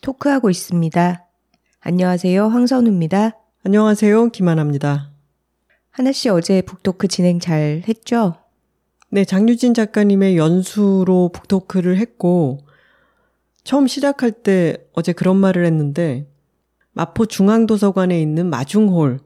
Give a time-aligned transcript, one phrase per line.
[0.00, 1.24] 토크하고 있습니다.
[1.80, 2.48] 안녕하세요.
[2.48, 3.36] 황선우입니다.
[3.64, 4.28] 안녕하세요.
[4.30, 5.10] 김하나입니다.
[5.90, 8.36] 하나 씨 어제 북토크 진행 잘 했죠?
[9.10, 12.58] 네, 장유진 작가님의 연수로 북토크를 했고
[13.64, 16.28] 처음 시작할 때 어제 그런 말을 했는데
[16.92, 19.20] 마포 중앙도서관에 있는 마중홀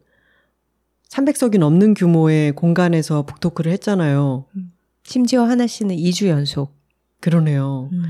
[1.09, 4.47] 300석이 넘는 규모의 공간에서 북토크를 했잖아요.
[5.03, 6.75] 심지어 하나 씨는 2주 연속.
[7.21, 7.91] 그러네요.
[7.93, 8.05] 음.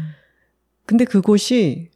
[0.87, 1.90] 근데 그곳이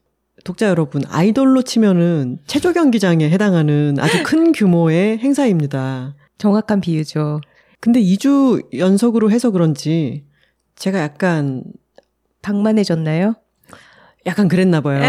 [0.44, 6.14] 독자 여러분, 아이돌로 치면은 체조 경기장에 해당하는 아주 큰 규모의 행사입니다.
[6.36, 7.40] 정확한 비유죠.
[7.80, 10.24] 근데 2주 연속으로 해서 그런지
[10.76, 11.64] 제가 약간
[12.42, 13.34] 방만해졌나요?
[14.26, 15.02] 약간 그랬나 봐요.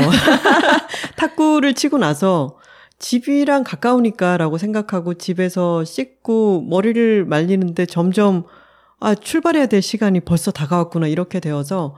[1.17, 2.57] 탁구를 치고 나서
[2.97, 8.45] 집이랑 가까우니까라고 생각하고 집에서 씻고 머리를 말리는데 점점
[9.01, 11.95] 아, 출발해야 될 시간이 벌써 다가왔구나 이렇게 되어서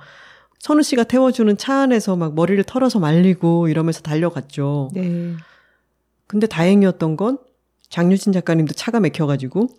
[0.60, 4.90] 선우 씨가 태워주는 차 안에서 막 머리를 털어서 말리고 이러면서 달려갔죠.
[4.94, 5.34] 네.
[6.26, 7.38] 근데 다행이었던 건
[7.90, 9.70] 장유진 작가님도 차가 막혀가지고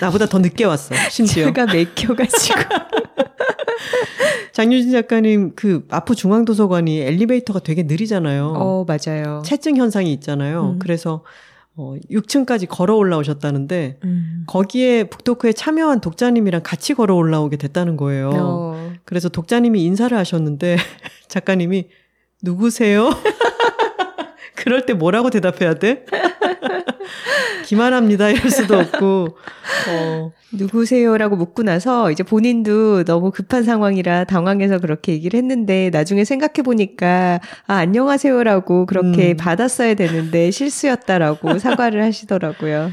[0.00, 0.94] 나보다 더 늦게 왔어.
[1.10, 1.46] 심지어.
[1.46, 2.60] 차가 막혀가지고.
[4.52, 8.54] 장유진 작가님 그 마포 중앙도서관이 엘리베이터가 되게 느리잖아요.
[8.56, 9.42] 어, 맞아요.
[9.44, 10.72] 체증 현상이 있잖아요.
[10.74, 10.78] 음.
[10.78, 11.22] 그래서
[11.78, 14.44] 어 6층까지 걸어 올라오셨다는데 음.
[14.46, 18.30] 거기에 북토크에 참여한 독자님이랑 같이 걸어 올라오게 됐다는 거예요.
[18.32, 18.92] 어.
[19.04, 20.76] 그래서 독자님이 인사를 하셨는데
[21.28, 21.88] 작가님이
[22.42, 23.10] 누구세요?
[24.56, 26.06] 그럴 때 뭐라고 대답해야 돼?
[27.66, 29.36] 기만합니다 이럴 수도 없고
[29.88, 36.62] 어, 누구세요라고 묻고 나서 이제 본인도 너무 급한 상황이라 당황해서 그렇게 얘기를 했는데 나중에 생각해
[36.64, 39.36] 보니까 아 안녕하세요라고 그렇게 음.
[39.36, 42.90] 받았어야 되는데 실수였다라고 사과를 하시더라고요.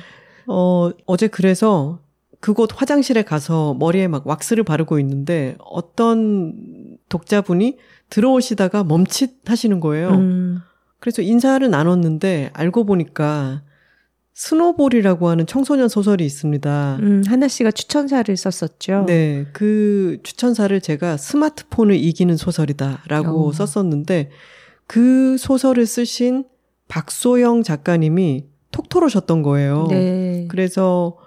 [0.47, 1.99] 어, 어제 그래서
[2.39, 7.77] 그곳 화장실에 가서 머리에 막 왁스를 바르고 있는데 어떤 독자분이
[8.09, 10.09] 들어오시다가 멈칫 하시는 거예요.
[10.09, 10.59] 음.
[10.99, 13.61] 그래서 인사를 나눴는데 알고 보니까
[14.33, 16.97] 스노볼이라고 하는 청소년 소설이 있습니다.
[17.01, 19.05] 음, 하나 씨가 추천사를 썼었죠.
[19.05, 23.51] 네, 그 추천사를 제가 스마트폰을 이기는 소설이다라고 어.
[23.51, 24.31] 썼었는데
[24.87, 26.45] 그 소설을 쓰신
[26.87, 29.87] 박소영 작가님이 톡토로셨던 거예요.
[29.89, 30.47] 네.
[30.49, 31.17] 그래서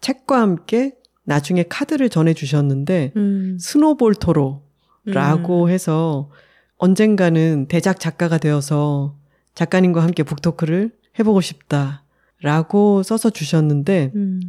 [0.00, 0.94] 책과 함께
[1.24, 3.56] 나중에 카드를 전해 주셨는데 음.
[3.58, 5.68] 스노볼 토로라고 음.
[5.70, 6.30] 해서
[6.76, 9.16] 언젠가는 대작 작가가 되어서
[9.54, 12.04] 작가님과 함께 북토크를 해보고 싶다
[12.42, 14.40] 라고 써서 주셨는데 음.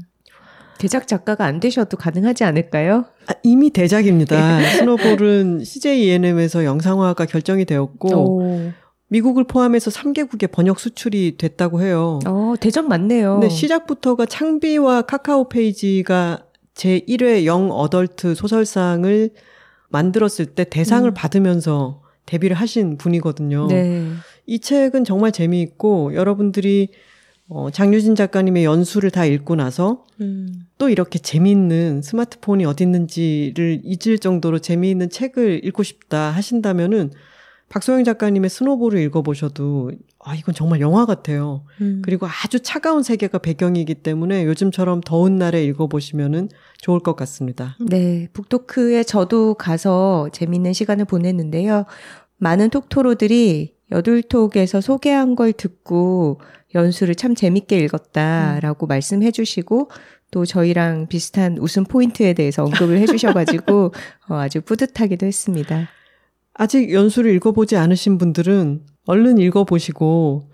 [0.77, 3.05] 대작 작가가 안 되셔도 가능하지 않을까요?
[3.27, 4.61] 아, 이미 대작입니다.
[4.77, 8.71] 스노볼은 CJ ENM에서 영상화가 결정이 되었고 오.
[9.09, 12.19] 미국을 포함해서 3개국에 번역 수출이 됐다고 해요.
[12.25, 13.39] 어, 대작 맞네요.
[13.39, 19.29] 근데 시작부터가 창비와 카카오 페이지가 제 1회 영 어덜트 소설상을
[19.89, 21.13] 만들었을 때 대상을 음.
[21.13, 23.67] 받으면서 데뷔를 하신 분이거든요.
[23.67, 24.07] 네.
[24.47, 26.89] 이 책은 정말 재미있고 여러분들이
[27.53, 30.67] 어, 장유진 작가님의 연수를 다 읽고 나서 음.
[30.77, 37.11] 또 이렇게 재미있는 스마트폰이 어디 있는지를 잊을 정도로 재미있는 책을 읽고 싶다 하신다면은
[37.67, 41.65] 박소영 작가님의 스노볼을 읽어보셔도 아 이건 정말 영화 같아요.
[41.81, 42.01] 음.
[42.05, 46.47] 그리고 아주 차가운 세계가 배경이기 때문에 요즘처럼 더운 날에 읽어보시면은
[46.77, 47.75] 좋을 것 같습니다.
[47.81, 51.83] 네, 북토크에 저도 가서 재밌는 시간을 보냈는데요.
[52.37, 56.39] 많은 톡토로들이 여둘톡에서 소개한 걸 듣고
[56.73, 59.89] 연수를 참 재밌게 읽었다라고 말씀해 주시고
[60.31, 63.93] 또 저희랑 비슷한 웃음 포인트에 대해서 언급을 해 주셔가지고
[64.29, 65.89] 어, 아주 뿌듯하기도 했습니다.
[66.53, 70.50] 아직 연수를 읽어보지 않으신 분들은 얼른 읽어보시고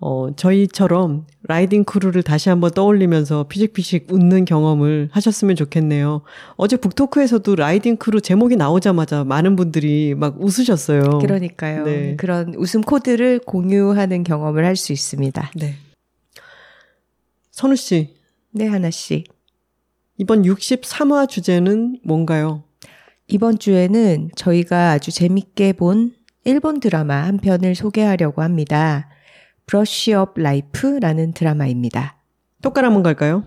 [0.00, 6.22] 어, 저희처럼 riding crew를 다시 한번 떠올리면서 피식피식 웃는 경험을 하셨으면 좋겠네요.
[6.56, 11.18] 어제 book talk에서도 riding crew 제목이 나오자마자 많은 분들이 막 웃으셨어요.
[11.18, 11.84] 그러니까요.
[11.84, 12.16] 네.
[12.16, 15.50] 그런 웃음 코드를 공유하는 경험을 할 수 있습니다.
[15.56, 15.74] 네.
[17.50, 18.14] 선우 씨.
[18.52, 19.24] 네, 하나 씨.
[20.16, 22.62] 이번 63화 주제는 뭔가요?
[23.26, 26.14] 이번 주에는 저희가 아주 재밌게 본
[26.44, 29.08] 일본 드라마 한 편을 소개하려고 합니다.
[29.68, 32.16] 브러쉬업 라이프라는 드라마입니다.
[32.84, 33.44] 한번 갈까요?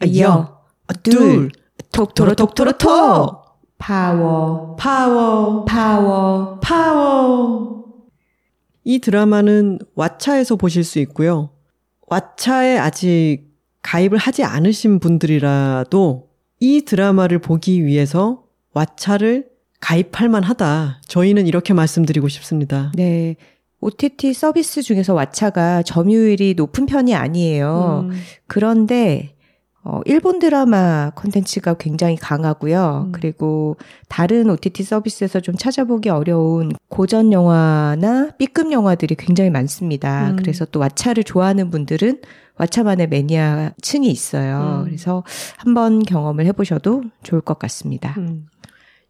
[0.00, 1.50] 아, 여, 아, 둘,
[1.92, 3.42] 톡토로 톡토로 톡!
[3.78, 7.84] 파워, 파워, 파워, 파워.
[8.84, 11.50] 이 드라마는 왓챠에서 보실 수 있고요.
[12.08, 13.46] 왓챠에 아직
[13.82, 16.28] 가입을 하지 않으신 분들이라도
[16.60, 18.44] 이 드라마를 보기 위해서
[18.74, 19.46] 왓챠를
[19.80, 21.00] 가입할 만하다.
[21.08, 22.92] 저희는 이렇게 말씀드리고 싶습니다.
[22.94, 23.36] 네.
[23.82, 28.06] OTT 서비스 중에서 왓챠가 점유율이 높은 편이 아니에요.
[28.08, 28.16] 음.
[28.46, 29.34] 그런데
[29.84, 33.06] 어, 일본 드라마 컨텐츠가 굉장히 강하고요.
[33.08, 33.12] 음.
[33.12, 33.76] 그리고
[34.08, 40.30] 다른 OTT 서비스에서 좀 찾아보기 어려운 고전 영화나 B급 영화들이 굉장히 많습니다.
[40.30, 40.36] 음.
[40.36, 42.20] 그래서 또 왓챠를 좋아하는 분들은
[42.58, 44.82] 왓챠만의 매니아 층이 있어요.
[44.82, 44.84] 음.
[44.84, 45.24] 그래서
[45.56, 48.14] 한번 경험을 해보셔도 좋을 것 같습니다.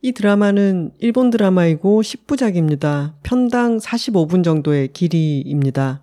[0.03, 0.05] 음.
[0.05, 3.15] 이 드라마는 일본 드라마이고 10부작입니다.
[3.23, 6.03] 편당 45분 정도의 길이입니다.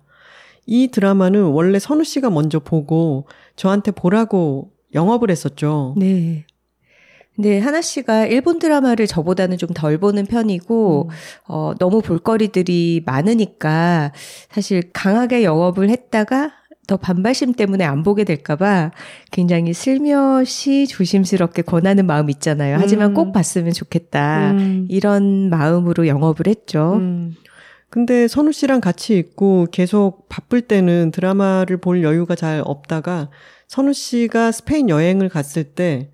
[0.66, 3.26] 이 드라마는 원래 선우 씨가 먼저 보고
[3.56, 5.94] 저한테 보라고 영업을 했었죠.
[5.98, 6.46] 네.
[7.34, 11.14] 근데 하나 씨가 일본 드라마를 저보다는 좀 덜 보는 편이고, 음.
[11.48, 14.12] 어, 너무 볼거리들이 많으니까
[14.50, 16.52] 사실 강하게 영업을 했다가
[16.86, 18.90] 더 반발심 때문에 안 보게 될까봐
[19.30, 22.78] 굉장히 슬며시 조심스럽게 권하는 마음 있잖아요.
[22.80, 23.14] 하지만 음.
[23.14, 24.52] 꼭 봤으면 좋겠다.
[24.52, 24.86] 음.
[24.88, 26.94] 이런 마음으로 영업을 했죠.
[26.94, 27.34] 음.
[27.90, 33.30] 근데 선우 씨랑 같이 있고 계속 바쁠 때는 드라마를 볼 여유가 잘 없다가
[33.68, 36.10] 선우 씨가 스페인 여행을 갔을 때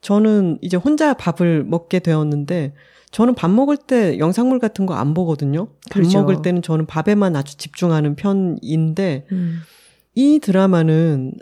[0.00, 2.74] 저는 이제 혼자 밥을 먹게 되었는데
[3.10, 5.68] 저는 밥 먹을 때 영상물 같은 거 안 보거든요.
[5.90, 6.18] 밥 그렇죠.
[6.20, 9.60] 먹을 때는 저는 밥에만 아주 집중하는 편인데 음.
[10.18, 11.34] 이 드라마는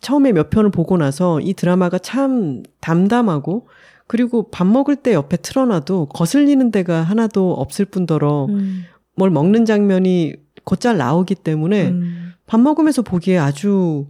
[0.00, 3.66] 처음에 몇 편을 보고 나서 이 드라마가 참 담담하고
[4.06, 8.84] 그리고 밥 먹을 때 옆에 틀어놔도 거슬리는 데가 하나도 없을 뿐더러 음.
[9.16, 12.32] 뭘 먹는 장면이 곧잘 나오기 때문에 음.
[12.46, 14.06] 밥 먹으면서 보기에 아주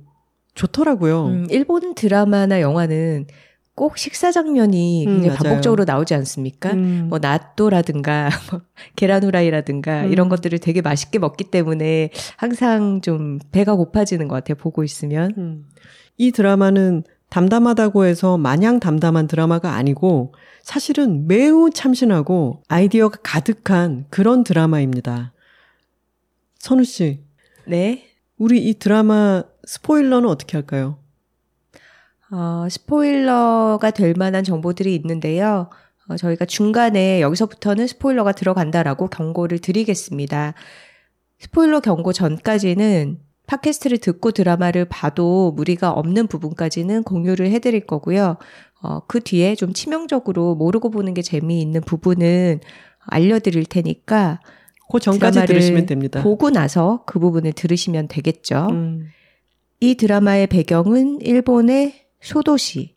[0.52, 1.26] 좋더라고요.
[1.26, 3.26] 음, 일본 드라마나 영화는
[3.74, 6.72] 꼭 식사 장면이 음, 굉장히 반복적으로 나오지 않습니까?
[6.72, 7.06] 음.
[7.08, 8.60] 뭐 나또라든가 뭐
[8.96, 10.12] 계란 후라이라든가 음.
[10.12, 14.56] 이런 것들을 되게 맛있게 먹기 때문에 항상 좀 배가 고파지는 것 같아요.
[14.56, 15.32] 보고 있으면.
[15.38, 15.64] 음.
[16.18, 25.32] 이 드라마는 담담하다고 해서 마냥 담담한 드라마가 아니고 사실은 매우 참신하고 아이디어가 가득한 그런 드라마입니다.
[26.58, 27.20] 선우 씨.
[27.66, 28.08] 네.
[28.36, 30.99] 우리 이 드라마 스포일러는 어떻게 할까요?
[32.32, 35.68] 어, 스포일러가 될 만한 정보들이 있는데요.
[36.08, 40.54] 어, 저희가 중간에 여기서부터는 스포일러가 들어간다라고 경고를 드리겠습니다.
[41.38, 48.36] 스포일러 경고 전까지는 팟캐스트를 듣고 드라마를 봐도 무리가 없는 부분까지는 공유를 해드릴 거고요.
[48.82, 52.60] 어, 그 뒤에 좀 치명적으로 모르고 보는 게 재미있는 부분은
[53.00, 54.40] 알려드릴 테니까
[54.90, 56.22] 그 전까지 들으시면 됩니다.
[56.22, 58.68] 보고 나서 그 부분을 들으시면 되겠죠.
[58.70, 59.08] 음.
[59.80, 62.96] 이 드라마의 배경은 일본의 소도시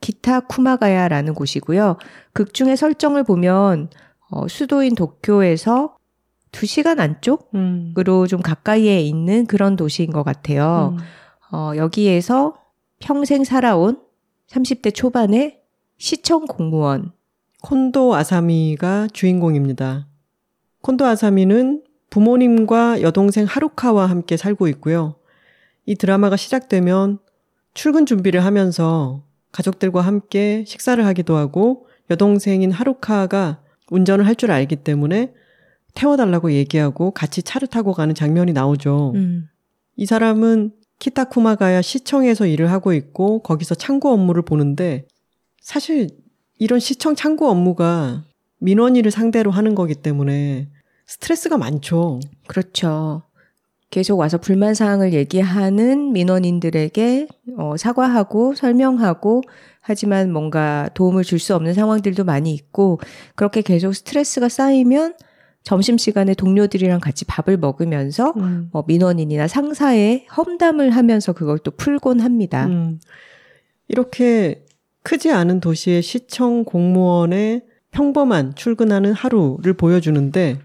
[0.00, 1.96] 기타 쿠마가야라는 곳이고요.
[2.32, 3.90] 극 중의 설정을 보면
[4.30, 5.96] 어, 수도인 도쿄에서
[6.52, 8.26] 2시간 안쪽으로 음.
[8.28, 10.96] 좀 가까이에 있는 그런 도시인 것 같아요.
[10.96, 11.56] 음.
[11.56, 12.56] 어, 여기에서
[13.00, 14.00] 평생 살아온
[14.48, 15.60] 30대 초반의
[15.98, 17.12] 시청 공무원
[17.62, 20.06] 콘도 아사미가 주인공입니다.
[20.82, 25.16] 콘도 아사미는 부모님과 여동생 하루카와 함께 살고 있고요.
[25.84, 27.18] 이 드라마가 시작되면
[27.78, 35.32] 출근 준비를 하면서 가족들과 함께 식사를 하기도 하고 여동생인 하루카가 운전을 할 줄 알기 때문에
[35.94, 39.12] 태워달라고 얘기하고 같이 차를 타고 가는 장면이 나오죠.
[39.14, 39.46] 음.
[39.94, 45.06] 이 사람은 키타쿠마가야 시청에서 일을 하고 있고 거기서 창구 업무를 보는데
[45.60, 46.08] 사실
[46.58, 48.24] 이런 시청 창구 업무가
[48.58, 50.68] 민원인을 상대로 하는 거기 때문에
[51.06, 52.18] 스트레스가 많죠.
[52.48, 53.22] 그렇죠.
[53.90, 59.42] 계속 와서 불만 사항을 얘기하는 민원인들에게 어, 사과하고 설명하고
[59.80, 63.00] 하지만 뭔가 도움을 줄 수 없는 상황들도 많이 있고
[63.34, 65.14] 그렇게 계속 스트레스가 쌓이면
[65.62, 68.68] 점심시간에 동료들이랑 같이 밥을 먹으면서 음.
[68.72, 72.66] 뭐 민원인이나 상사의 험담을 하면서 그걸 또 풀곤 합니다.
[72.66, 73.00] 음.
[73.88, 74.64] 이렇게
[75.02, 80.58] 크지 않은 도시의 시청 공무원의 평범한 출근하는 하루를 보여주는데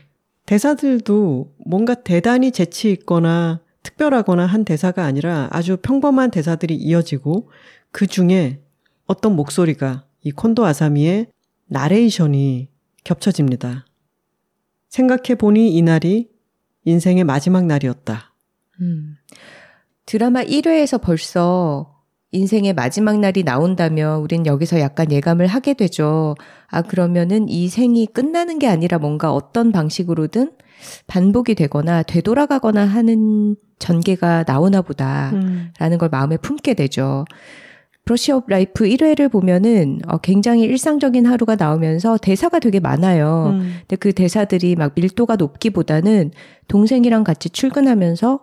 [0.45, 7.49] 대사들도 뭔가 대단히 재치 있거나 특별하거나 한 대사가 아니라 아주 평범한 대사들이 이어지고
[7.91, 8.61] 그 중에
[9.05, 11.27] 어떤 목소리가 이 콘도 아사미의
[11.67, 12.69] 나레이션이
[13.03, 13.85] 겹쳐집니다.
[14.89, 16.29] 생각해 보니 이날이
[16.85, 18.33] 인생의 마지막 날이었다.
[18.81, 19.17] 음.
[20.05, 21.92] 드라마 1회에서 벌써
[22.33, 26.35] 인생의 마지막 날이 나온다면 우린 여기서 약간 예감을 하게 되죠.
[26.67, 30.51] 아, 그러면은 이 생이 끝나는 게 아니라 뭔가 어떤 방식으로든
[31.07, 35.97] 반복이 되거나 되돌아가거나 하는 전개가 나오나 보다라는 음.
[35.99, 37.25] 걸 마음에 품게 되죠.
[38.05, 43.51] 브러쉬업 라이프 1회를 보면은 어, 굉장히 일상적인 하루가 나오면서 대사가 되게 많아요.
[43.53, 43.75] 음.
[43.81, 46.31] 근데 그 대사들이 막 밀도가 높기보다는
[46.67, 48.39] 동생이랑 같이 출근하면서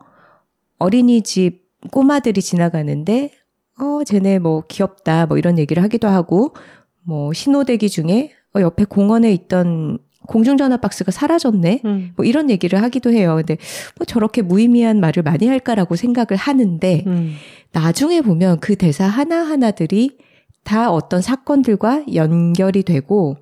[0.78, 3.32] 어린이집 꼬마들이 지나가는데
[3.80, 6.54] 어, 쟤네 뭐 귀엽다, 뭐 이런 얘기를 하기도 하고,
[7.02, 11.82] 뭐 신호대기 중에 어, 옆에 공원에 있던 공중전화 박스가 사라졌네?
[11.84, 12.12] 음.
[12.16, 13.36] 뭐 이런 얘기를 하기도 해요.
[13.36, 13.56] 근데
[13.96, 17.34] 뭐 저렇게 무의미한 말을 많이 할까라고 생각을 하는데, 음.
[17.72, 20.18] 나중에 보면 그 대사 하나하나들이
[20.62, 23.36] 다 어떤 사건들과 연결이 되고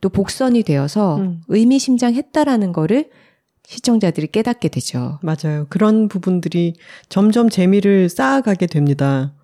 [0.00, 1.40] 또 복선이 되어서 음.
[1.48, 3.10] 의미심장했다라는 거를
[3.64, 5.18] 시청자들이 깨닫게 되죠.
[5.22, 5.66] 맞아요.
[5.68, 6.74] 그런 부분들이
[7.08, 9.34] 점점 재미를 쌓아가게 됩니다.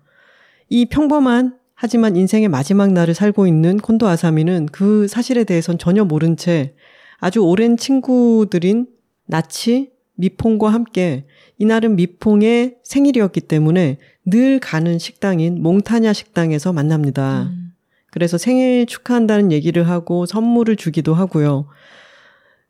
[0.69, 6.35] 이 평범한 하지만 인생의 마지막 날을 살고 있는 콘도 아사미는 그 사실에 대해선 전혀 모른
[6.35, 6.73] 채
[7.19, 8.87] 아주 오랜 친구들인
[9.25, 11.25] 나치, 미퐁과 함께
[11.57, 17.43] 이날은 미퐁의 생일이었기 때문에 늘 가는 식당인 몽타냐 식당에서 만납니다.
[17.43, 17.73] 음.
[18.11, 21.67] 그래서 생일 축하한다는 얘기를 하고 선물을 주기도 하고요.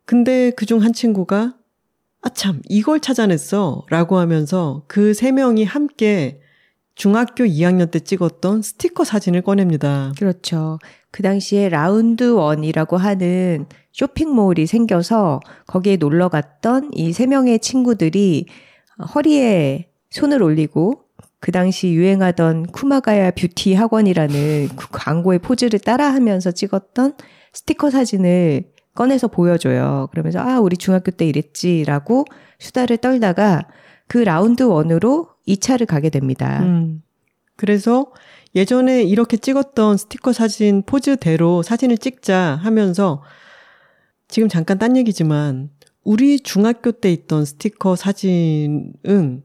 [0.04, 1.56] 근데 그중 한 친구가
[2.22, 6.40] 아참 이걸 찾아냈어 라고 하면서 그 세 명이 함께
[7.00, 10.12] 중학교 2학년 때 찍었던 스티커 사진을 꺼냅니다.
[10.18, 10.78] 그렇죠.
[11.10, 18.44] 그 당시에 라운드 원이라고 하는 쇼핑몰이 생겨서 거기에 놀러 갔던 이 세 명의 친구들이
[19.14, 21.04] 허리에 손을 올리고
[21.40, 27.14] 그 당시 유행하던 쿠마가야 뷰티 학원이라는 그 광고의 포즈를 따라하면서 찍었던
[27.54, 28.64] 스티커 사진을
[28.94, 30.08] 꺼내서 보여줘요.
[30.10, 32.26] 그러면서 아 우리 중학교 때 이랬지라고
[32.58, 33.62] 수다를 떨다가
[34.06, 36.60] 그 라운드 원으로 2차를 가게 됩니다.
[36.62, 37.02] 음.
[37.56, 38.06] 그래서
[38.54, 43.22] 예전에 이렇게 찍었던 스티커 사진 포즈대로 사진을 찍자 하면서
[44.28, 45.70] 지금 잠깐 딴 얘기지만
[46.02, 49.42] 우리 중학교 때 있던 스티커 사진은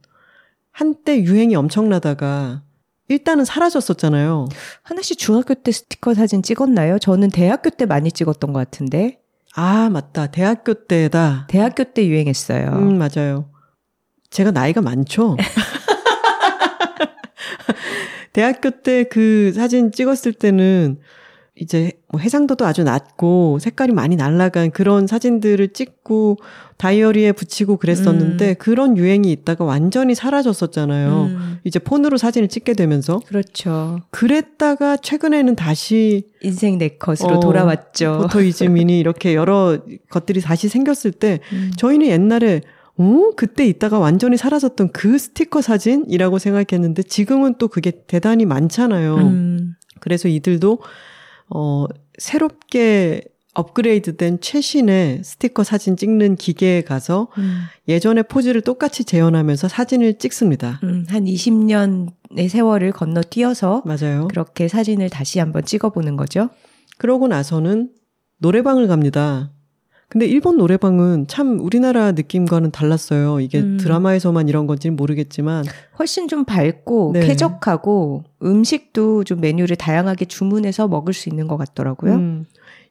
[0.72, 2.64] 한때 유행이 엄청나다가
[3.08, 4.48] 일단은 사라졌었잖아요.
[4.82, 6.98] 하나 씨 중학교 때 스티커 사진 찍었나요?
[6.98, 9.22] 저는 대학교 때 많이 찍었던 것 같은데.
[9.56, 10.28] 아, 맞다.
[10.28, 11.48] 대학교 때다.
[11.50, 12.72] 대학교 때 유행했어요.
[12.72, 13.50] 음, 맞아요.
[14.32, 15.38] 제가 나이가 많죠?
[18.36, 20.98] 대학교 때 그 사진 찍었을 때는
[21.58, 26.36] 이제 뭐 해상도도 아주 낮고 색깔이 많이 날라간 그런 사진들을 찍고
[26.76, 28.56] 다이어리에 붙이고 그랬었는데 음.
[28.60, 31.24] 그런 유행이 있다가 완전히 사라졌었잖아요.
[31.30, 31.60] 음.
[31.64, 33.22] 이제 폰으로 사진을 찍게 되면서.
[33.26, 34.02] 그렇죠.
[34.10, 38.20] 그랬다가 최근에는 다시 인생 내 컷으로 어, 돌아왔죠.
[38.24, 39.78] 포토이즈민이 이렇게 여러
[40.10, 41.72] 것들이 다시 생겼을 때 음.
[41.78, 42.60] 저희는 옛날에
[42.98, 43.32] 어?
[43.36, 49.16] 그때 있다가 완전히 사라졌던 그 스티커 사진이라고 생각했는데 지금은 또 그게 대단히 많잖아요.
[49.16, 49.76] 음.
[50.00, 50.80] 그래서 이들도
[51.50, 51.86] 어
[52.18, 53.24] 새롭게
[53.56, 57.62] 업그레이드된 최신의 스티커 사진 찍는 기계에 가서 음.
[57.88, 60.80] 예전의 포즈를 똑같이 재현하면서 사진을 찍습니다.
[60.84, 64.28] 음, 한 20년의 세월을 건너뛰어서 맞아요.
[64.28, 66.50] 그렇게 사진을 다시 한번 찍어보는 거죠.
[66.98, 67.90] 그러고 나서는
[68.40, 69.52] 노래방을 갑니다.
[70.16, 73.42] 근데 일본 노래방은 참 우리나라 느낌과는 달랐어요.
[73.42, 73.76] 이게 음.
[73.76, 75.66] 드라마에서만 이런 건지는 모르겠지만
[76.00, 77.28] 훨씬 좀 밝고 네.
[77.28, 82.14] 쾌적하고 음식도 좀 메뉴를 다양하게 주문해서 먹을 수 있는 것 같더라고요.
[82.14, 82.46] 음.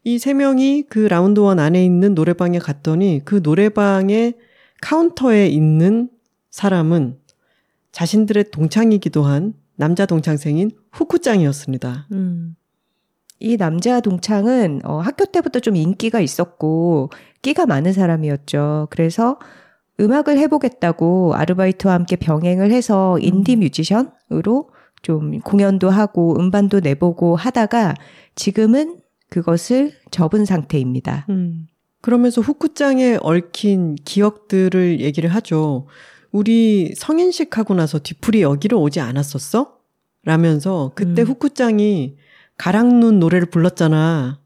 [0.04, 4.34] 이 세 명이 그 라운드 원 안에 있는 노래방에 갔더니 그 노래방의
[4.82, 6.10] 카운터에 있는
[6.50, 7.16] 사람은
[7.90, 12.08] 자신들의 동창이기도 한 남자 동창생인 후쿠짱이었습니다.
[12.12, 12.54] 음.
[13.44, 17.10] 이 남자 동창은 어, 학교 때부터 좀 인기가 있었고
[17.42, 18.88] 끼가 많은 사람이었죠.
[18.88, 19.38] 그래서
[20.00, 23.60] 음악을 해보겠다고 아르바이트와 함께 병행을 해서 인디 음.
[23.60, 24.70] 뮤지션으로
[25.02, 27.94] 좀 공연도 하고 음반도 내보고 하다가
[28.34, 31.26] 지금은 그것을 접은 상태입니다.
[31.28, 31.66] 음.
[32.00, 35.86] 그러면서 후쿠장에 얽힌 기억들을 얘기를 하죠.
[36.32, 39.76] 우리 성인식 하고 나서 뒤풀이 여기로 오지 않았었어?
[40.24, 41.28] 라면서 그때 음.
[41.28, 42.16] 후쿠장이
[42.56, 44.38] 가랑눈 노래를 불렀잖아.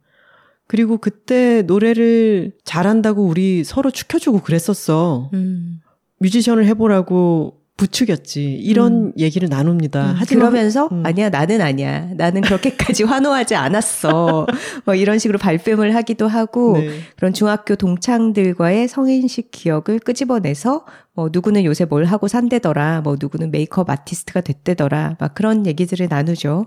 [0.67, 5.31] 그리고 그때 노래를 잘한다고 우리 서로 축혀주고 그랬었어.
[5.33, 5.81] 음.
[6.19, 8.43] 뮤지션을 해보라고 부추겼지.
[8.55, 9.13] 이런 음.
[9.17, 10.11] 얘기를 나눕니다.
[10.11, 11.07] 음, 하지만 그러면서 음.
[11.07, 12.11] 아니야 나는 아니야.
[12.17, 14.47] 나는 그렇게까지 환호하지 않았어.
[14.85, 16.91] 뭐 이런 식으로 발뺌을 하기도 하고 네.
[17.17, 20.85] 그런 중학교 동창들과의 성인식 기억을 끄집어내서
[21.15, 23.03] 뭐 누구는 요새 뭘 하고 산대더라.
[23.03, 25.17] 뭐 누구는 메이크업 아티스트가 됐대더라.
[25.19, 26.67] 막 그런 얘기들을 나누죠.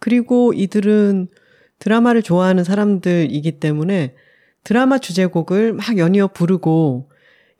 [0.00, 1.28] 그리고 이들은
[1.78, 4.14] 드라마를 좋아하는 사람들이기 때문에
[4.64, 7.10] 드라마 주제곡을 막 연이어 부르고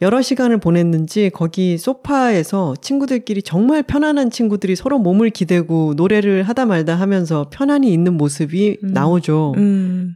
[0.02, 6.94] 여러 시간을 보냈는지 거기 소파에서 친구들끼리 정말 편안한 친구들이 서로 몸을 기대고 노래를 하다 말다
[6.94, 8.88] 하면서 편안히 있는 모습이 음.
[8.92, 9.54] 나오죠.
[9.59, 10.14] 음.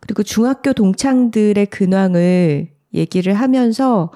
[0.00, 4.10] 그리고 중학교 동창들의 근황을 얘기를 하면서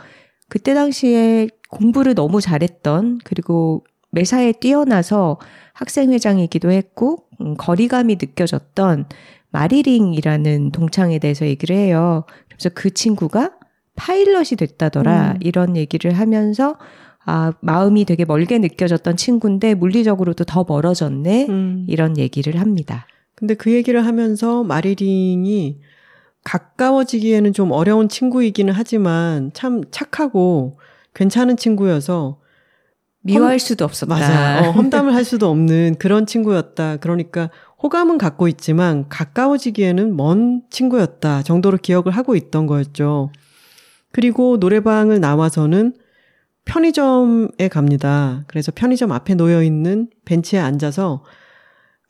[0.48, 5.38] 그때 당시에 공부를 너무 잘했던 그리고 매사에 뛰어나서
[5.74, 9.06] 학생회장이기도 했고 음, 거리감이 느껴졌던
[9.50, 12.24] 마리링이라는 동창에 대해서 얘기를 해요.
[12.48, 13.52] 그래서 그 친구가
[13.96, 15.32] 파일럿이 됐다더라.
[15.32, 15.36] 음.
[15.40, 16.76] 이런 얘기를 하면서
[17.26, 21.46] 아, 마음이 되게 멀게 느껴졌던 친구인데 물리적으로도 더 멀어졌네.
[21.48, 21.86] 음.
[21.88, 23.06] 이런 얘기를 합니다.
[23.34, 25.80] 근데 그 얘기를 하면서 마리링이
[26.44, 30.78] 가까워지기에는 좀 어려운 친구이기는 하지만 참 착하고
[31.14, 32.38] 괜찮은 친구여서
[33.24, 34.14] 미워할 수도 없었다.
[34.14, 34.60] 맞아.
[34.60, 36.98] 어, 험담을 할 수도 없는 그런 친구였다.
[36.98, 37.50] 그러니까
[37.82, 43.30] 호감은 갖고 있지만 가까워지기에는 먼 친구였다 정도로 기억을 하고 있던 거였죠.
[44.12, 45.94] 그리고 노래방을 나와서는
[46.66, 48.44] 편의점에 갑니다.
[48.46, 51.24] 그래서 편의점 앞에 놓여 있는 벤치에 앉아서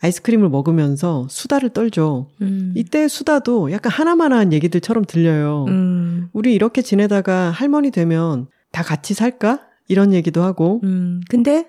[0.01, 2.29] 아이스크림을 먹으면서 수다를 떨죠.
[2.43, 2.73] 음.
[2.77, 5.65] 이때 수다도 약간 하나만한 얘기들처럼 들려요.
[5.69, 6.29] 음.
[6.33, 9.61] 우리 이렇게 지내다가 할머니 되면 다 같이 살까?
[9.89, 10.81] 이런 얘기도 하고.
[10.85, 11.21] 음.
[11.29, 11.67] 근데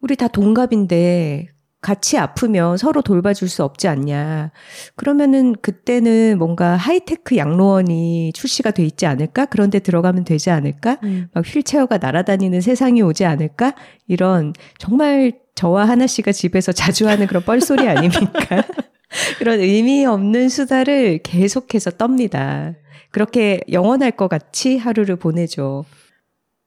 [0.00, 1.48] 우리 다 동갑인데
[1.82, 4.52] 같이 아프면 서로 돌봐줄 수 없지 않냐.
[4.94, 9.46] 그러면은 그때는 뭔가 하이테크 양로원이 출시가 돼 있지 않을까?
[9.46, 10.98] 그런데 들어가면 되지 않을까?
[11.02, 11.28] 음.
[11.34, 13.74] 막 휠체어가 날아다니는 세상이 오지 않을까?
[14.06, 18.64] 이런 정말 저와 하나 씨가 집에서 자주 하는 그런 뻘소리 아닙니까?
[19.38, 22.76] 그런 의미 없는 수다를 계속해서 떱니다.
[23.10, 25.84] 그렇게 영원할 것 같이 하루를 보내죠.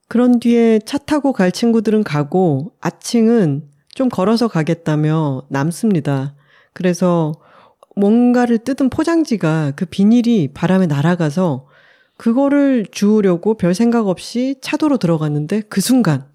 [0.08, 6.36] 그런 뒤에 차 타고 갈 친구들은 가고 아칭은 좀 걸어서 가겠다며 남습니다.
[6.74, 7.34] 그래서
[7.96, 11.68] 뭔가를 뜯은 포장지가 그 비닐이 바람에 날아가서
[12.18, 16.26] 그거를 주우려고 별 생각 없이 차도로 들어갔는데 그 순간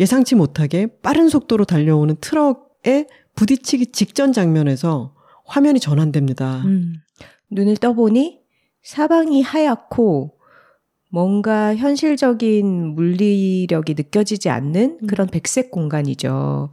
[0.00, 6.62] 예상치 못하게 빠른 속도로 달려오는 트럭에 부딪히기 직전 장면에서 화면이 전환됩니다.
[6.64, 6.94] 음,
[7.50, 8.40] 눈을 떠보니
[8.82, 10.37] 사방이 하얗고
[11.10, 15.06] 뭔가 현실적인 물리력이 느껴지지 않는 음.
[15.06, 16.70] 그런 백색 공간이죠.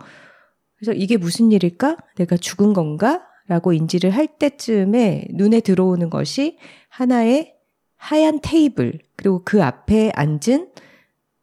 [0.77, 1.97] 그래서 이게 무슨 일일까?
[2.17, 3.21] 내가 죽은 건가?
[3.47, 6.57] 라고 인지를 할 때쯤에 눈에 들어오는 것이
[6.89, 7.53] 하나의
[7.95, 10.69] 하얀 테이블, 그리고 그 앞에 앉은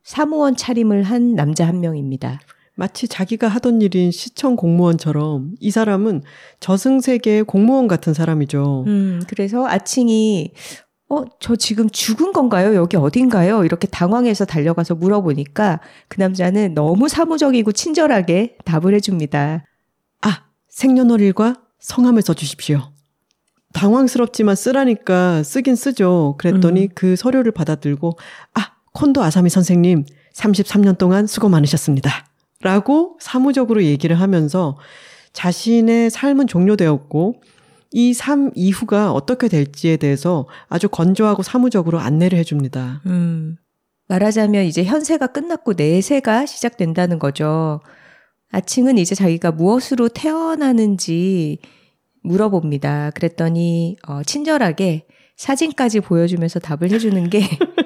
[0.03, 2.41] 사무원 차림을 한 남자 한 명입니다.
[2.75, 6.23] 마치 자기가 하던 일인 시청 공무원처럼 이 사람은
[6.61, 8.85] 저승세계의 공무원 같은 사람이죠.
[8.87, 10.53] 음, 그래서 아칭이
[11.13, 12.75] 어, 저 지금 죽은 건가요?
[12.75, 13.65] 여기 어딘가요?
[13.65, 19.67] 이렇게 당황해서 달려가서 물어보니까 그 남자는 너무 사무적이고 친절하게 답을 해줍니다.
[20.23, 22.93] 아, 생년월일과 성함을 써주십시오.
[23.75, 26.37] 당황스럽지만 쓰라니까 쓰긴 쓰죠.
[26.39, 26.89] 그랬더니 음.
[26.95, 28.17] 그 서류를 받아들고,
[28.55, 32.25] 아, 콘도 아사미 선생님, 33년 동안 수고 많으셨습니다.
[32.63, 34.79] 라고 사무적으로 얘기를 하면서
[35.35, 37.43] 자신의 삶은 종료되었고,
[37.93, 43.03] 이 삶 이후가 어떻게 될지에 대해서 아주 건조하고 사무적으로 안내를 해줍니다.
[43.07, 43.57] 음,
[44.09, 47.81] 말하자면 이제 현세가 끝났고 내세가 시작된다는 거죠.
[48.51, 51.59] 아칭은 이제 자기가 무엇으로 태어나는지
[52.23, 53.11] 물어봅니다.
[53.11, 57.41] 그랬더니 어, 친절하게 사진까지 보여주면서 답을 해주는 게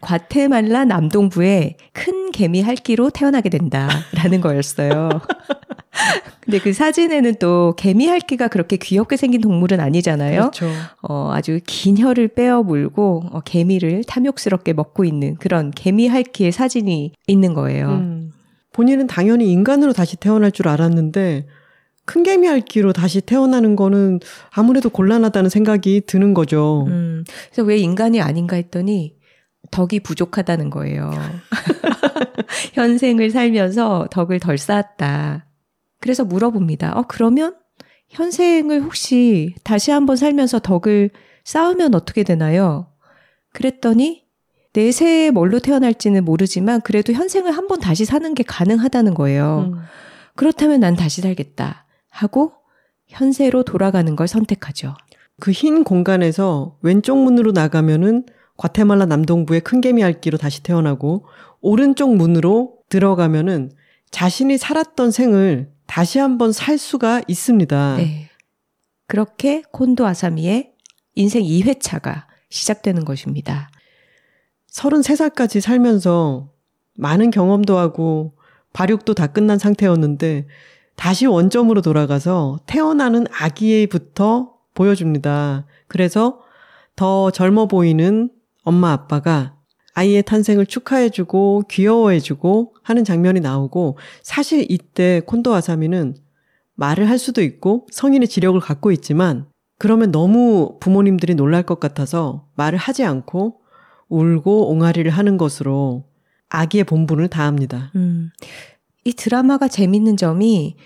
[0.00, 5.08] 과테말라 남동부에 큰 개미 할기로 태어나게 된다라는 거였어요.
[6.44, 10.40] 근데 그 사진에는 또 개미 할기가 그렇게 귀엽게 생긴 동물은 아니잖아요.
[10.40, 10.70] 그렇죠.
[11.02, 17.12] 어, 아주 긴 혀를 빼어 물고 어, 개미를 탐욕스럽게 먹고 있는 그런 개미 할기의 사진이
[17.26, 17.88] 있는 거예요.
[17.88, 18.32] 음.
[18.72, 21.46] 본인은 당연히 인간으로 다시 태어날 줄 알았는데
[22.04, 26.84] 큰 개미 할기로 다시 태어나는 거는 아무래도 곤란하다는 생각이 드는 거죠.
[26.86, 29.15] 음, 그래서 왜 인간이 아닌가 했더니
[29.70, 31.10] 덕이 부족하다는 거예요.
[32.74, 35.46] 현생을 살면서 덕을 덜 쌓았다.
[36.00, 36.96] 그래서 물어봅니다.
[36.96, 37.56] 어, 그러면
[38.10, 41.10] 현생을 혹시 다시 한번 살면서 덕을
[41.44, 42.88] 쌓으면 어떻게 되나요?
[43.52, 44.24] 그랬더니
[44.74, 49.72] 내세에 뭘로 태어날지는 모르지만 그래도 현생을 한번 다시 사는 게 가능하다는 거예요.
[49.72, 49.80] 음.
[50.34, 52.52] 그렇다면 난 다시 살겠다 하고
[53.08, 54.94] 현세로 돌아가는 걸 선택하죠.
[55.40, 58.24] 그 흰 공간에서 왼쪽 문으로 나가면은
[58.56, 61.26] 과테말라 남동부의 큰 개미 알기로 다시 태어나고
[61.60, 63.70] 오른쪽 문으로 들어가면은
[64.10, 67.96] 자신이 살았던 생을 다시 한번 살 수가 있습니다.
[67.96, 68.30] 네.
[69.06, 70.72] 그렇게 콘도 아사미의
[71.14, 73.70] 인생 2회차가 시작되는 것입니다.
[74.72, 76.50] 33살까지 살면서
[76.96, 78.34] 많은 경험도 하고
[78.72, 80.46] 발육도 다 끝난 상태였는데
[80.96, 85.66] 다시 원점으로 돌아가서 태어나는 아기부터 보여줍니다.
[85.88, 86.40] 그래서
[86.94, 88.30] 더 젊어 보이는
[88.66, 89.54] 엄마 아빠가
[89.94, 96.16] 아이의 탄생을 축하해주고 귀여워해주고 하는 장면이 나오고 사실 이때 콘도 아사미는
[96.74, 99.46] 말을 할 수도 있고 성인의 지력을 갖고 있지만
[99.78, 103.60] 그러면 너무 부모님들이 놀랄 것 같아서 말을 하지 않고
[104.08, 106.04] 울고 옹알이를 하는 것으로
[106.48, 107.92] 아기의 본분을 다합니다.
[107.94, 108.30] 음,
[109.04, 110.76] 이 드라마가 재밌는 점이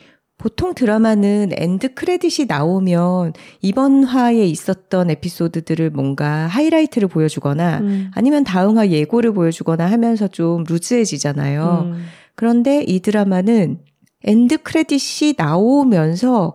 [0.40, 8.10] 보통 드라마는 엔드 크레딧이 나오면 이번 화에 있었던 에피소드들을 뭔가 하이라이트를 보여주거나 음.
[8.14, 11.92] 아니면 다음 화 예고를 보여주거나 하면서 좀 루즈해지잖아요.
[11.92, 12.04] 음.
[12.36, 13.80] 그런데 이 드라마는
[14.24, 16.54] 엔드 크레딧이 나오면서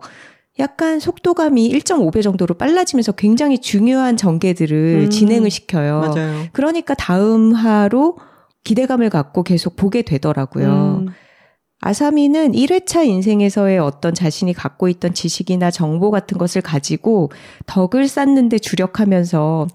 [0.58, 5.10] 약간 속도감이 1.5배 정도로 빨라지면서 굉장히 중요한 전개들을 음.
[5.10, 6.00] 진행을 시켜요.
[6.00, 6.46] 맞아요.
[6.52, 8.16] 그러니까 다음 화로
[8.64, 11.04] 기대감을 갖고 계속 보게 되더라고요.
[11.06, 11.12] 음.
[11.80, 17.30] 아사미는 1회차 인생에서의 어떤 자신이 갖고 있던 지식이나 정보 같은 것을 가지고
[17.66, 19.66] 덕을 쌓는데 주력하면서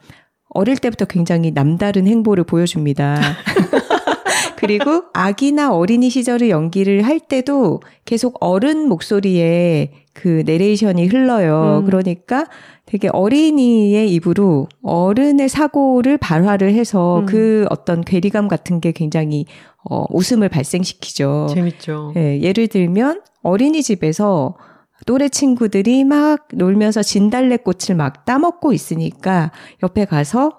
[0.50, 3.22] 어릴 때부터 굉장히 남다른 행보를 보여줍니다.
[4.58, 11.80] 그리고 아기나 어린이 시절의 연기를 할 때도 계속 어른 목소리에 그 내레이션이 흘러요.
[11.80, 11.86] 음.
[11.86, 12.46] 그러니까
[12.92, 17.26] 되게 어린이의 입으로 어른의 사고를 발화를 해서 음.
[17.26, 19.46] 그 어떤 괴리감 같은 게 굉장히
[19.90, 21.48] 어, 웃음을 발생시키죠.
[21.54, 22.12] 재밌죠.
[22.18, 24.58] 예, 예를 들면 어린이집에서
[25.06, 30.52] 또래 친구들이 막 놀면서 진달래꽃을 막 따먹고 있으니까 옆에 가서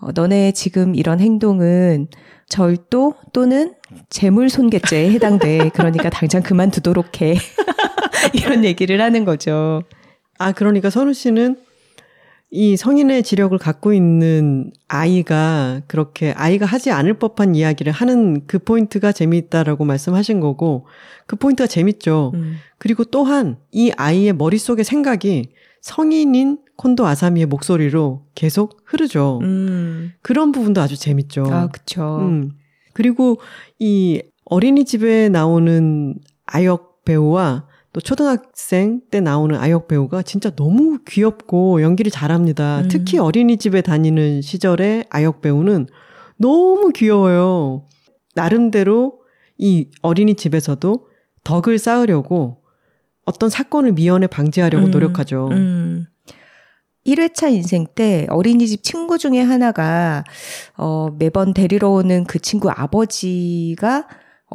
[0.00, 2.08] 어, 너네 지금 이런 행동은
[2.48, 3.74] 절도 또는
[4.08, 5.68] 재물 손괴죄에 해당돼.
[5.74, 7.36] 그러니까 당장 그만두도록 해.
[8.32, 9.82] 이런 얘기를 하는 거죠.
[10.38, 11.65] 아, 그러니까 선우 씨는
[12.56, 19.12] 이 성인의 지력을 갖고 있는 아이가 그렇게 아이가 하지 않을 법한 이야기를 하는 그 포인트가
[19.12, 20.86] 재미있다라고 말씀하신 거고
[21.26, 22.32] 그 포인트가 재밌죠.
[22.34, 22.54] 음.
[22.78, 25.50] 그리고 또한 이 아이의 머릿속의 생각이
[25.82, 29.40] 성인인 콘도 아사미의 목소리로 계속 흐르죠.
[29.42, 30.14] 음.
[30.22, 31.44] 그런 부분도 아주 재밌죠.
[31.50, 32.20] 아, 그쵸.
[32.22, 32.52] 음.
[32.94, 33.38] 그리고
[33.78, 36.14] 이 어린이집에 나오는
[36.46, 42.80] 아역 배우와 또 초등학생 때 나오는 아역 배우가 진짜 너무 귀엽고 연기를 잘합니다.
[42.80, 42.88] 음.
[42.88, 45.86] 특히 어린이집에 다니는 시절의 아역 배우는
[46.36, 47.86] 너무 귀여워요.
[48.34, 49.20] 나름대로
[49.56, 51.06] 이 어린이집에서도
[51.42, 52.58] 덕을 쌓으려고
[53.24, 54.90] 어떤 사건을 미연에 방지하려고 음.
[54.90, 55.48] 노력하죠.
[55.52, 56.04] 음.
[57.06, 60.22] 1회차 인생 때 어린이집 친구 중에 하나가
[60.76, 64.06] 어 매번 데리러 오는 그 친구 아버지가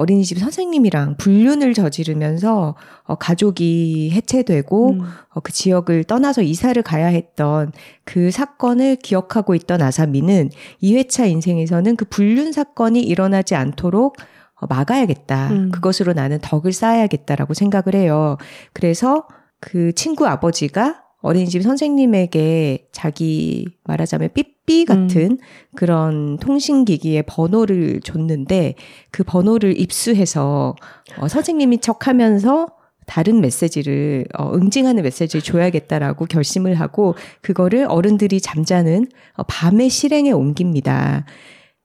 [0.02, 5.02] 어린이집 선생님이랑 불륜을 저지르면서 어, 가족이 해체되고 음.
[5.30, 7.72] 어, 그 지역을 떠나서 이사를 가야 했던
[8.04, 10.50] 그 사건을 기억하고 있던 아사미는
[10.82, 14.18] 2회차 인생에서는 그 불륜 사건이 일어나지 않도록
[14.56, 15.50] 어, 막아야겠다.
[15.52, 15.72] 음.
[15.72, 18.38] 그것으로 나는 덕을 쌓아야겠다라고 생각을 해요.
[18.74, 19.28] 그래서
[19.60, 25.38] 그 친구 아버지가 어린이집 선생님에게 자기 말하자면 삐삐 같은 음.
[25.76, 28.76] 그런 통신기기의 번호를 줬는데
[29.12, 30.76] 그 번호를 입수해서
[31.18, 32.68] 어, 선생님이 척 하면서
[33.06, 41.26] 다른 메시지를 어, 응징하는 메시지를 줘야겠다라고 결심을 하고 그거를 어른들이 잠자는 어, 밤의 실행에 옮깁니다.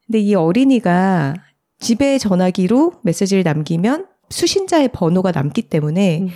[0.07, 1.35] 근데 이 어린이가
[1.79, 6.29] 집에 전화기로 메시지를 남기면 수신자의 번호가 남기 때문에 음.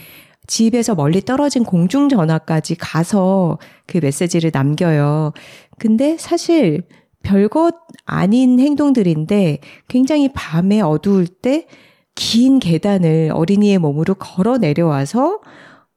[0.51, 5.33] 집에서 멀리 떨어진 공중전화까지 가서 그 메시지를 남겨요.
[5.79, 6.83] 근데 사실
[7.23, 11.67] 별것 아닌 행동들인데 굉장히 밤에 어두울 때
[12.15, 15.41] 긴 계단을 어린이의 몸으로 걸어 내려와서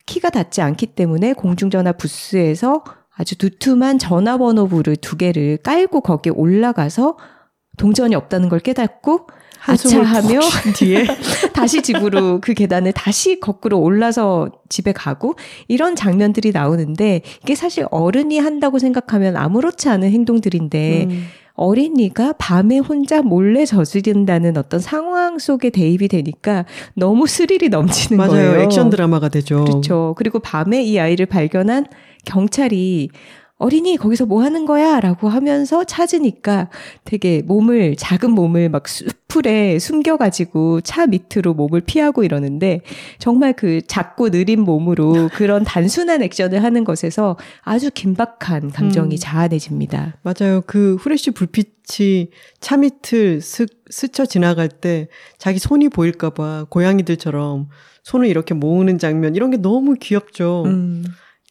[0.05, 2.83] 키가 닿지 않기 때문에 공중전화 부스에서
[3.15, 7.17] 아주 두툼한 전화번호부를 두 개를 깔고 거기에 올라가서
[7.77, 9.27] 동전이 없다는 걸 깨닫고
[9.65, 10.39] 아차하며
[10.75, 11.05] 뒤에
[11.53, 15.35] 다시 집으로 그 계단을 다시 거꾸로 올라서 집에 가고
[15.67, 21.27] 이런 장면들이 나오는데 이게 사실 어른이 한다고 생각하면 아무렇지 않은 행동들인데 음.
[21.55, 28.31] 어린이가 밤에 혼자 몰래 저지른다는 어떤 상황 속에 대입이 되니까 너무 스릴이 넘치는 맞아요.
[28.31, 28.61] 거예요.
[28.61, 29.63] 액션 드라마가 되죠.
[29.63, 30.15] 그렇죠.
[30.17, 31.85] 그리고 밤에 이 아이를 발견한
[32.25, 33.09] 경찰이
[33.57, 34.99] 어린이 거기서 뭐 하는 거야?
[34.99, 36.69] 라고 하면서 찾으니까
[37.05, 42.81] 되게 몸을, 작은 몸을 막 숲풀에 숨겨가지고 차 밑으로 몸을 피하고 이러는데
[43.19, 49.17] 정말 그 작고 느린 몸으로 그런 단순한 액션을 하는 것에서 아주 긴박한 감정이 음.
[49.17, 50.17] 자아내집니다.
[50.23, 50.61] 맞아요.
[50.65, 57.69] 그 후레쉬 불빛이 차 밑을 스, 스쳐 지나갈 때 자기 손이 보일까봐 고양이들처럼
[58.03, 60.63] 손을 이렇게 모으는 장면 이런 게 너무 귀엽죠.
[60.65, 61.05] 음.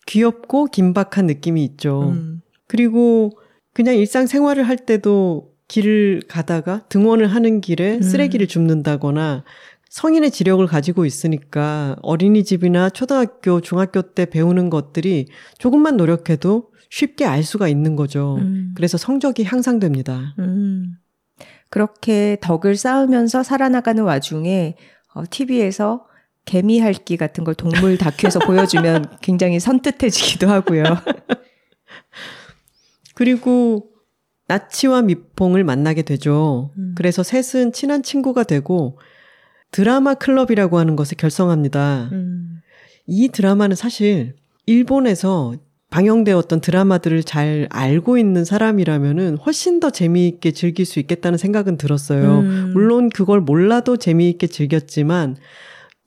[0.07, 2.11] 귀엽고 긴박한 느낌이 있죠.
[2.11, 2.43] 음.
[2.67, 3.33] 그리고
[3.73, 8.03] 그냥 일상 생활을 할 때도 길을 가다가 등원을 하는 길에 음.
[8.03, 9.45] 쓰레기를 줍는다거나
[9.89, 15.27] 성인의 지력을 가지고 있으니까 어린이집이나 초등학교, 중학교 때 배우는 것들이
[15.59, 18.37] 조금만 노력해도 쉽게 알 수가 있는 거죠.
[18.41, 18.73] 음.
[18.75, 20.35] 그래서 성적이 향상됩니다.
[20.39, 20.97] 음.
[21.71, 24.77] 그렇게 덕을 쌓으면서 살아나가는 와중에
[25.15, 26.07] 어, TV에서
[26.45, 30.85] 개미 핥기 같은 걸 동물 다큐에서 보여주면 굉장히 선뜻해지기도 하고요.
[33.15, 33.91] 그리고
[34.49, 36.73] 나치와 미퐁을 만나게 되죠.
[36.77, 36.95] 음.
[36.97, 38.99] 그래서 셋은 친한 친구가 되고
[39.71, 42.11] 드라마 클럽이라고 하는 것을 결성합니다.
[42.13, 42.61] 음.
[43.07, 44.35] 이 드라마는 사실
[44.67, 45.55] 일본에서
[45.91, 52.41] 방영되었던 드라마들을 잘 알고 있는 사람이라면은 훨씬 더 재미있게 즐길 수 있겠다는 생각은 들었어요.
[52.41, 52.71] 음.
[52.73, 55.37] 물론 그걸 몰라도 재미있게 즐겼지만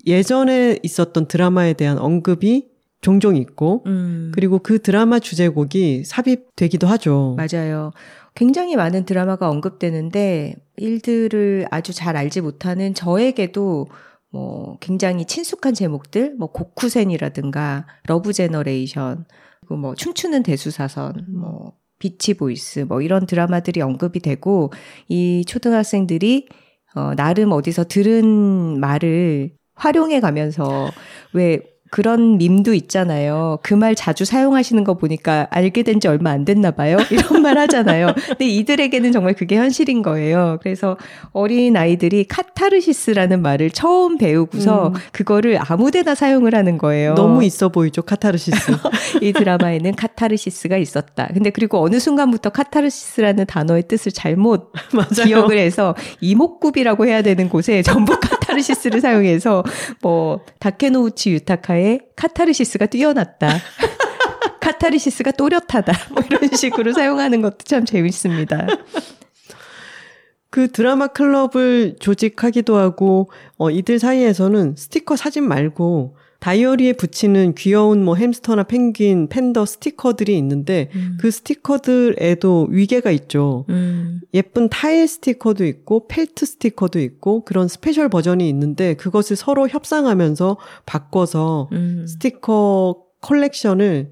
[0.05, 2.69] 예전에 있었던 드라마에 대한 언급이
[3.01, 4.31] 종종 있고, 음.
[4.33, 7.35] 그리고 그 드라마 주제곡이 삽입되기도 하죠.
[7.37, 7.91] 맞아요.
[8.33, 13.87] 굉장히 많은 드라마가 언급되는데, 일들을 아주 잘 알지 못하는 저에게도
[14.31, 19.25] 뭐 굉장히 친숙한 제목들, 뭐 고쿠센이라든가 러브 제너레이션,
[19.61, 24.71] 그리고 뭐 춤추는 대수사선, 뭐 비치 보이스, 뭐 이런 드라마들이 언급이 되고,
[25.07, 26.47] 이 초등학생들이
[26.95, 30.89] 어, 나름 어디서 들은 말을 활용해 가면서
[31.33, 31.59] 왜
[31.91, 33.59] 그런 밈도 있잖아요.
[33.61, 36.97] 그 말 자주 사용하시는 거 보니까 알게 된 지 얼마 안 됐나 봐요.
[37.11, 38.07] 이런 말 하잖아요.
[38.27, 40.57] 근데 이들에게는 정말 그게 현실인 거예요.
[40.61, 40.97] 그래서
[41.31, 44.93] 어린 아이들이 카타르시스라는 말을 처음 배우고서 음.
[45.13, 47.13] 그거를 아무데나 사용을 하는 거예요.
[47.13, 48.73] 너무 있어 보이죠, 카타르시스.
[49.21, 51.29] 이 드라마에는 카타르시스가 있었다.
[51.33, 54.71] 근데 그리고 어느 순간부터 카타르시스라는 단어의 뜻을 잘못
[55.23, 58.19] 기억을 해서 이목구비라고 해야 되는 곳에 전부
[58.55, 59.63] 카타르시스를 사용해서
[60.01, 63.49] 뭐 다케노우치 유타카의 카타르시스가 뛰어났다.
[64.61, 65.93] 카타르시스가 또렷하다.
[66.11, 68.67] 뭐 이런 식으로 사용하는 것도 참 재밌습니다.
[70.49, 76.15] 그 드라마 클럽을 조직하기도 하고 어 이들 사이에서는 스티커 사진 말고
[76.45, 81.17] 다이어리에 붙이는 귀여운 뭐 햄스터나 펭귄, 팬더 스티커들이 있는데 음.
[81.19, 83.65] 그 스티커들에도 위계가 있죠.
[83.69, 84.21] 음.
[84.31, 91.67] 예쁜 타일 스티커도 있고 펠트 스티커도 있고 그런 스페셜 버전이 있는데 그것을 서로 협상하면서 바꿔서
[91.71, 92.05] 음.
[92.07, 94.11] 스티커 컬렉션을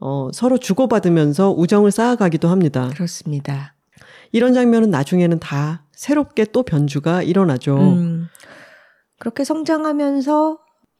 [0.00, 2.90] 어, 서로 주고받으면서 우정을 쌓아가기도 합니다.
[2.92, 3.76] 그렇습니다.
[4.32, 7.76] 이런 장면은 나중에는 다 새롭게 또 변주가 일어나죠.
[7.76, 8.26] 음.
[9.20, 10.58] 그렇게 성장하면서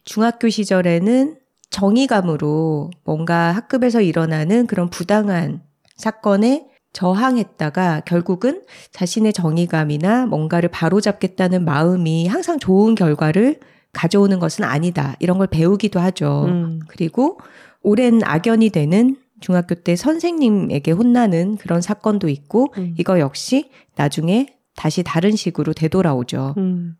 [0.08, 1.36] 중학교 시절에는
[1.68, 5.60] 정의감으로 뭔가 학급에서 일어나는 그런 부당한
[5.96, 13.60] 사건에 저항했다가 결국은 자신의 정의감이나 뭔가를 바로잡겠다는 마음이 항상 좋은 결과를
[13.92, 15.14] 가져오는 것은 아니다.
[15.18, 16.46] 이런 걸 배우기도 하죠.
[16.48, 16.80] 음.
[16.88, 17.38] 그리고
[17.82, 22.94] 오랜 악연이 되는 중학교 때 선생님에게 혼나는 그런 사건도 있고 음.
[22.98, 26.54] 이거 역시 나중에 다시 다른 식으로 되돌아오죠.
[26.56, 26.96] 음.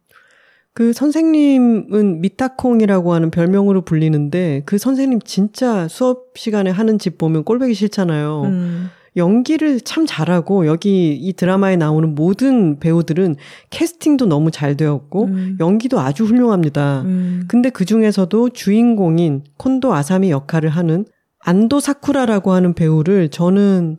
[0.74, 7.74] 그 선생님은 미타콩이라고 하는 별명으로 불리는데 그 선생님 진짜 수업 시간에 하는 집 보면 꼴보기
[7.74, 8.42] 싫잖아요.
[8.44, 8.90] 음.
[9.16, 13.37] 연기를 참 잘하고 여기 이 드라마에 나오는 모든 배우들은
[13.70, 15.57] 캐스팅도 너무 잘 되었고 음.
[15.61, 17.02] 연기도 아주 훌륭합니다.
[17.02, 17.44] 음.
[17.48, 21.04] 근데 그 중에서도 주인공인 콘도 아사미 역할을 하는
[21.40, 23.98] 안도 사쿠라라고 하는 배우를 저는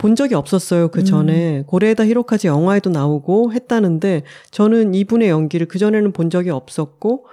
[0.00, 0.88] 본 적이 없었어요.
[0.88, 1.64] 그 전에 음.
[1.66, 7.26] 고레에다 히로카즈 영화에도 나오고 했다는데 저는 이분의 연기를 그 전에는 본 적이 없었고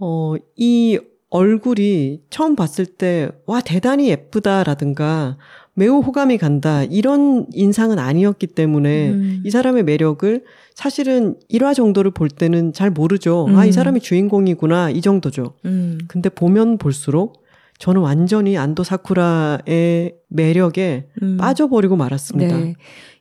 [0.00, 0.98] 어이
[1.30, 5.36] 얼굴이 처음 봤을 때 와 대단히 예쁘다라든가
[5.74, 9.42] 매우 호감이 간다 이런 인상은 아니었기 때문에 음.
[9.44, 10.42] 이 사람의 매력을
[10.74, 13.46] 사실은 1화 정도를 볼 때는 잘 모르죠.
[13.46, 13.56] 음.
[13.56, 15.54] 아이 사람이 주인공이구나 이 정도죠.
[15.64, 15.98] 음.
[16.08, 17.44] 근데 보면 볼수록
[17.78, 21.36] 저는 완전히 안도 사쿠라의 매력에 음.
[21.36, 22.56] 빠져버리고 말았습니다.
[22.56, 22.74] 네.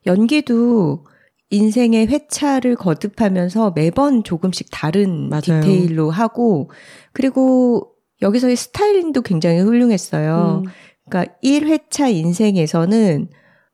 [0.05, 1.05] 연기도
[1.49, 5.61] 인생의 회차를 거듭하면서 매번 조금씩 다른 맞아요.
[5.61, 6.69] 디테일로 하고
[7.13, 10.63] 그리고 여기서의 스타일링도 굉장히 훌륭했어요.
[10.65, 10.71] 음.
[11.09, 13.29] 그러니까 1회차 인생에서는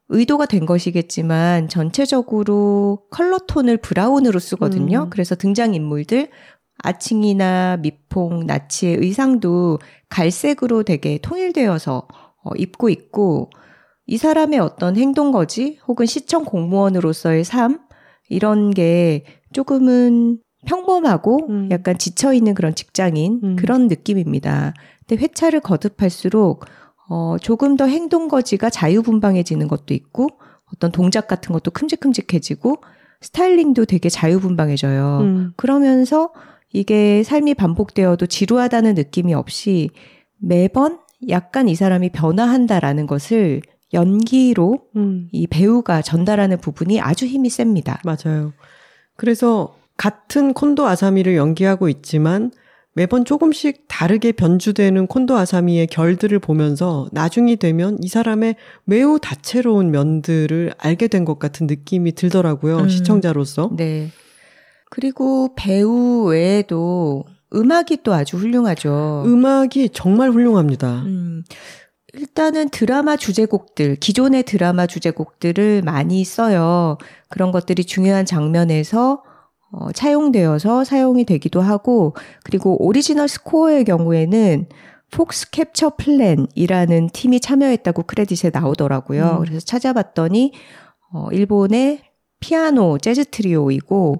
[0.09, 5.03] 의도가 된 것이겠지만 전체적으로 컬러 톤을 브라운으로 쓰거든요.
[5.05, 5.09] 음.
[5.09, 6.29] 그래서 등장 인물들
[6.83, 12.07] 아칭이나 미퐁, 나치의 의상도 갈색으로 되게 통일되어서
[12.43, 13.49] 어, 입고 있고
[14.05, 17.79] 이 사람의 어떤 행동 거지 혹은 시청 공무원으로서의 삶
[18.29, 21.69] 이런 게 조금은 평범하고 음.
[21.71, 23.55] 약간 지쳐 있는 그런 직장인 음.
[23.55, 24.73] 그런 느낌입니다.
[25.07, 26.65] 근데 회차를 거듭할수록
[27.09, 30.27] 어, 조금 더 행동 거지가 자유분방해지는 것도 있고
[30.73, 32.77] 어떤 동작 같은 것도 큼직큼직해지고
[33.21, 35.19] 스타일링도 되게 자유분방해져요.
[35.21, 35.53] 음.
[35.55, 36.33] 그러면서
[36.73, 39.89] 이게 삶이 반복되어도 지루하다는 느낌이 없이
[40.39, 43.61] 매번 약간 이 사람이 변화한다라는 것을
[43.93, 45.29] 연기로 음.
[45.31, 48.01] 이 배우가 전달하는 부분이 아주 힘이 셉니다.
[48.03, 48.53] 맞아요.
[49.15, 52.51] 그래서 같은 콘도 아사미를 연기하고 있지만
[52.95, 58.55] 매번 조금씩 다르게 변주되는 콘도 아사미의 결들을 보면서 나중이 되면 이 사람의
[58.85, 62.77] 매우 다채로운 면들을 알게 된 것 같은 느낌이 들더라고요.
[62.79, 62.89] 음.
[62.89, 63.71] 시청자로서.
[63.77, 64.09] 네.
[64.93, 69.23] 그리고 배우 외에도 음악이 또 아주 훌륭하죠.
[69.25, 71.01] 음악이 정말 훌륭합니다.
[71.07, 71.43] 음,
[72.13, 76.99] 일단은 드라마 주제곡들, 기존의 드라마 주제곡들을 많이 써요.
[77.29, 79.23] 그런 것들이 중요한 장면에서
[79.71, 84.67] 어, 차용되어서 사용이 되기도 하고, 그리고 오리지널 스코어의 경우에는
[85.09, 89.37] 폭스 캡처 플랜이라는 팀이 참여했다고 크레딧에 나오더라고요.
[89.39, 89.39] 음.
[89.39, 90.53] 그래서 찾아봤더니,
[91.13, 92.01] 어, 일본의
[92.39, 94.19] 피아노 재즈 트리오이고,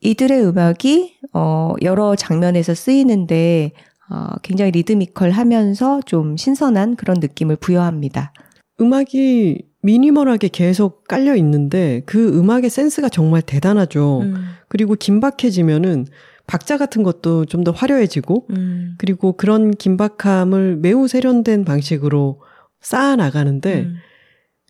[0.00, 3.72] 이들의 음악이, 어, 여러 장면에서 쓰이는데,
[4.10, 8.32] 어, 굉장히 리드미컬 하면서 좀 신선한 그런 느낌을 부여합니다.
[8.80, 14.20] 음악이 미니멀하게 계속 깔려 있는데 그 음악의 센스가 정말 대단하죠.
[14.22, 14.34] 음,
[14.68, 16.06] 그리고 긴박해지면은
[16.46, 22.40] 박자 같은 것도 좀 더 화려해지고 음, 그리고 그런 긴박함을 매우 세련된 방식으로
[22.80, 23.96] 쌓아 나가는데 음,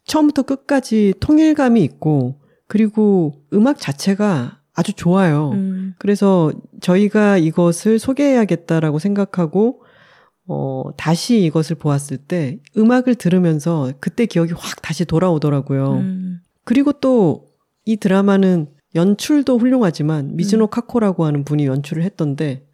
[0.04, 5.50] 처음부터 끝까지 통일감이 있고 그리고 음악 자체가 아주 좋아요.
[5.52, 9.82] 음, 그래서 저희가 이것을 소개해야겠다라고 생각하고
[10.46, 15.92] 어 다시 이것을 보았을 때 음악을 들으면서 그때 기억이 확 다시 돌아오더라고요.
[15.92, 17.50] 음, 그리고 또
[17.84, 20.70] 이 드라마는 연출도 훌륭하지만 미즈노 음.
[20.70, 22.66] 카코라고 하는 분이 연출을 했던데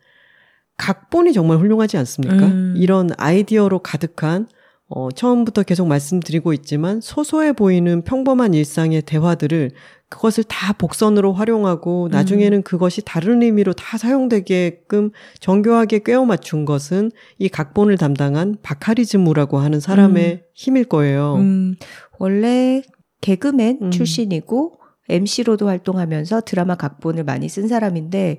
[0.77, 2.47] 각본이 정말 훌륭하지 않습니까?
[2.47, 2.75] 음.
[2.77, 4.49] 이런 아이디어로 가득한
[4.89, 9.73] 어, 처음부터 계속 말씀드리고 있지만 소소해 보이는 평범한 일상의 대화들을
[10.09, 17.49] 그것을 다 복선으로 활용하고 나중에는 그것이 다른 의미로 다 사용되게끔 정교하게 꿰어 맞춘 것은 이
[17.49, 21.35] 각본을 담당한 바카리즈무라고 하는 사람의 힘일 거예요.
[21.35, 21.75] 음,
[22.21, 22.83] 원래
[23.21, 23.91] 개그맨 음.
[23.91, 28.39] 출신이고 MC로도 활동하면서 드라마 각본을 많이 쓴 사람인데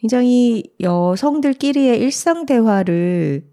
[0.00, 3.50] 굉장히 여성들끼리의 일상 대화를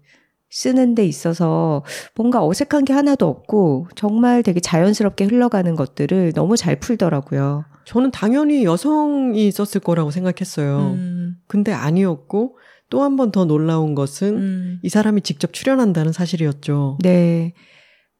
[0.50, 1.84] 쓰는 데 있어서
[2.14, 7.64] 뭔가 어색한 게 하나도 없고 정말 되게 자연스럽게 흘러가는 것들을 너무 잘 풀더라고요.
[7.84, 10.78] 저는 당연히 여성이 썼을 거라고 생각했어요.
[10.94, 12.58] 음, 근데 아니었고
[12.90, 14.78] 또 한 번 더 놀라운 것은 음.
[14.82, 16.98] 이 사람이 직접 출연한다는 사실이었죠.
[17.02, 17.52] 네.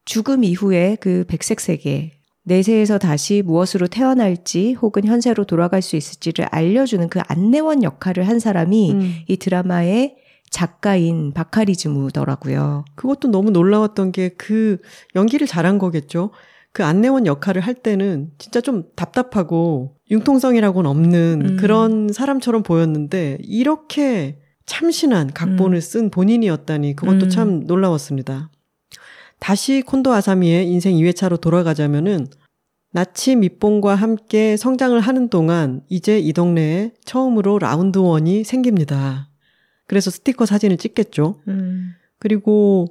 [0.05, 2.12] 죽음 이후에 그 백색 세계,
[2.45, 8.93] 내세에서 다시 무엇으로 태어날지 혹은 현세로 돌아갈 수 있을지를 알려주는 그 안내원 역할을 한 사람이
[8.93, 9.14] 음.
[9.27, 10.17] 이 드라마의
[10.51, 12.85] 작가인 바카리즈무더라고요.
[12.95, 14.79] 그것도 너무 놀라웠던 게 그
[15.15, 16.31] 연기를 잘한 거겠죠.
[16.73, 21.57] 그 안내원 역할을 할 때는 진짜 좀 답답하고 융통성이라고는 없는 음.
[21.59, 25.81] 그런 사람처럼 보였는데 이렇게 참신한 각본을 음.
[25.81, 27.31] 쓴 본인이었다니 그것도 음.
[27.31, 28.51] 참 놀라웠습니다.
[29.41, 32.27] 다시 콘도 아사미의 인생 2회차로 돌아가자면은
[32.93, 39.28] 나치 밑봉과 함께 성장을 하는 동안 이제 이 동네에 처음으로 라운드원이 생깁니다.
[39.88, 41.40] 그래서 스티커 사진을 찍겠죠.
[41.48, 41.94] 음.
[42.20, 42.87] 그리고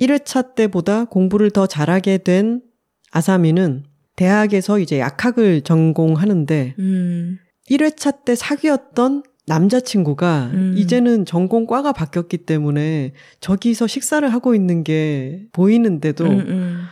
[0.00, 2.62] 1회차 때보다 공부를 더 잘하게 된
[3.10, 3.84] 아사미는
[4.14, 7.38] 대학에서 이제 약학을 전공하는데 음.
[7.70, 10.74] 1회차 때 사귀었던 남자친구가 음.
[10.76, 16.82] 이제는 전공과가 바뀌었기 때문에 저기서 식사를 하고 있는 게 보이는데도 음, 음.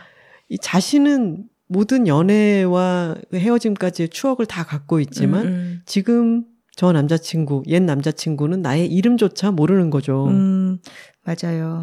[0.49, 6.43] 이 자신은 모든 연애와 그 헤어짐까지의 추억을 다 갖고 있지만 음, 지금
[6.75, 10.25] 저 남자친구, 옛 남자친구는 나의 이름조차 모르는 거죠.
[10.27, 10.31] 음.
[10.31, 10.77] 음,
[11.23, 11.81] 맞아요.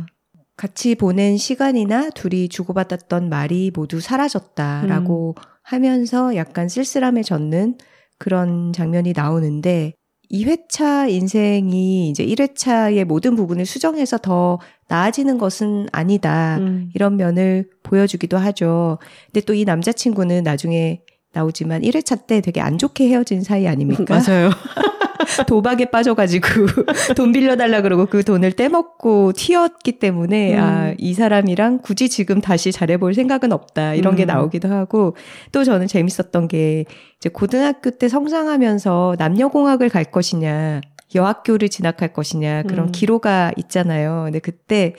[0.56, 5.42] 같이 보낸 시간이나 둘이 주고받았던 말이 모두 사라졌다라고 음.
[5.62, 7.76] 하면서 약간 쓸쓸함해졌는
[8.18, 9.92] 그런 장면이 나오는데
[10.32, 16.58] 2회차 인생이 이제 1회차의 모든 부분을 수정해서 더 나아지는 것은 아니다.
[16.58, 16.90] 음.
[16.94, 18.98] 이런 면을 보여주기도 하죠.
[19.26, 24.04] 근데 또 이 남자친구는 나중에 나오지만 1회차 때 되게 안 좋게 헤어진 사이 아닙니까?
[24.26, 24.50] 맞아요.
[25.46, 26.48] 도박에 빠져가지고
[27.16, 30.62] 돈 빌려달라 그러고 그 돈을 떼먹고 튀었기 때문에 음.
[30.62, 33.94] 아, 이 사람이랑 굳이 지금 다시 잘해볼 생각은 없다.
[33.94, 34.28] 이런 게 음.
[34.28, 35.16] 나오기도 하고
[35.52, 36.84] 또 저는 재밌었던 게
[37.18, 40.80] 이제 고등학교 때 성장하면서 남녀공학을 갈 것이냐
[41.14, 42.92] 여학교를 진학할 것이냐 그런 음.
[42.92, 44.22] 기로가 있잖아요.
[44.24, 44.94] 근데 그때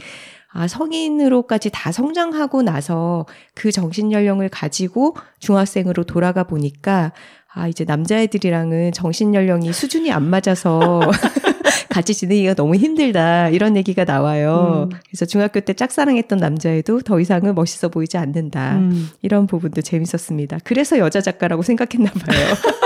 [0.51, 7.11] 아, 성인으로까지 다 성장하고 나서 그 정신 연령을 가지고 중학생으로 돌아가 보니까
[7.53, 11.01] 아, 이제 남자애들이랑은 정신 연령이 수준이 안 맞아서
[11.89, 13.49] 같이 지내기가 너무 힘들다.
[13.49, 14.87] 이런 얘기가 나와요.
[14.91, 14.99] 음.
[15.07, 18.77] 그래서 중학교 때 짝사랑했던 남자애도 더 이상은 멋있어 보이지 않는다.
[18.77, 19.09] 음.
[19.21, 20.59] 이런 부분도 재밌었습니다.
[20.63, 22.39] 그래서 여자 작가라고 생각했나 봐요.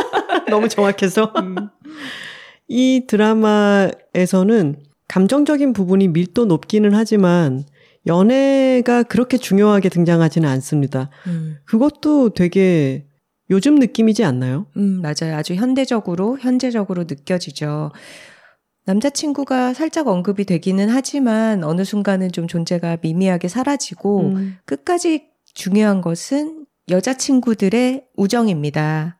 [0.49, 1.33] 너무 정확해서.
[1.37, 1.69] 음.
[2.67, 4.77] 이 드라마에서는
[5.13, 7.65] 감정적인 부분이 밀도 높기는 하지만
[8.07, 11.11] 연애가 그렇게 중요하게 등장하지는 않습니다.
[11.27, 11.57] 음.
[11.65, 13.05] 그것도 되게
[13.51, 14.65] 요즘 느낌이지 않나요?
[14.75, 15.35] 음, 맞아요.
[15.35, 17.91] 아주 현대적으로, 현재적으로 느껴지죠.
[18.85, 24.57] 남자친구가 살짝 언급이 되기는 하지만 어느 순간은 좀 존재가 미미하게 사라지고 음.
[24.65, 29.19] 끝까지 중요한 것은 여자친구들의 우정입니다.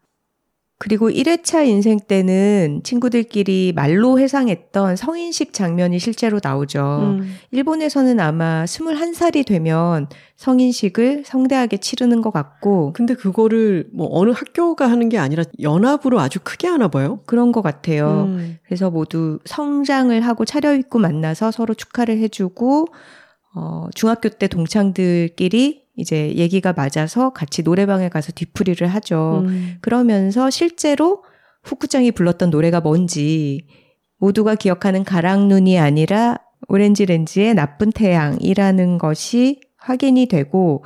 [0.83, 7.15] 그리고 1회차 인생 때는 친구들끼리 말로 회상했던 성인식 장면이 실제로 나오죠.
[7.21, 7.37] 음.
[7.51, 12.91] 일본에서는 아마 21살이 되면 성인식을 성대하게 치르는 것 같고.
[12.91, 17.21] 근데 그거를 뭐 어느 학교가 하는 게 아니라 연합으로 아주 크게 하나 봐요?
[17.25, 18.25] 그런 것 같아요.
[18.27, 18.57] 음.
[18.65, 22.87] 그래서 모두 성장을 하고 차려입고 만나서 서로 축하를 해주고,
[23.55, 29.43] 어, 중학교 때 동창들끼리 이제 얘기가 맞아서 같이 노래방에 가서 뒤풀이를 하죠.
[29.45, 29.77] 음.
[29.81, 31.23] 그러면서 실제로
[31.63, 33.67] 후쿠장이 불렀던 노래가 뭔지
[34.17, 36.37] 모두가 기억하는 가랑눈이 아니라
[36.67, 40.83] 오렌지 렌즈의 나쁜 태양이라는 것이 확인이 되고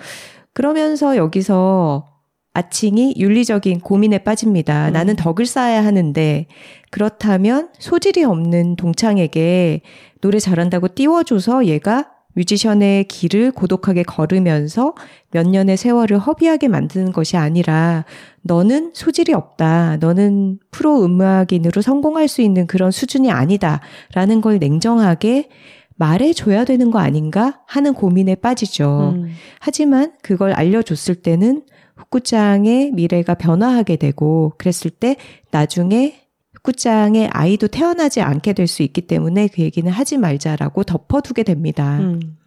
[0.53, 2.09] 그러면서 여기서
[2.53, 4.87] 아칭이 윤리적인 고민에 빠집니다.
[4.87, 4.93] 음.
[4.93, 6.47] 나는 덕을 쌓아야 하는데
[6.89, 9.81] 그렇다면 소질이 없는 동창에게
[10.21, 14.93] 노래 잘한다고 띄워줘서 얘가 뮤지션의 길을 고독하게 걸으면서
[15.31, 18.05] 몇 년의 세월을 허비하게 만드는 것이 아니라
[18.43, 19.97] 너는 소질이 없다.
[19.97, 23.81] 너는 프로 음악인으로 성공할 수 있는 그런 수준이 아니다.
[24.13, 25.49] 라는 걸 냉정하게
[25.95, 29.13] 말해줘야 되는 거 아닌가 하는 고민에 빠지죠.
[29.15, 29.31] 음.
[29.59, 31.63] 하지만 그걸 알려줬을 때는
[31.95, 35.15] 후쿠장의 미래가 변화하게 되고 그랬을 때
[35.49, 36.26] 나중에
[36.67, 41.99] 축구장에 아이도 태어나지 않게 될 수 있기 때문에 그 얘기는 하지 말자라고 덮어두게 됩니다.
[41.99, 42.37] 음.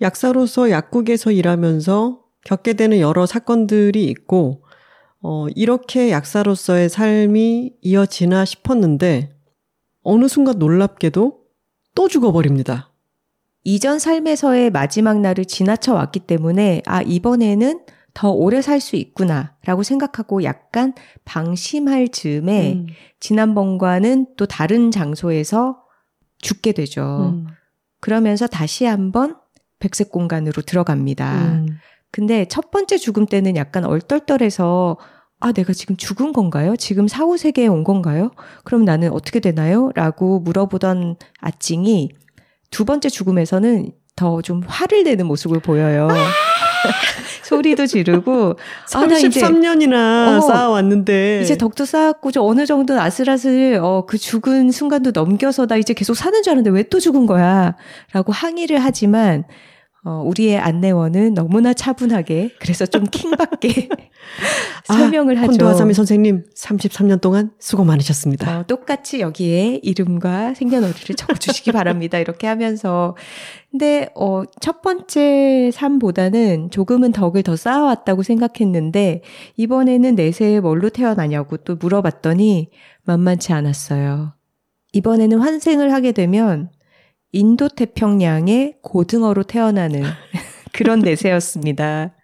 [0.00, 4.64] 약사로서 약국에서 일하면서 겪게 되는 여러 사건들이 있고,
[5.22, 9.36] 어, 이렇게 약사로서의 삶이 이어지나 싶었는데,
[10.02, 11.38] 어느 순간 놀랍게도
[11.94, 12.90] 또 죽어버립니다.
[13.64, 17.80] 이전 삶에서의 마지막 날을 지나쳐 왔기 때문에, 아, 이번에는
[18.18, 20.92] 더 오래 살 수 있구나라고 생각하고 약간
[21.24, 22.86] 방심할 즈음에 음.
[23.20, 25.78] 지난번과는 또 다른 장소에서
[26.38, 27.32] 죽게 되죠.
[27.32, 27.46] 음.
[28.00, 29.36] 그러면서 다시 한번
[29.78, 31.32] 백색 공간으로 들어갑니다.
[31.44, 31.78] 음.
[32.10, 34.98] 근데 첫 번째 죽음 때는 약간 얼떨떨해서
[35.38, 36.74] 아, 내가 지금 죽은 건가요?
[36.74, 38.32] 지금 사후 세계에 온 건가요?
[38.64, 39.92] 그럼 나는 어떻게 되나요?
[39.94, 42.08] 라고 물어보던 아찡이
[42.72, 46.08] 두 번째 죽음에서는 더 좀 화를 내는 모습을 보여요.
[47.48, 48.56] 소리도 지르고.
[48.90, 51.40] 33년이나 아, 어, 쌓아왔는데.
[51.42, 56.14] 이제 덕도 쌓았고 저 어느 정도 아슬아슬 어, 그 죽은 순간도 넘겨서 나 이제 계속
[56.14, 59.44] 사는 줄 알았는데 왜 또 죽은 거야라고 항의를 하지만
[60.04, 63.88] 어, 우리의 안내원은 너무나 차분하게 그래서 좀 킹받게
[64.88, 65.50] 아, 설명을 하죠.
[65.50, 68.60] 콘도아사미 선생님 33년 동안 수고 많으셨습니다.
[68.60, 72.18] 어, 똑같이 여기에 이름과 생년월일을 적어주시기 바랍니다.
[72.18, 73.16] 이렇게 하면서
[73.70, 79.22] 근데 어, 첫 번째 삶보다는 조금은 덕을 더 쌓아왔다고 생각했는데
[79.56, 82.70] 이번에는 내세에 뭘로 태어나냐고 또 물어봤더니
[83.04, 84.34] 만만치 않았어요.
[84.92, 86.70] 이번에는 환생을 하게 되면
[87.32, 90.02] 인도 태평양의 고등어로 태어나는
[90.72, 92.14] 그런 내세였습니다.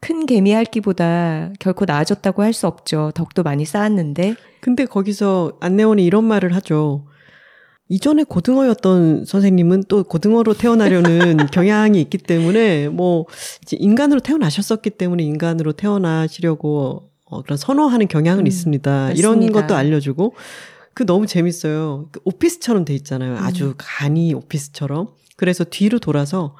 [0.00, 3.10] 큰 개미 핥기보다 결코 나아졌다고 할 수 없죠.
[3.14, 4.36] 덕도 많이 쌓았는데.
[4.60, 7.06] 근데 거기서 안내원이 이런 말을 하죠.
[7.90, 13.24] 이전에 고등어였던 선생님은 또 고등어로 태어나려는 경향이 있기 때문에 뭐
[13.72, 18.90] 인간으로 태어나셨었기 때문에 인간으로 태어나시려고 어, 그런 선호하는 경향은 음, 있습니다.
[18.90, 19.18] 맞습니다.
[19.18, 20.34] 이런 것도 알려주고
[20.98, 22.08] 그 너무 재밌어요.
[22.10, 23.34] 그 오피스처럼 돼 있잖아요.
[23.34, 23.36] 음.
[23.36, 25.06] 아주 간이 오피스처럼.
[25.36, 26.56] 그래서 뒤로 돌아서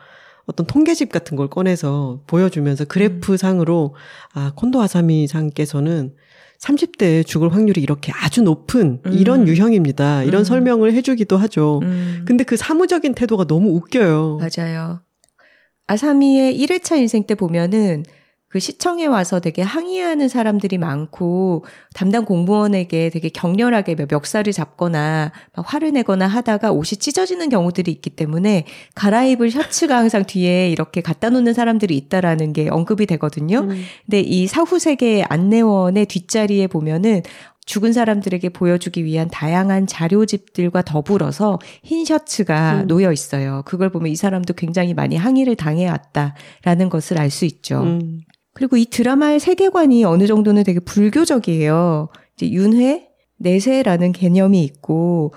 [0.47, 3.37] 어떤 통계집 같은 걸 꺼내서 보여주면서 그래프 음.
[3.37, 3.97] 상으로
[4.35, 6.15] 아 콘도 아사미 상께서는
[6.61, 9.13] 30대에 죽을 확률이 이렇게 아주 높은 음.
[9.13, 10.23] 이런 유형입니다.
[10.23, 10.45] 이런 음.
[10.45, 11.81] 설명을 해주기도 하죠.
[11.83, 12.23] 음.
[12.25, 14.39] 근데 그 사무적인 태도가 너무 웃겨요.
[14.39, 15.01] 맞아요.
[15.89, 18.05] 아사미의 1회차 인생 때 보면은
[18.49, 25.93] 그 시청에 와서 되게 항의하는 사람들이 많고 담당 공무원에게 되게 격렬하게 멱살을 잡거나 막 화를
[25.93, 31.95] 내거나 하다가 옷이 찢어지는 경우들이 있기 때문에 갈아입을 셔츠가 항상 뒤에 이렇게 갖다 놓는 사람들이
[31.97, 33.61] 있다라는 게 언급이 되거든요.
[33.61, 33.83] 음.
[34.07, 37.23] 근데 이 사후 세계 안내원의 뒷자리에 보면은
[37.67, 42.87] 죽은 사람들에게 보여주기 위한 다양한 자료집들과 더불어서 흰 셔츠가 음.
[42.87, 43.61] 놓여 있어요.
[43.67, 47.83] 그걸 보면 이 사람도 굉장히 많이 항의를 당해왔다라는 것을 알 수 있죠.
[47.83, 48.23] 음.
[48.59, 52.09] 그리고 이 드라마의 세계관이 어느 정도는 되게 불교적이에요.
[52.35, 55.33] 이제 윤회, 내세라는 개념이 있고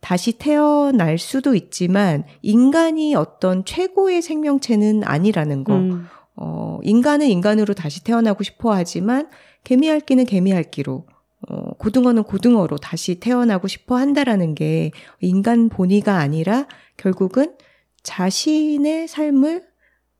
[0.00, 5.74] 다시 태어날 수도 있지만 인간이 어떤 최고의 생명체는 아니라는 거.
[5.74, 6.06] 음.
[6.34, 9.28] 어, 인간은 인간으로 다시 태어나고 싶어 하지만
[9.64, 11.06] 개미핥기는 개미핥기로
[11.50, 16.66] 어, 고등어는 고등어로 다시 태어나고 싶어 한다라는 게 인간 본의가 아니라
[16.96, 17.54] 결국은
[18.02, 19.71] 자신의 삶을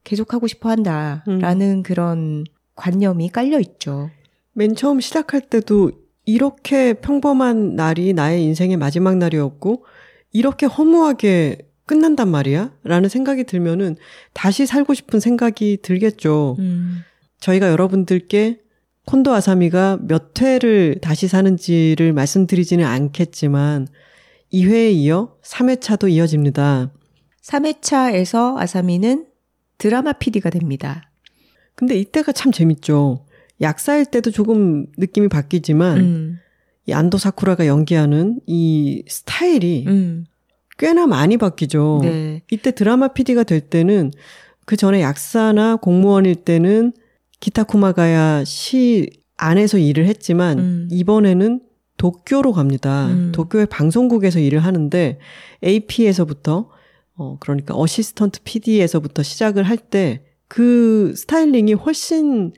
[0.04, 1.82] 계속하고 싶어 한다라는 음.
[1.82, 2.44] 그런
[2.74, 4.10] 관념이 깔려 있죠.
[4.52, 5.92] 맨 처음 시작할 때도
[6.24, 9.84] 이렇게 평범한 날이 나의 인생의 마지막 날이었고,
[10.32, 12.72] 이렇게 허무하게 끝난단 말이야?
[12.84, 13.96] 라는 생각이 들면은
[14.32, 16.56] 다시 살고 싶은 생각이 들겠죠.
[16.58, 17.00] 음.
[17.40, 18.60] 저희가 여러분들께
[19.04, 23.88] 콘도 아사미가 몇 회를 다시 사는지를 말씀드리지는 않겠지만
[24.52, 26.92] 2회에 이어 3회차도 이어집니다.
[27.42, 29.26] 3회차에서 아사미는
[29.78, 31.10] 드라마 PD가 됩니다.
[31.74, 33.24] 근데 이때가 참 재밌죠.
[33.60, 36.38] 약사일 때도 조금 느낌이 바뀌지만 음.
[36.86, 40.26] 이 안도 사쿠라가 연기하는 이 스타일이 음.
[40.78, 42.00] 꽤나 많이 바뀌죠.
[42.02, 42.42] 네.
[42.50, 44.10] 이때 드라마 PD가 될 때는
[44.64, 46.92] 그 전에 약사나 공무원일 때는
[47.40, 50.88] 기타 쿠마가야 시 안에서 일을 했지만 음.
[50.90, 51.60] 이번에는
[51.98, 53.06] 도쿄로 갑니다.
[53.08, 53.32] 음.
[53.32, 55.18] 도쿄의 방송국에서 일을 하는데
[55.64, 56.70] AP에서부터
[57.14, 62.52] 어 그러니까 어시스턴트 PD에서부터 시작을 할 때 그 스타일링이 훨씬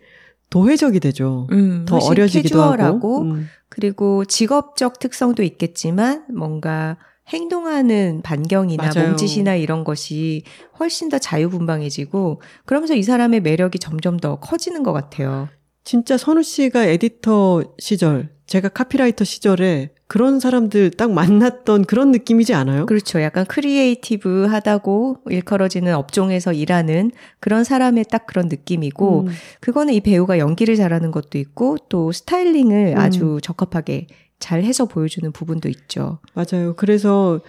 [0.51, 1.47] 도회적이 되죠.
[1.53, 3.47] 음, 더 어려지기도 하고 음.
[3.69, 6.97] 그리고 직업적 특성도 있겠지만 뭔가
[7.29, 9.11] 행동하는 반경이나 맞아요.
[9.11, 10.43] 몸짓이나 이런 것이
[10.81, 15.49] 훨씬 더 자유분방해지고 그러면서 이 사람의 매력이 점점 더 커지는 것 같아요.
[15.85, 22.87] 진짜 선우 씨가 에디터 시절, 제가 카피라이터 시절에 그런 사람들 딱 만났던 그런 느낌이지 않아요?
[22.87, 23.23] 그렇죠.
[23.23, 29.29] 약간 크리에이티브 하다고 일컬어지는 업종에서 일하는 그런 사람의 딱 그런 느낌이고, 음.
[29.61, 32.99] 그거는 이 배우가 연기를 잘하는 것도 있고, 또 스타일링을 음.
[32.99, 36.19] 아주 적합하게 잘 해서 보여주는 부분도 있죠.
[36.35, 36.77] 맞아요.
[36.77, 37.41] 그래서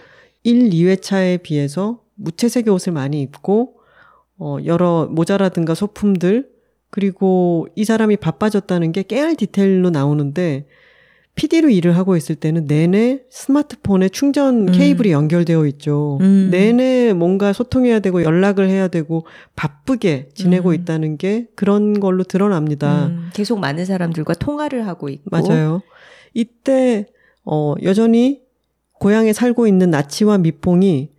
[0.44, 3.74] 1, 2회차에 비해서 무채색의 옷을 많이 입고,
[4.38, 6.48] 어, 여러 모자라든가 소품들,
[6.88, 10.66] 그리고 이 사람이 바빠졌다는 게 깨알 디테일로 나오는데,
[11.36, 14.72] PD로 일을 하고 있을 때는 내내 스마트폰에 충전 음.
[14.72, 15.12] 케이블이 음.
[15.12, 16.18] 연결되어 있죠.
[16.22, 16.48] 음.
[16.50, 20.74] 내내 뭔가 소통해야 되고 연락을 해야 되고 바쁘게 지내고 음.
[20.74, 23.06] 있다는 게 그런 걸로 드러납니다.
[23.06, 23.30] 음.
[23.34, 25.24] 계속 많은 사람들과 통화를 하고 있고.
[25.30, 25.82] 맞아요.
[26.32, 27.06] 이때
[27.44, 28.40] 어 여전히
[28.94, 31.10] 고향에 살고 있는 나치와 미퐁이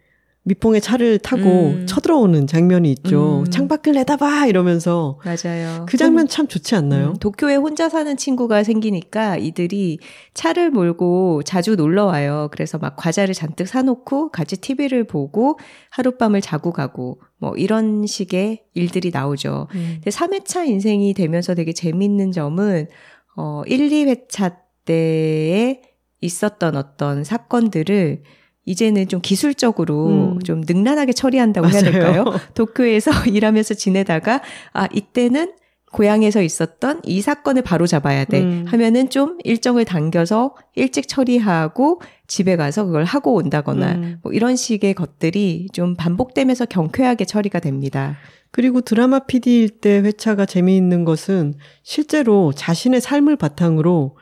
[0.48, 1.86] 미퐁의 차를 타고 음.
[1.88, 3.44] 쳐들어오는 장면이 있죠.
[3.46, 3.52] 음.
[3.52, 5.86] 창밖을 내다봐 이러면서 맞아요.
[5.90, 7.10] 그 장면 참 좋지 않나요?
[7.10, 7.14] 음.
[7.18, 10.00] 도쿄에 혼자 사는 친구가 생기니까 이들이
[10.34, 12.48] 차를 몰고 자주 놀러 와요.
[12.52, 19.12] 그래서 막 과자를 잔뜩 사놓고 같이 TV를 보고 하룻밤을 자고 가고 뭐 이런 식의 일들이
[19.12, 19.68] 나오죠.
[19.76, 20.00] 음.
[20.02, 22.88] 근데 3회차 인생이 되면서 되게 재밌는 점은
[23.36, 25.82] 어 1, 2회차 때에
[26.22, 28.24] 있었던 어떤 사건들을
[28.68, 30.40] 이제는 좀 기술적으로 음.
[30.42, 31.82] 좀 능란하게 처리한다고 맞아요.
[31.82, 32.26] 해야 될까요?
[32.54, 34.42] 도쿄에서 일하면서 지내다가
[34.74, 35.54] 아 이때는
[35.94, 38.66] 고향에서 있었던 이 사건을 바로 잡아야 돼 음.
[38.68, 44.20] 하면은 좀 일정을 당겨서 일찍 처리하고 집에 가서 그걸 하고 온다거나 음.
[44.22, 48.18] 뭐 이런 식의 것들이 좀 반복되면서 경쾌하게 처리가 됩니다.
[48.52, 51.54] 그리고 드라마 PD일 때 회차가 재미있는 것은
[51.84, 54.18] 실제로 자신의 삶을 바탕으로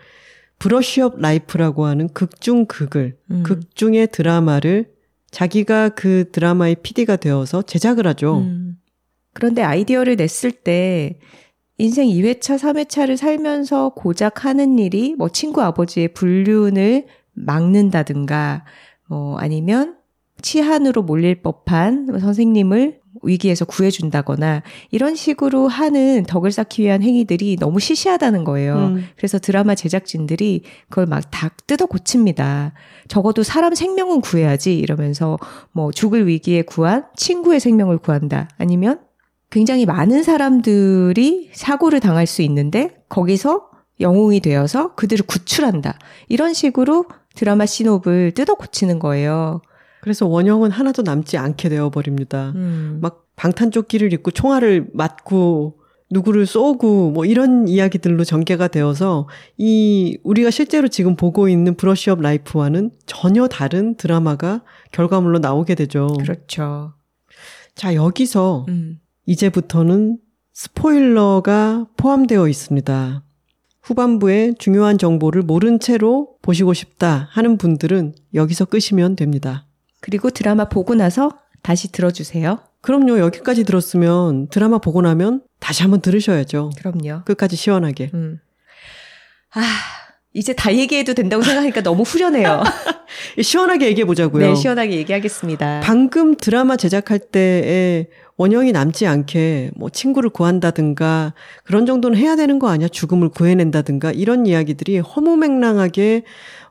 [0.59, 3.43] 브러쉬업 라이프라고 하는 극중 극을 음.
[3.43, 4.93] 극중의 드라마를
[5.31, 8.39] 자기가 그 드라마의 PD가 되어서 제작을 하죠.
[8.39, 8.77] 음.
[9.33, 11.19] 그런데 아이디어를 냈을 때
[11.77, 18.63] 인생 2회차, 3회차를 살면서 고작 하는 일이 뭐 친구 아버지의 불륜을 막는다든가
[19.07, 19.97] 뭐 아니면
[20.41, 28.43] 치한으로 몰릴 법한 선생님을 위기에서 구해준다거나 이런 식으로 하는 덕을 쌓기 위한 행위들이 너무 시시하다는
[28.45, 28.75] 거예요.
[28.95, 29.05] 음.
[29.17, 32.73] 그래서 드라마 제작진들이 그걸 막 다 뜯어 고칩니다.
[33.07, 35.37] 적어도 사람 생명은 구해야지 이러면서
[35.71, 38.47] 뭐 죽을 위기에 구한 친구의 생명을 구한다.
[38.57, 38.99] 아니면
[39.49, 43.69] 굉장히 많은 사람들이 사고를 당할 수 있는데 거기서
[43.99, 45.97] 영웅이 되어서 그들을 구출한다.
[46.27, 47.05] 이런 식으로
[47.35, 49.61] 드라마 신업을 뜯어 고치는 거예요.
[50.05, 52.51] 그래서 원형은 하나도 남지 않게 되어버립니다.
[52.53, 52.99] 음.
[53.01, 55.79] 막 방탄조끼를 입고 총알을 맞고
[56.11, 59.27] 누구를 쏘고 뭐 이런 이야기들로 전개가 되어서
[59.57, 66.05] 이 우리가 실제로 지금 보고 있는 브러쉬업 라이프와는 전혀 다른 드라마가 결과물로 나오게 되죠.
[66.21, 66.93] 그렇죠.
[67.73, 68.99] 자, 여기서 음.
[69.25, 70.19] 이제부터는
[70.53, 73.23] 스포일러가 포함되어 있습니다.
[73.81, 79.65] 후반부에 중요한 정보를 모른 채로 보시고 싶다 하는 분들은 여기서 끄시면 됩니다.
[80.05, 81.31] 그리고 드라마 보고 나서
[81.63, 82.59] 다시 들어주세요.
[82.81, 83.17] 그럼요.
[83.17, 86.69] 여기까지 들었으면 드라마 보고 나면 다시 한번 들으셔야죠.
[86.77, 87.23] 그럼요.
[87.25, 88.11] 끝까지 시원하게.
[88.13, 88.39] 음.
[89.55, 89.61] 아,
[90.31, 92.61] 이제 다 얘기해도 된다고 생각하니까 너무 후련해요.
[93.41, 94.49] 시원하게 얘기해 보자고요.
[94.49, 95.79] 네, 시원하게 얘기하겠습니다.
[95.83, 98.05] 방금 드라마 제작할 때에
[98.37, 101.33] 원형이 남지 않게 뭐 친구를 구한다든가
[101.63, 102.87] 그런 정도는 해야 되는 거 아니야?
[102.89, 106.23] 죽음을 구해낸다든가 이런 이야기들이 허무맹랑하게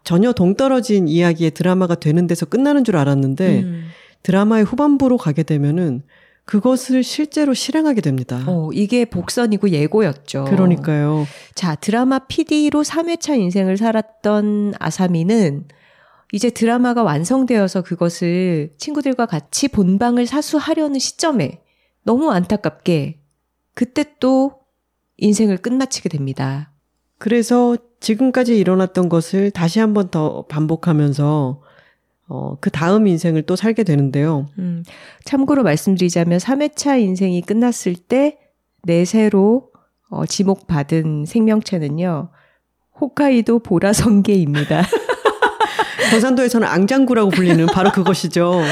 [0.05, 3.87] 전혀 동떨어진 이야기의 드라마가 되는 데서 끝나는 줄 알았는데 음.
[4.23, 6.03] 드라마의 후반부로 가게 되면은
[6.45, 8.43] 그것을 실제로 실행하게 됩니다.
[8.47, 10.45] 어, 이게 복선이고 예고였죠.
[10.45, 11.27] 그러니까요.
[11.55, 15.65] 자, 드라마 PD로 3회차 인생을 살았던 아사미는
[16.35, 21.62] 이제 드라마가 완성되어서 그것을 친구들과 같이 본방을 사수하려는 시점에
[22.03, 23.20] 너무 안타깝게
[23.72, 24.59] 그때 또
[25.18, 26.72] 인생을 끝마치게 됩니다.
[27.18, 31.62] 그래서 지금까지 일어났던 것을 다시 한 번 더 반복하면서
[32.26, 34.49] 어, 그 다음 인생을 또 살게 되는데요.
[34.59, 34.82] 음,
[35.24, 38.39] 참고로 말씀드리자면 3회차 인생이 끝났을 때
[38.82, 39.70] 내세로
[40.11, 42.30] 어, 지목받은 생명체는요.
[43.01, 44.82] 홋카이도 보라성게입니다.
[46.11, 48.63] 고산도에서는 앙장구라고 불리는 바로 그것이죠.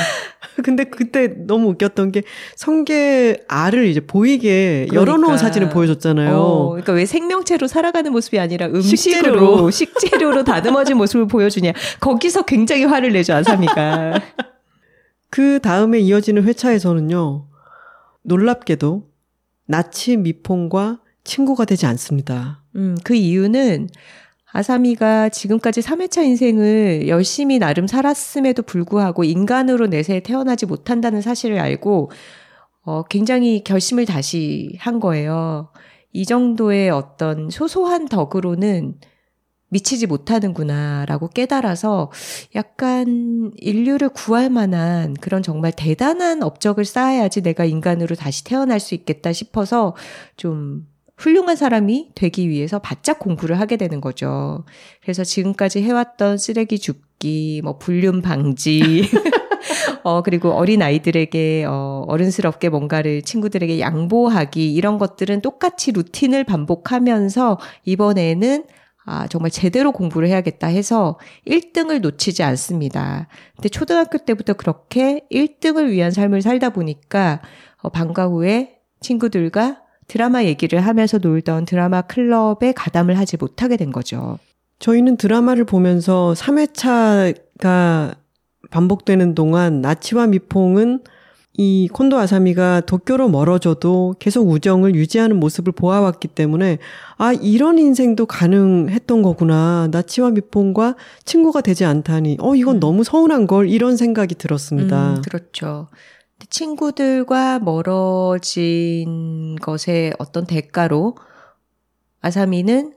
[0.62, 2.22] 근데 그때 너무 웃겼던 게
[2.56, 4.96] 성게 알을 이제 보이게 그러니까.
[4.96, 6.36] 열어놓은 사진을 보여줬잖아요.
[6.36, 11.72] 어, 그러니까 왜 생명체로 살아가는 모습이 아니라 음식으로 식재료로, 식재료로 다듬어진 모습을 보여주냐.
[12.00, 14.20] 거기서 굉장히 화를 내죠 아사미가.
[15.30, 17.46] 그 다음에 이어지는 회차에서는요.
[18.22, 19.08] 놀랍게도
[19.66, 22.62] 나치 미폰과 친구가 되지 않습니다.
[22.76, 23.88] 음, 그 이유는
[24.52, 32.10] 아사미가 지금까지 3회차 인생을 열심히 나름 살았음에도 불구하고 인간으로 내세에 태어나지 못한다는 사실을 알고
[32.84, 35.70] 어, 굉장히 결심을 다시 한 거예요.
[36.12, 38.98] 이 정도의 어떤 소소한 덕으로는
[39.68, 42.10] 미치지 못하는구나라고 깨달아서
[42.54, 49.32] 약간 인류를 구할 만한 그런 정말 대단한 업적을 쌓아야지 내가 인간으로 다시 태어날 수 있겠다
[49.32, 49.96] 싶어서
[50.36, 50.86] 좀
[51.22, 54.64] 훌륭한 사람이 되기 위해서 바짝 공부를 하게 되는 거죠.
[55.02, 59.04] 그래서 지금까지 해왔던 쓰레기 줍기, 뭐 불륜 방지,
[60.02, 68.64] 어, 그리고 어린 아이들에게, 어, 어른스럽게 뭔가를 친구들에게 양보하기, 이런 것들은 똑같이 루틴을 반복하면서 이번에는
[69.04, 71.18] 아, 정말 제대로 공부를 해야겠다 해서
[71.48, 73.26] 1등을 놓치지 않습니다.
[73.56, 77.42] 근데 초등학교 때부터 그렇게 1등을 위한 삶을 살다 보니까,
[77.78, 79.82] 어, 방과 후에 친구들과
[80.12, 84.38] 드라마 얘기를 하면서 놀던 드라마 클럽에 가담을 하지 못하게 된 거죠.
[84.78, 88.14] 저희는 드라마를 보면서 3회차가
[88.70, 91.00] 반복되는 동안 나치와 미퐁은
[91.54, 96.76] 이 콘도 아사미가 도쿄로 멀어져도 계속 우정을 유지하는 모습을 보아왔기 때문에
[97.16, 102.80] 아 이런 인생도 가능했던 거구나 나치와 미퐁과 친구가 되지 않다니 어 이건 음.
[102.80, 105.14] 너무 서운한 걸 이런 생각이 들었습니다.
[105.14, 105.88] 음, 그렇죠.
[106.52, 111.16] 친구들과 멀어진 것의 어떤 대가로
[112.20, 112.94] 아사미는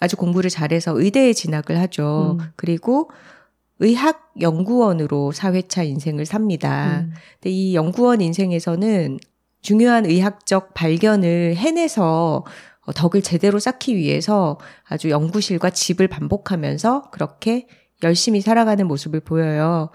[0.00, 2.36] 아주 공부를 잘해서 의대에 진학을 하죠.
[2.40, 2.46] 음.
[2.56, 3.08] 그리고
[3.78, 7.00] 의학 연구원으로 4회차 인생을 삽니다.
[7.00, 7.12] 음.
[7.34, 9.18] 근데 이 연구원 인생에서는
[9.62, 12.44] 중요한 의학적 발견을 해내서
[12.94, 17.68] 덕을 제대로 쌓기 위해서 아주 연구실과 집을 반복하면서 그렇게
[18.02, 19.90] 열심히 살아가는 모습을 보여요.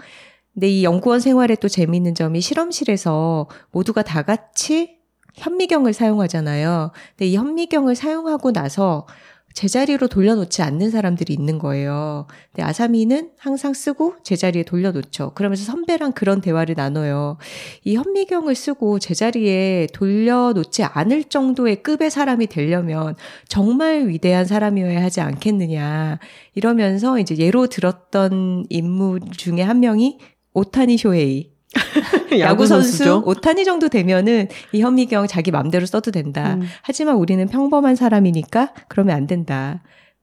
[0.54, 4.98] 근데 이 연구원 생활의 또 재미있는 점이 실험실에서 모두가 다 같이
[5.36, 6.92] 현미경을 사용하잖아요.
[7.12, 9.08] 근데 이 현미경을 사용하고 나서
[9.54, 12.28] 제자리로 돌려놓지 않는 사람들이 있는 거예요.
[12.52, 15.34] 근데 아사미는 항상 쓰고 제자리에 돌려놓죠.
[15.36, 17.38] 그러면서 선배랑 그런 대화를 나눠요.
[17.84, 23.16] 이 현미경을 쓰고 제자리에 돌려놓지 않을 정도의 급의 사람이 되려면
[23.48, 26.20] 정말 위대한 사람이어야 하지 않겠느냐.
[26.56, 30.20] 이러면서 이제 예로 들었던 인물 중에 한 명이
[30.54, 31.52] 오타니 쇼헤이.
[32.40, 36.56] 야구 선수 오타니 정도 되면은 이 현미경 자기 맘대로 써도 된다.
[36.56, 36.64] 음.
[36.82, 39.82] 하지만 우리는 평범한 사람이니까 그러면 안 된다.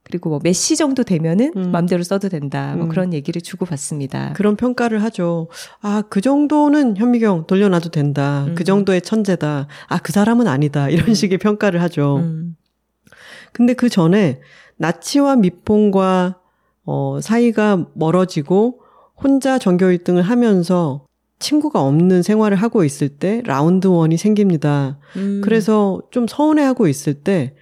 [0.09, 1.70] 그리고 뭐 메시 정도 되면은 음.
[1.70, 2.74] 맘대로 써도 된다.
[2.76, 2.89] 뭐 음.
[2.89, 4.33] 그런 얘기를 주고 받습니다.
[4.35, 5.49] 그런 평가를 하죠.
[5.83, 8.47] 아, 그 정도는 현미경 돌려놔도 된다.
[8.55, 8.64] 그 음.
[8.64, 9.68] 정도의 천재다.
[9.87, 10.89] 아, 그 사람은 아니다.
[10.89, 11.14] 이런 음.
[11.14, 12.18] 식의 평가를 하죠.
[12.18, 12.57] 음.
[13.53, 14.41] 근데 그 전에
[14.76, 16.39] 나치와 미폰과
[16.85, 18.81] 어, 사이가 멀어지고
[19.23, 21.05] 혼자 전교 1등을 하면서
[21.39, 24.99] 친구가 없는 생활을 하고 있을 때 라운드 원이 생깁니다.
[25.16, 25.41] 음.
[25.43, 27.55] 그래서 좀 서운해하고 있을 때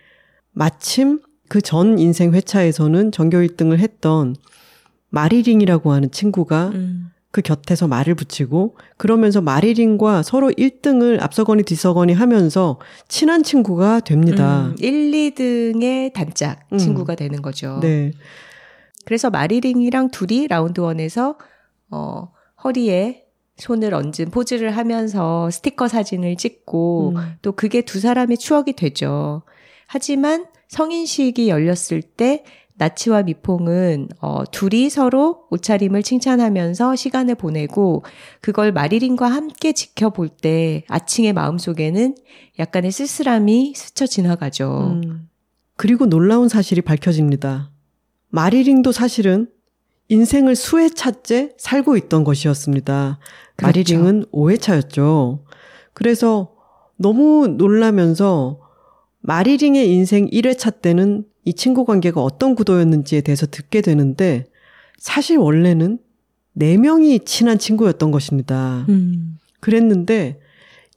[0.52, 4.34] 마침 그 전 인생 회차에서는 전교 1등을 했던
[5.10, 7.10] 마리링이라고 하는 친구가 음.
[7.30, 12.78] 그 곁에서 말을 붙이고 그러면서 마리린과 서로 1등을 앞서거니 뒤서거니 하면서
[13.08, 14.68] 친한 친구가 됩니다.
[14.68, 16.78] 음, 1, 2등의 단짝 음.
[16.78, 17.78] 친구가 되는 거죠.
[17.82, 18.12] 네.
[19.06, 21.38] 그래서 마리링이랑 둘이 라운드 원에서
[21.90, 22.32] 어,
[22.62, 23.24] 허리에
[23.56, 27.36] 손을 얹은 포즈를 하면서 스티커 사진을 찍고 음.
[27.40, 29.42] 또 그게 두 사람의 추억이 되죠.
[29.86, 32.44] 하지만 성인식이 열렸을 때
[32.74, 38.02] 나치와 미퐁은 어, 둘이 서로 옷차림을 칭찬하면서 시간을 보내고
[38.40, 42.16] 그걸 마리린과 함께 지켜볼 때 아칭의 마음속에는
[42.58, 45.00] 약간의 쓸쓸함이 스쳐 지나가죠.
[45.04, 45.28] 음.
[45.76, 47.70] 그리고 놀라운 사실이 밝혀집니다.
[48.36, 49.48] 마리링도 사실은
[50.08, 53.18] 인생을 수회차째 살고 있던 것이었습니다.
[53.56, 53.66] 그렇죠.
[53.66, 55.40] 마리링은 5회차였죠.
[55.94, 56.52] 그래서
[56.96, 58.60] 너무 놀라면서
[59.20, 64.44] 마리링의 인생 1회차 때는 이 친구 관계가 어떤 구도였는지에 대해서 듣게 되는데
[64.98, 65.98] 사실 원래는
[66.58, 68.84] 4명이 친한 친구였던 것입니다.
[68.90, 69.38] 음.
[69.60, 70.40] 그랬는데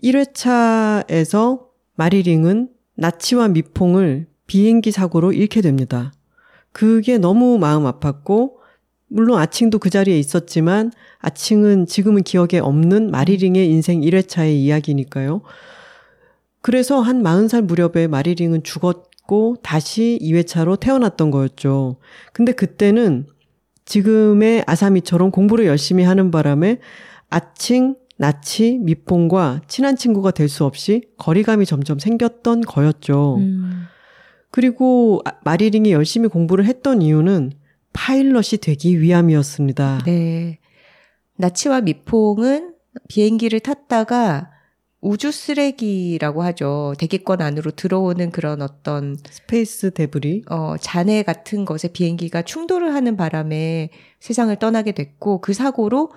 [0.04, 6.12] 1회차에서 마리링은 나치와 미퐁을 비행기 사고로 잃게 됩니다.
[6.72, 8.54] 그게 너무 마음 아팠고
[9.08, 15.42] 물론 아칭도 그 자리에 있었지만 아칭은 지금은 기억에 없는 마리링의 인생 1회차의 이야기니까요.
[16.62, 21.98] 그래서 한 40살 무렵에 마리링은 죽었고 다시 2회차로 태어났던 거였죠.
[22.34, 23.26] 근데 그때는
[23.86, 26.78] 지금의 아사미처럼 공부를 열심히 하는 바람에
[27.30, 33.38] 아칭, 나치, 미뽕과 친한 친구가 될 수 없이 거리감이 점점 생겼던 거였죠.
[33.38, 33.86] 음.
[34.52, 37.54] 그리고 아- 마리링이 열심히 공부를 했던 이유는
[37.94, 40.04] 파일럿이 되기 위함이었습니다.
[40.06, 40.60] 네.
[41.38, 42.74] 나치와 미퐁은
[43.08, 44.52] 비행기를 탔다가
[45.02, 46.94] 우주 쓰레기라고 하죠.
[47.00, 50.44] 대기권 안으로 들어오는 그런 어떤 space debris.
[50.50, 56.12] 어, 잔해 같은 것에 비행기가 충돌을 하는 바람에 세상을 떠나게 됐고 그 사고로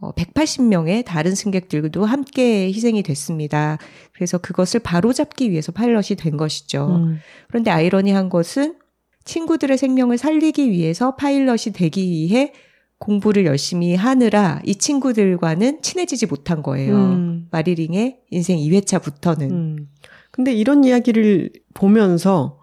[0.00, 3.78] 어, 180명의 다른 승객들도 함께 희생이 됐습니다.
[4.12, 6.86] 그래서 그것을 바로잡기 위해서 파일럿이 된 것이죠.
[6.88, 7.18] 음,
[7.48, 8.76] 그런데 아이러니한 것은
[9.24, 12.52] 친구들의 생명을 살리기 위해서 파일럿이 되기 위해
[12.98, 16.96] 공부를 열심히 하느라 이 친구들과는 친해지지 못한 거예요.
[16.96, 19.50] 음, 마리링의 인생 2회차부터는.
[19.50, 19.88] 음.
[20.30, 22.60] 근데 이런 이야기를 보면서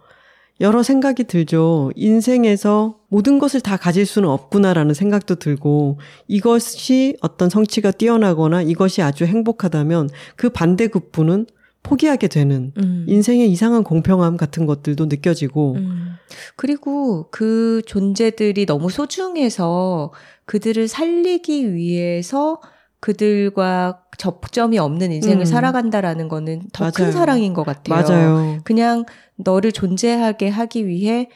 [0.62, 1.92] 여러 생각이 들죠.
[1.96, 9.26] 인생에서 모든 것을 다 가질 수는 없구나라는 생각도 들고 이것이 어떤 성취가 뛰어나거나 이것이 아주
[9.26, 11.46] 행복하다면 그 반대 급부는
[11.84, 13.06] 포기하게 되는 음.
[13.08, 16.16] 인생의 이상한 공평함 같은 것들도 느껴지고 음.
[16.56, 20.12] 그리고 그 존재들이 너무 소중해서
[20.46, 22.62] 그들을 살리기 위해서
[23.00, 25.46] 그들과 접점이 없는 인생을 음.
[25.46, 27.12] 살아간다라는 거는 더 큰.
[27.12, 27.96] 사랑인 것 같아요.
[27.96, 28.60] 맞아요.
[28.64, 29.06] 그냥
[29.36, 31.30] 너를 존재하게 하기 위해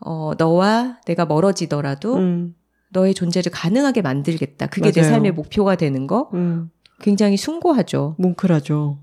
[0.00, 2.54] 어, 너와 내가 멀어지더라도 음,
[2.90, 4.66] 너의 존재를 가능하게 만들겠다.
[4.66, 5.12] 그게 내 맞아요.
[5.12, 6.70] 삶의 목표가 되는 거 음.
[7.00, 8.16] 굉장히 숭고하죠.
[8.18, 8.98] 뭉클하죠.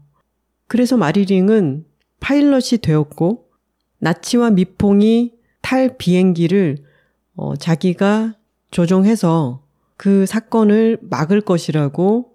[0.67, 1.85] 그래서 마리링은
[2.19, 3.45] 파일럿이 되었고
[3.99, 6.77] 나치와 미퐁이 탈 비행기를
[7.35, 8.35] 어, 자기가
[8.71, 9.63] 조종해서
[9.97, 12.33] 그 사건을 막을 것이라고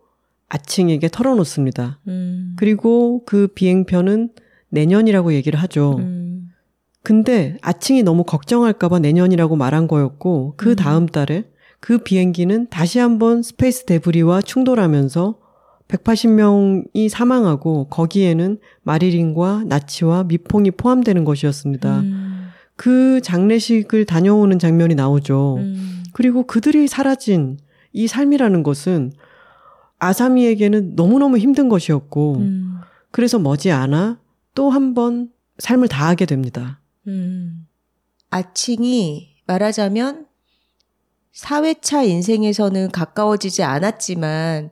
[0.49, 2.01] 아칭에게 털어놓습니다.
[2.09, 2.55] 음.
[2.57, 4.31] 그리고 그 비행편은
[4.71, 5.97] 내년이라고 얘기를 하죠.
[5.99, 6.39] 음.
[7.03, 10.76] 근데 아칭이 너무 걱정할까봐 내년이라고 말한 거였고 그 음.
[10.76, 11.44] 다음 달에
[11.80, 15.38] 그 비행기는 다시 한번 space debris와 충돌하면서
[15.88, 22.01] 180명이 사망하고 거기에는 마리린과 나치와 미퐁이 포함되는 것이었습니다.
[22.01, 22.48] 음.
[22.76, 25.57] 그 장례식을 다녀오는 장면이 나오죠.
[25.59, 26.05] 음.
[26.12, 27.59] 그리고 그들이 사라진
[27.92, 29.12] 이 삶이라는 것은
[29.98, 32.78] 아사미에게는 너무너무 힘든 것이었고 음.
[33.11, 34.18] 그래서 머지않아
[34.55, 36.80] 또 한 번 삶을 다하게 됩니다.
[37.07, 37.66] 음.
[38.30, 40.26] 아칭이 말하자면
[41.34, 44.70] 4회차 인생에서는 가까워지지 않았지만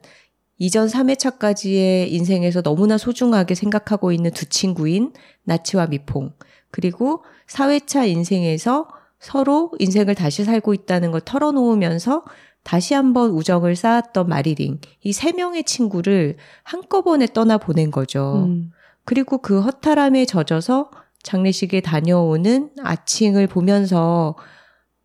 [0.57, 5.13] 이전 3회차까지의 인생에서 너무나 소중하게 생각하고 있는 두 친구인
[5.43, 6.33] 나치와 미퐁
[6.71, 8.87] 그리고 4회차 인생에서
[9.19, 12.23] 서로 인생을 다시 살고 있다는 걸 털어놓으면서
[12.63, 18.43] 다시 한번 우정을 쌓았던 마리링 이 세 명의 친구를 한꺼번에 떠나 보낸 거죠.
[18.45, 18.71] 음,
[19.05, 20.91] 그리고 그 허탈함에 젖어서
[21.23, 24.35] 장례식에 다녀오는 아칭을 보면서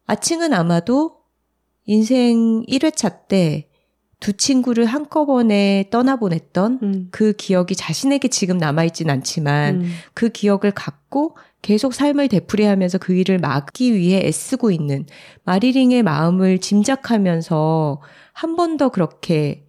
[0.07, 1.17] 아칭은 아마도
[1.87, 3.69] 인생 1회차 때
[4.25, 11.37] 두 친구를 한꺼번에 떠나보냈던 음, 그 기억이 자신에게 지금 남아있진 않지만 음, 그 기억을 갖고
[11.61, 15.05] 계속 삶을 되풀이하면서 그 일을 막기 위해 애쓰고 있는
[15.45, 18.01] 마리링의 마음을 짐작하면서
[18.33, 19.67] 한 번 더 그렇게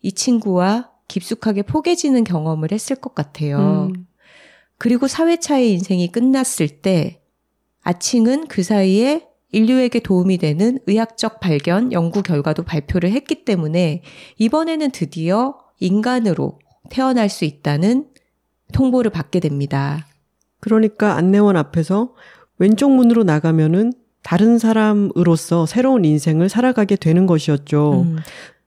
[0.00, 3.90] 이 친구와 깊숙하게 포개지는 경험을 했을 것 같아요.
[3.94, 4.06] 음,
[4.78, 7.20] 그리고 사회차의 인생이 끝났을 때
[7.82, 14.02] 아칭은 그 사이에 인류에게 도움이 되는 의학적 발견, 연구 결과도 발표를 했기 때문에
[14.36, 16.58] 이번에는 드디어 인간으로
[16.90, 18.08] 태어날 수 있다는
[18.72, 20.06] 통보를 받게 됩니다.
[20.60, 22.14] 그러니까 안내원 앞에서
[22.58, 28.02] 왼쪽 문으로 나가면은 다른 사람으로서 새로운 인생을 살아가게 되는 것이었죠.
[28.02, 28.18] 음,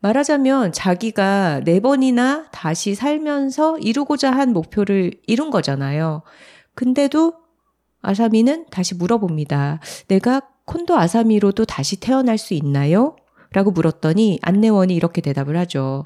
[0.01, 6.23] 말하자면 자기가 네 번이나 다시 살면서 이루고자 한 목표를 이룬 거잖아요.
[6.73, 7.35] 근데도
[8.01, 9.79] 아사미는 다시 물어봅니다.
[10.07, 13.15] 내가 콘도 아사미로도 다시 태어날 수 있나요?
[13.53, 16.03] 라고 물었더니 안내원이 이렇게 대답을 하죠.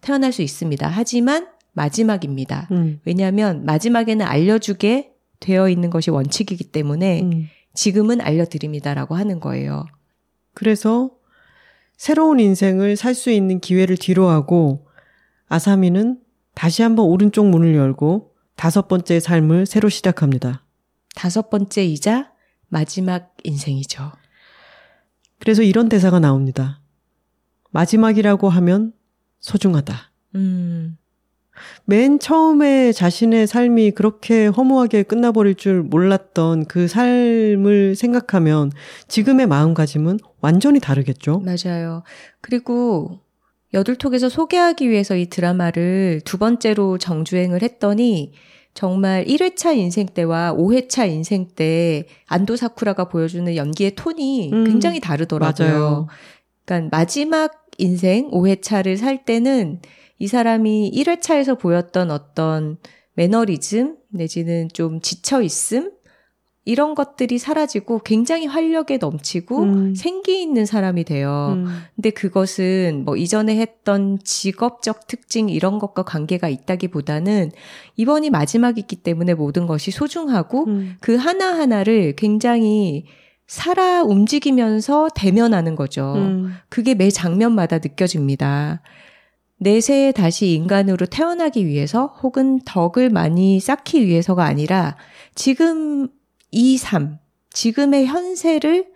[0.00, 0.88] 태어날 수 있습니다.
[0.88, 2.68] 하지만 마지막입니다.
[2.72, 3.00] 음.
[3.04, 7.48] 왜냐하면 마지막에는 알려주게 되어 있는 것이 원칙이기 때문에 음.
[7.74, 9.84] 지금은 알려드립니다라고 하는 거예요.
[10.54, 11.10] 그래서
[11.98, 14.86] 새로운 인생을 살 수 있는 기회를 뒤로하고
[15.48, 16.20] 아사미는
[16.54, 20.64] 다시 한번 오른쪽 문을 열고 다섯 번째 삶을 새로 시작합니다.
[21.16, 22.32] 다섯 번째이자
[22.68, 24.12] 마지막 인생이죠.
[25.40, 26.80] 그래서 이런 대사가 나옵니다.
[27.70, 28.92] 마지막이라고 하면
[29.40, 30.12] 소중하다.
[30.36, 30.98] 음.
[31.84, 38.70] 맨 처음에 자신의 삶이 그렇게 허무하게 끝나버릴 줄 몰랐던 그 삶을 생각하면
[39.08, 41.40] 지금의 마음가짐은 완전히 다르겠죠?
[41.40, 42.02] 맞아요.
[42.40, 43.20] 그리고
[43.74, 48.32] 여둘톡에서 소개하기 위해서 이 드라마를 두 번째로 정주행을 했더니
[48.74, 55.68] 정말 1회차 인생 때와 5회차 인생 때 안도 사쿠라가 보여주는 연기의 톤이 음, 굉장히 다르더라고요.
[55.68, 56.06] 맞아요.
[56.64, 59.80] 그러니까 마지막 인생 5회차를 살 때는
[60.18, 62.78] 이 사람이 1회차에서 보였던 어떤
[63.14, 65.92] 매너리즘 내지는 좀 지쳐 있음
[66.68, 69.94] 이런 것들이 사라지고 굉장히 활력에 넘치고 음.
[69.94, 71.54] 생기 있는 사람이 돼요.
[71.56, 71.66] 음.
[71.96, 77.52] 근데 그것은 뭐 이전에 했던 직업적 특징 이런 것과 관계가 있다기보다는
[77.96, 80.96] 이번이 마지막이기 때문에 모든 것이 소중하고 음.
[81.00, 83.06] 그 하나하나를 굉장히
[83.46, 86.12] 살아 움직이면서 대면하는 거죠.
[86.16, 86.52] 음.
[86.68, 88.82] 그게 매 장면마다 느껴집니다.
[89.58, 94.96] 내세에 다시 인간으로 태어나기 위해서 혹은 덕을 많이 쌓기 위해서가 아니라
[95.34, 96.08] 지금
[96.50, 97.18] 이 삶,
[97.50, 98.86] 지금의 현세를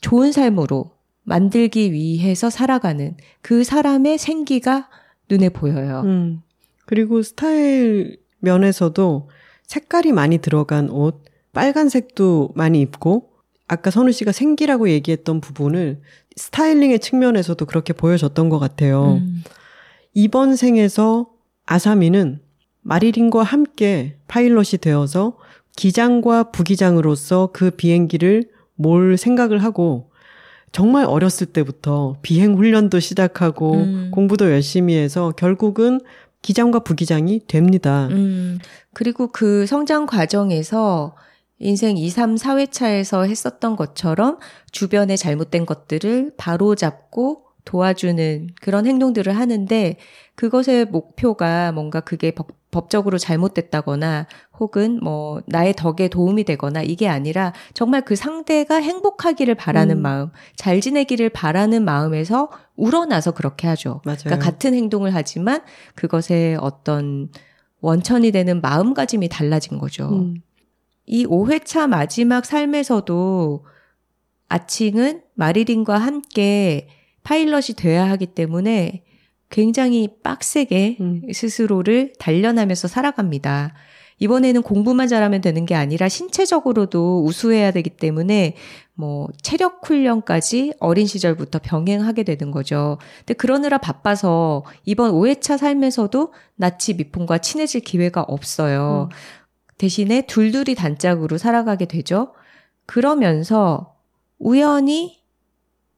[0.00, 0.92] 좋은 삶으로
[1.22, 4.88] 만들기 위해서 살아가는 그 사람의 생기가
[5.28, 6.02] 눈에 보여요.
[6.04, 6.42] 음.
[6.86, 9.28] 그리고 스타일 면에서도
[9.66, 13.30] 색깔이 많이 들어간 옷, 빨간색도 많이 입고,
[13.68, 16.00] 아까 선우 씨가 생기라고 얘기했던 부분을
[16.36, 19.20] 스타일링의 측면에서도 그렇게 보여졌던 것 같아요.
[19.22, 19.44] 음.
[20.14, 21.30] 이번 생에서
[21.66, 22.40] 아사미는
[22.82, 25.36] 마리린과 함께 파일럿이 되어서
[25.76, 28.44] 기장과 부기장으로서 그 비행기를
[28.74, 30.10] 몰 생각을 하고
[30.72, 34.10] 정말 어렸을 때부터 비행 훈련도 시작하고 음.
[34.12, 36.00] 공부도 열심히 해서 결국은
[36.42, 38.08] 기장과 부기장이 됩니다.
[38.10, 38.58] 음.
[38.92, 41.16] 그리고 그 성장 과정에서
[41.58, 44.38] 인생 2, 3, 4회차에서 했었던 것처럼
[44.72, 49.96] 주변에 잘못된 것들을 바로 잡고 도와주는 그런 행동들을 하는데
[50.34, 54.26] 그것의 목표가 뭔가 그게 법, 법적으로 잘못됐다거나
[54.58, 60.02] 혹은 뭐 나의 덕에 도움이 되거나 이게 아니라 정말 그 상대가 행복하기를 바라는 음.
[60.02, 64.00] 마음, 잘 지내기를 바라는 마음에서 우러나서 그렇게 하죠.
[64.04, 64.18] 맞아요.
[64.24, 65.62] 그러니까 같은 행동을 하지만
[65.94, 67.30] 그것에 어떤
[67.80, 70.08] 원천이 되는 마음가짐이 달라진 거죠.
[70.08, 70.42] 음.
[71.06, 73.64] 이 5회차 마지막 삶에서도
[74.48, 76.88] 아칭은 마리린과 함께
[77.22, 79.04] 파일럿이 돼야 하기 때문에
[79.50, 81.22] 굉장히 빡세게 음.
[81.32, 83.74] 스스로를 단련하면서 살아갑니다.
[84.20, 88.54] 이번에는 공부만 잘하면 되는 게 아니라 신체적으로도 우수해야 되기 때문에
[88.94, 92.98] 뭐 체력 훈련까지 어린 시절부터 병행하게 되는 거죠.
[93.20, 99.08] 근데 그러느라 바빠서 이번 5회차 삶에서도 나치 미풍과 친해질 기회가 없어요.
[99.10, 99.16] 음.
[99.78, 102.34] 대신에 둘둘이 단짝으로 살아가게 되죠.
[102.84, 103.94] 그러면서
[104.38, 105.19] 우연히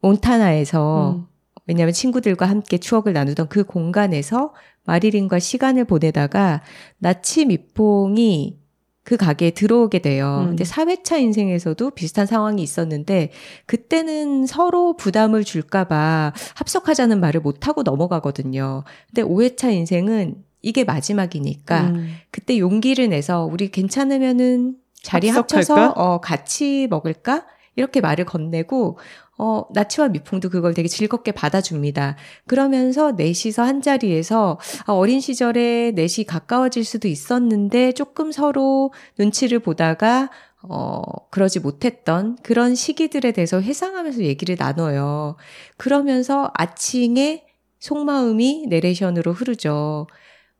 [0.03, 1.27] 몬타나에서 음.
[1.67, 4.53] 왜냐하면 친구들과 함께 추억을 나누던 그 공간에서
[4.85, 6.63] 마리린과 시간을 보내다가
[6.99, 8.59] 나치 미퐁이
[9.05, 10.41] 그 가게에 들어오게 돼요.
[10.43, 10.49] 음.
[10.51, 13.31] 근데 4회차 인생에서도 비슷한 상황이 있었는데
[13.67, 18.85] 그때는 서로 부담을 줄까봐 합석하자는 말을 못하고 넘어가거든요.
[19.09, 22.15] 근데 5회차 인생은 이게 마지막이니까 음.
[22.31, 25.29] 그때 용기를 내서 우리 괜찮으면은 자리?
[25.29, 27.45] 합쳐서 어 같이 먹을까?
[27.75, 28.99] 이렇게 말을 건네고
[29.39, 32.16] 어, 나치와 미풍도 그걸 되게 즐겁게 받아줍니다.
[32.47, 40.30] 그러면서 넷이서 한 자리에서 아, 어린 시절에 넷이 가까워질 수도 있었는데 조금 서로 눈치를 보다가
[40.62, 45.37] 어, 그러지 못했던 그런 시기들에 대해서 회상하면서 얘기를 나눠요.
[45.76, 47.47] 그러면서 아칭의
[47.80, 50.07] 속마음이 내레이션으로 흐르죠.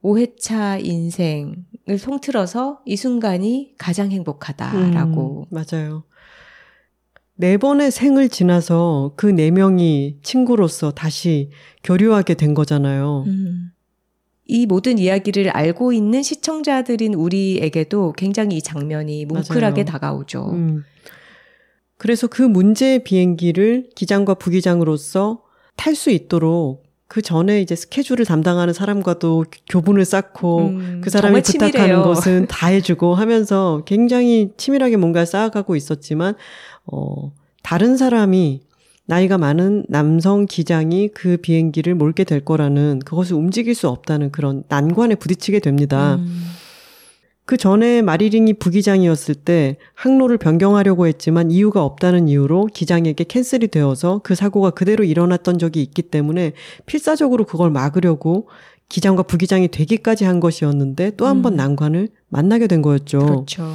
[0.03, 1.55] 5회차 인생을
[2.03, 5.47] 통틀어서 이 순간이 가장 행복하다라고.
[5.49, 6.03] 음, 맞아요.
[7.37, 11.51] 네 번의 생을 지나서 그 네 명이 친구로서 다시
[11.83, 13.25] 교류하게 된 거잖아요.
[13.27, 13.71] 음.
[14.47, 19.93] 이 모든 이야기를 알고 있는 시청자들인 우리에게도 굉장히 이 장면이 뭉클하게 맞아요.
[19.93, 20.51] 다가오죠.
[20.53, 20.85] 음.
[21.97, 25.43] 그래서 그 문제 비행기를 기장과 부기장으로서
[25.77, 32.03] 탈 수 있도록 그 전에 이제 스케줄을 담당하는 사람과도 교분을 쌓고 음, 그 사람이 부탁하는
[32.03, 36.35] 것은 다 해주고 하면서 굉장히 치밀하게 뭔가 쌓아가고 있었지만
[36.85, 38.63] 어 다른 사람이
[39.07, 45.17] 나이가 많은 남성 기장이 그 비행기를 몰게 될 거라는 그것을 움직일 수 없다는 그런 난관에
[45.17, 46.17] 부딪히게 됩니다.
[46.17, 46.45] 음.
[47.45, 54.35] 그 전에 마리링이 부기장이었을 때 항로를 변경하려고 했지만 이유가 없다는 이유로 기장에게 캔슬이 되어서 그
[54.35, 56.53] 사고가 그대로 일어났던 적이 있기 때문에
[56.87, 58.49] 필사적으로 그걸 막으려고
[58.89, 61.57] 기장과 부기장이 되기까지 한 것이었는데 또 한번 음.
[61.57, 63.19] 난관을 만나게 된 거였죠.
[63.19, 63.75] 그렇죠.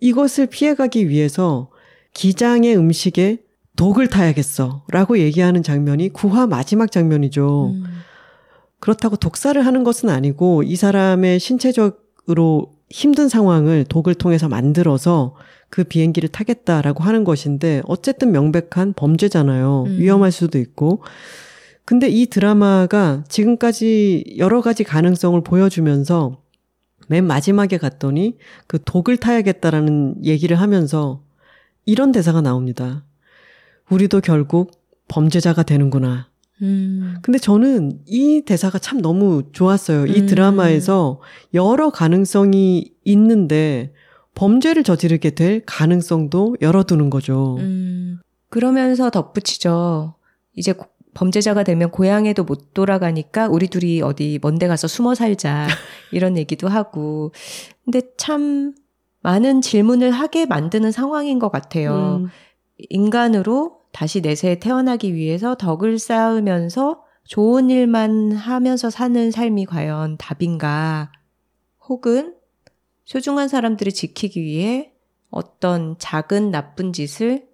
[0.00, 1.70] 이것을 피해가기 위해서
[2.16, 3.42] 기장의 음식에
[3.76, 4.84] 독을 타야겠어.
[4.88, 7.74] 라고 얘기하는 장면이 구화 마지막 장면이죠.
[7.74, 7.84] 음.
[8.80, 15.34] 그렇다고 독사를 하는 것은 아니고 이 사람의 신체적으로 힘든 상황을 독을 통해서 만들어서
[15.68, 19.84] 그 비행기를 타겠다라고 하는 것인데 어쨌든 명백한 범죄잖아요.
[19.86, 19.98] 음.
[19.98, 21.02] 위험할 수도 있고.
[21.84, 26.40] 근데 이 드라마가 지금까지 여러 가지 가능성을 보여주면서
[27.08, 31.25] 맨 마지막에 갔더니 그 독을 타야겠다라는 얘기를 하면서
[31.86, 33.04] 이런 대사가 나옵니다.
[33.90, 34.72] 우리도 결국
[35.08, 36.28] 범죄자가 되는구나.
[36.62, 37.18] 음.
[37.22, 40.06] 근데 저는 이 대사가 참 너무 좋았어요.
[40.06, 40.26] 이 음.
[40.26, 41.20] 드라마에서
[41.54, 43.92] 여러 가능성이 있는데
[44.34, 47.56] 범죄를 저지르게 될 가능성도 열어두는 거죠.
[47.60, 48.18] 음.
[48.48, 50.14] 그러면서 덧붙이죠.
[50.54, 50.74] 이제
[51.14, 55.66] 범죄자가 되면 고향에도 못 돌아가니까 우리 둘이 어디 먼데 가서 숨어 살자.
[56.12, 57.32] 이런 얘기도 하고.
[57.84, 58.74] 근데 참
[59.26, 62.20] 많은 질문을 하게 만드는 상황인 것 같아요.
[62.22, 62.28] 음.
[62.90, 71.10] 인간으로 다시 내세에 태어나기 위해서 덕을 쌓으면서 좋은 일만 하면서 사는 삶이 과연 답인가?
[71.88, 72.36] 혹은
[73.04, 74.92] 소중한 사람들을 지키기 위해
[75.30, 77.48] 어떤 작은 나쁜 짓을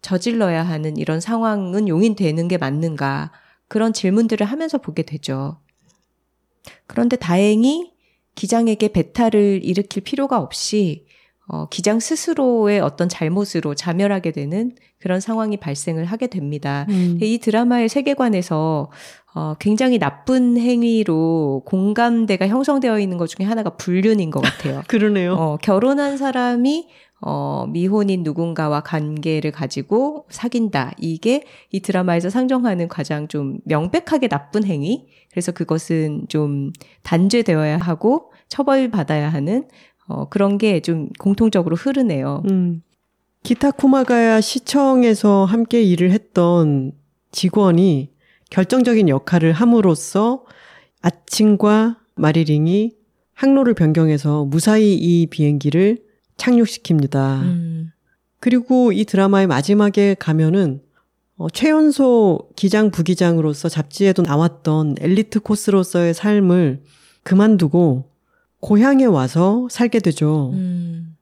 [0.00, 3.32] 저질러야 하는 이런 상황은 용인되는 게 맞는가?
[3.68, 5.60] 그런 질문들을 하면서 보게 되죠.
[6.86, 7.91] 그런데 다행히
[8.34, 11.06] 기장에게 배탈을 일으킬 필요가 없이
[11.48, 16.86] 어, 기장 스스로의 어떤 잘못으로 자멸하게 되는 그런 상황이 발생을 하게 됩니다.
[16.88, 17.18] 음.
[17.20, 18.90] 이 드라마의 세계관에서
[19.34, 24.82] 어, 굉장히 나쁜 행위로 공감대가 형성되어 있는 것 중에 하나가 불륜인 것 같아요.
[24.88, 25.34] 그러네요.
[25.34, 26.88] 어, 결혼한 사람이
[27.22, 30.92] 어, 미혼인 누군가와 관계를 가지고 사귄다.
[30.98, 35.06] 이게 이 드라마에서 상정하는 가장 좀 명백하게 나쁜 행위.
[35.30, 36.72] 그래서 그것은 좀
[37.04, 39.68] 단죄되어야 하고 처벌받아야 하는
[40.08, 42.42] 어, 그런 게 좀 공통적으로 흐르네요.
[42.50, 42.82] 음.
[43.42, 46.92] 기타 쿠마가야 시청에서 함께 일을 했던
[47.32, 48.10] 직원이
[48.50, 50.44] 결정적인 역할을 함으로써
[51.00, 52.92] 아침과 마리링이
[53.34, 55.98] 항로를 변경해서 무사히 이 비행기를
[56.42, 57.40] 착륙시킵니다.
[57.42, 57.92] 음.
[58.40, 60.80] 그리고 이 드라마의 마지막에 가면은
[61.36, 66.82] 어, 최연소 기장 부기장으로서 잡지에도 나왔던 엘리트 코스로서의 삶을
[67.22, 68.10] 그만두고
[68.60, 70.50] 고향에 와서 살게 되죠.
[70.52, 71.16] 음.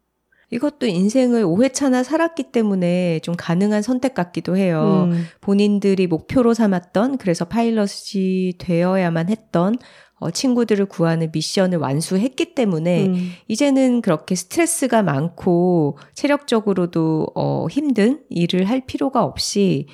[0.53, 5.09] 이것도 인생을 5회차나 살았기 때문에 좀 가능한 선택 같기도 해요.
[5.11, 5.25] 음.
[5.41, 9.77] 본인들이 목표로 삼았던, 그래서 파일럿이 되어야만 했던,
[10.21, 13.33] 어, 친구들을 구하는 미션을 완수했기 때문에, 음.
[13.49, 19.87] 이제는 그렇게 스트레스가 많고, 체력적으로도, 어, 힘든 일을 할 필요가 없이,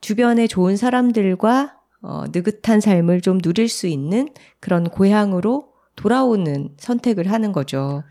[0.00, 4.28] 주변에 좋은 사람들과, 어, 느긋한 삶을 좀 누릴 수 있는
[4.60, 8.04] 그런 고향으로 돌아오는 선택을 하는 거죠.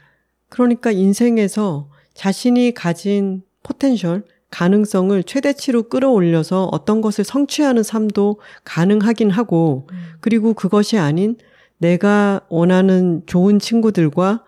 [0.50, 9.98] 그러니까 인생에서 자신이 가진 potential, 가능성을 최대치로 끌어올려서 어떤 것을 성취하는 삶도 가능하긴 하고, 음.
[10.20, 11.38] 그리고 그것이 아닌
[11.78, 14.44] 내가 원하는 좋은 친구들과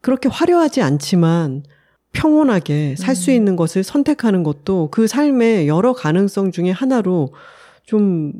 [0.00, 1.64] 그렇게 화려하지 않지만
[2.12, 3.36] 평온하게 살수 음.
[3.36, 7.32] 있는 것을 선택하는 것도 그 삶의 여러 가능성 중에 하나로
[7.84, 8.32] 좀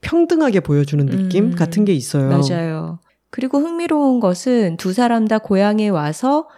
[0.00, 1.54] 평등하게 보여주는 느낌 음.
[1.54, 2.28] 같은 게 있어요.
[2.28, 3.00] 맞아요.
[3.30, 6.48] 그리고 흥미로운 것은 두 사람 다 고향에 와서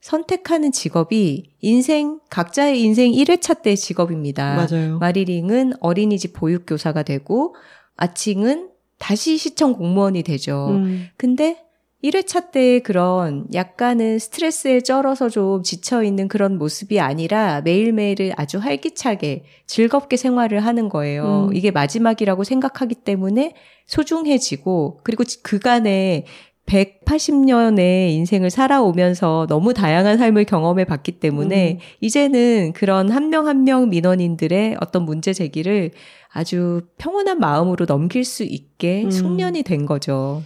[0.00, 4.66] 선택하는 직업이 인생, 각자의 인생 1회차 때 직업입니다.
[4.70, 4.98] 맞아요.
[4.98, 7.54] 마리링은 어린이집 보육교사가 되고,
[7.96, 10.68] 아칭은 다시 시청 공무원이 되죠.
[10.70, 11.06] 음.
[11.16, 11.62] 근데
[12.02, 20.16] 1회차 때 그런 약간은 스트레스에 쩔어서 좀 지쳐있는 그런 모습이 아니라 매일매일을 아주 활기차게 즐겁게
[20.16, 21.48] 생활을 하는 거예요.
[21.50, 21.56] 음.
[21.56, 23.54] 이게 마지막이라고 생각하기 때문에
[23.86, 26.24] 소중해지고 그리고 그간에
[26.70, 31.78] 180년의 인생을 살아오면서 너무 다양한 삶을 경험해 봤기 때문에 음.
[32.00, 35.90] 이제는 그런 한 명 한 명 민원인들의 어떤 문제 제기를
[36.32, 39.10] 아주 평온한 마음으로 넘길 수 있게 음.
[39.10, 40.42] 숙련이 된 거죠.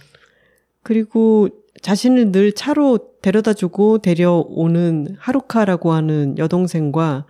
[0.83, 1.49] 그리고
[1.81, 7.25] 자신을 늘 차로 데려다 주고 데려오는 하루카라고 하는 여동생과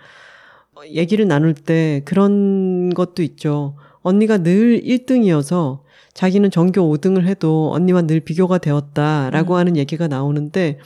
[0.92, 3.76] 얘기를 나눌 때 그런 것도 있죠.
[4.02, 5.80] 언니가 늘 1등이어서
[6.16, 9.60] 자기는 전교 5등을 해도 언니와 늘 비교가 되었다라고 음.
[9.60, 10.80] 하는 얘기가 나오는데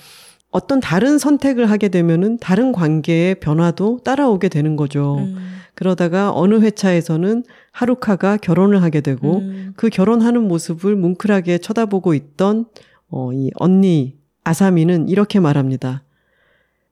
[0.51, 5.17] 어떤 다른 선택을 하게 되면은 다른 관계의 변화도 따라오게 되는 거죠.
[5.19, 5.37] 음.
[5.75, 9.73] 그러다가 어느 회차에서는 하루카가 결혼을 하게 되고 음.
[9.77, 12.65] 그 결혼하는 모습을 뭉클하게 쳐다보고 있던
[13.09, 16.03] 어, 이 언니 아사미는 이렇게 말합니다.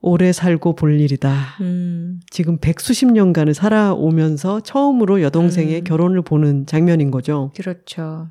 [0.07, 1.57] 오래 살고 볼 일이다.
[1.59, 2.21] 음.
[2.29, 5.83] 지금 백수십 년간을 살아오면서 처음으로 여동생의 음.
[5.83, 7.51] 결혼을 보는 장면인 거죠.
[7.55, 8.29] 그렇죠.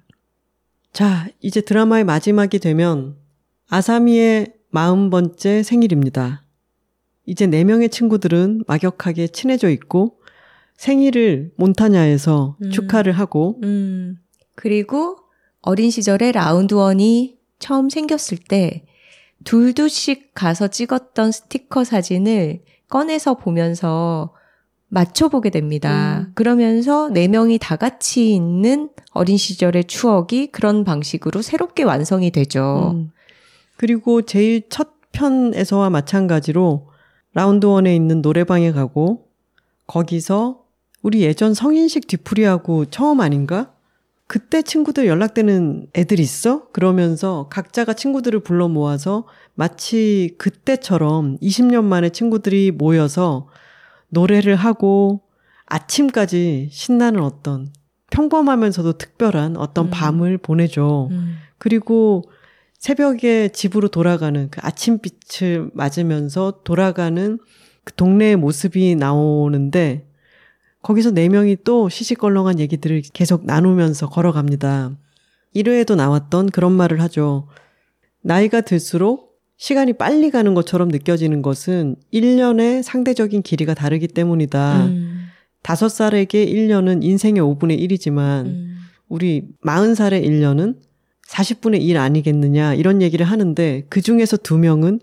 [0.94, 3.16] 자, 이제 드라마의 마지막이 되면
[3.68, 6.44] 아사미의 마흔 번째 생일입니다.
[7.26, 10.18] 이제 네 명의 친구들은 막역하게 친해져 있고
[10.78, 12.70] 생일을 몬타냐에서 음.
[12.70, 14.16] 축하를 하고 음.
[14.54, 15.18] 그리고
[15.60, 18.86] 어린 시절에 라운드원이 처음 생겼을 때
[19.46, 24.34] 둘둘씩 가서 찍었던 스티커 사진을 꺼내서 보면서
[24.88, 26.26] 맞춰보게 됩니다.
[26.26, 26.32] 음.
[26.34, 32.92] 그러면서 네 명이 다 같이 있는 어린 시절의 추억이 그런 방식으로 새롭게 완성이 되죠.
[32.94, 33.12] 음.
[33.76, 36.88] 그리고 제일 첫 편에서와 마찬가지로
[37.32, 39.28] 라운드 원에 있는 노래방에 가고
[39.86, 40.64] 거기서
[41.02, 43.72] 우리 예전 성인식 뒤풀이하고 처음 아닌가?
[44.28, 46.68] 그때 친구들 연락되는 애들 있어?
[46.70, 53.48] 그러면서 각자가 친구들을 불러 모아서 마치 그때처럼 20년 만에 친구들이 모여서
[54.08, 55.22] 노래를 하고
[55.66, 57.72] 아침까지 신나는 어떤
[58.10, 59.90] 평범하면서도 특별한 어떤 음.
[59.90, 61.08] 밤을 보내죠.
[61.10, 61.36] 음.
[61.58, 62.24] 그리고
[62.78, 67.38] 새벽에 집으로 돌아가는 그 아침빛을 맞으면서 돌아가는
[67.84, 70.06] 그 동네의 모습이 나오는데
[70.86, 74.96] 거기서 네 명이 또 시시껄렁한 얘기들을 계속 나누면서 걸어갑니다.
[75.56, 77.48] 1회에도 나왔던 그런 말을 하죠.
[78.22, 84.86] 나이가 들수록 시간이 빨리 가는 것처럼 느껴지는 것은 1년의 상대적인 길이가 다르기 때문이다.
[84.86, 85.26] 음.
[85.64, 88.76] 5살에게 1년은 인생의 5분의 1이지만, 음.
[89.08, 90.76] 우리 40살의 1년은
[91.28, 95.00] 40분의 1 아니겠느냐, 이런 얘기를 하는데, 그 중에서 두 명은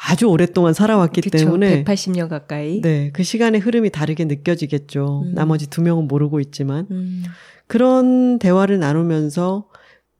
[0.00, 5.22] 아주 오랫동안 살아왔기 그쵸, 때문에 180년 가까이 네, 그 시간의 흐름이 다르게 느껴지겠죠.
[5.26, 5.34] 음.
[5.34, 7.24] 나머지 두 명은 모르고 있지만 음.
[7.66, 9.68] 그런 대화를 나누면서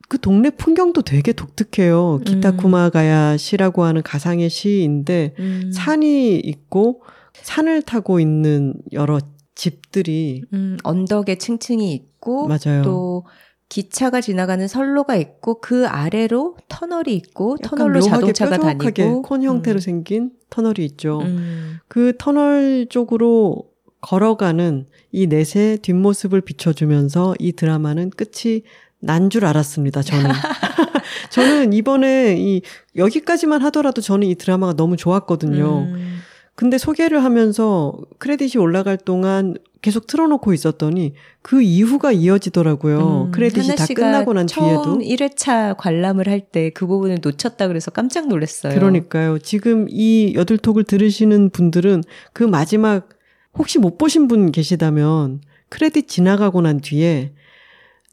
[0.08, 2.20] 그 동네 풍경도 되게 독특해요.
[2.24, 2.56] 기타 음.
[2.56, 5.70] 쿠마가야 시라고 하는 가상의 시인데 음.
[5.72, 7.02] 산이 있고
[7.34, 9.20] 산을 타고 있는 여러
[9.54, 12.82] 집들이 음, 언덕에 층층이 있고 맞아요.
[12.82, 13.24] 또
[13.68, 19.80] 기차가 지나가는 선로가 있고 그 아래로 터널이 있고 터널로 자동차가 다니고 콘 형태로 음.
[19.80, 21.20] 생긴 터널이 있죠.
[21.20, 21.78] 음.
[21.86, 23.64] 그 터널 쪽으로
[24.00, 28.62] 걸어가는 이 넷의 뒷모습을 비춰주면서 이 드라마는 끝이
[29.00, 30.02] 난 줄 알았습니다.
[30.02, 30.30] 저는
[31.30, 32.62] 저는 이번에 이
[32.96, 35.78] 여기까지만 하더라도 저는 이 드라마가 너무 좋았거든요.
[35.82, 36.18] 음.
[36.58, 43.26] 근데 소개를 하면서 크레딧이 올라갈 동안 계속 틀어놓고 있었더니 그 이후가 이어지더라고요.
[43.26, 45.28] 음, 크레딧이 다 끝나고 난 처음 뒤에도.
[45.28, 48.74] 1회차 관람을 할 때 그 부분을 놓쳤다 그래서 깜짝 놀랐어요.
[48.74, 49.38] 그러니까요.
[49.38, 52.02] 지금 이 여들톡을 들으시는 분들은
[52.32, 53.08] 그 마지막
[53.56, 57.34] 혹시 못 보신 분 계시다면 크레딧 지나가고 난 뒤에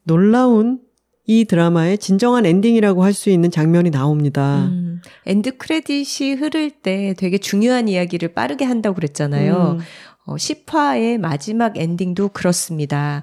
[0.04, 0.78] 놀라운
[1.26, 4.66] 이 드라마의 진정한 엔딩이라고 할 수 있는 장면이 나옵니다.
[4.66, 9.78] 음, end credit이 흐를 때 되게 중요한 이야기를 빠르게 한다고 그랬잖아요.
[9.78, 9.84] 음.
[10.26, 13.22] 어, 10화의 마지막 엔딩도 그렇습니다.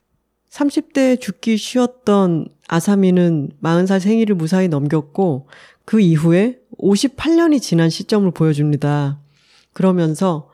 [0.49, 5.47] 30대 죽기 쉬웠던 아사미는 40살 생일을 무사히 넘겼고
[5.85, 9.19] 그 이후에 58년이 지난 시점을 보여줍니다.
[9.73, 10.49] 그러면서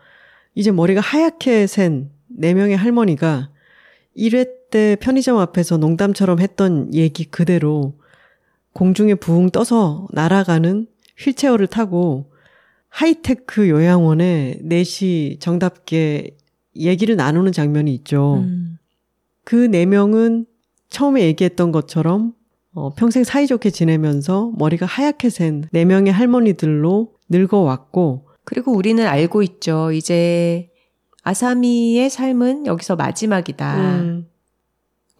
[0.56, 3.50] 이제 머리가 하얗게 센 4명의 할머니가
[4.18, 7.94] 1회 때 편의점 앞에서 농담처럼 했던 얘기 그대로
[8.74, 12.32] 공중에 부웅 떠서 날아가는 휠체어를 타고
[12.90, 16.38] 하이테크 요양원에 넷이 정답게
[16.76, 18.36] 얘기를 나누는 장면이 있죠.
[18.44, 18.78] 음.
[19.44, 20.46] 그네 명은
[20.90, 22.34] 처음에 얘기했던 것처럼
[22.74, 29.92] 어, 평생 사이좋게 지내면서 머리가 하얗게 센 네 명의 할머니들로 늙어왔고 그리고 우리는 알고 있죠.
[29.92, 30.70] 이제
[31.24, 33.78] 아사미의 삶은 여기서 마지막이다.
[34.00, 34.29] 음.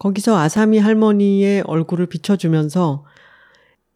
[0.00, 3.04] 거기서 아사미 할머니의 얼굴을 비춰주면서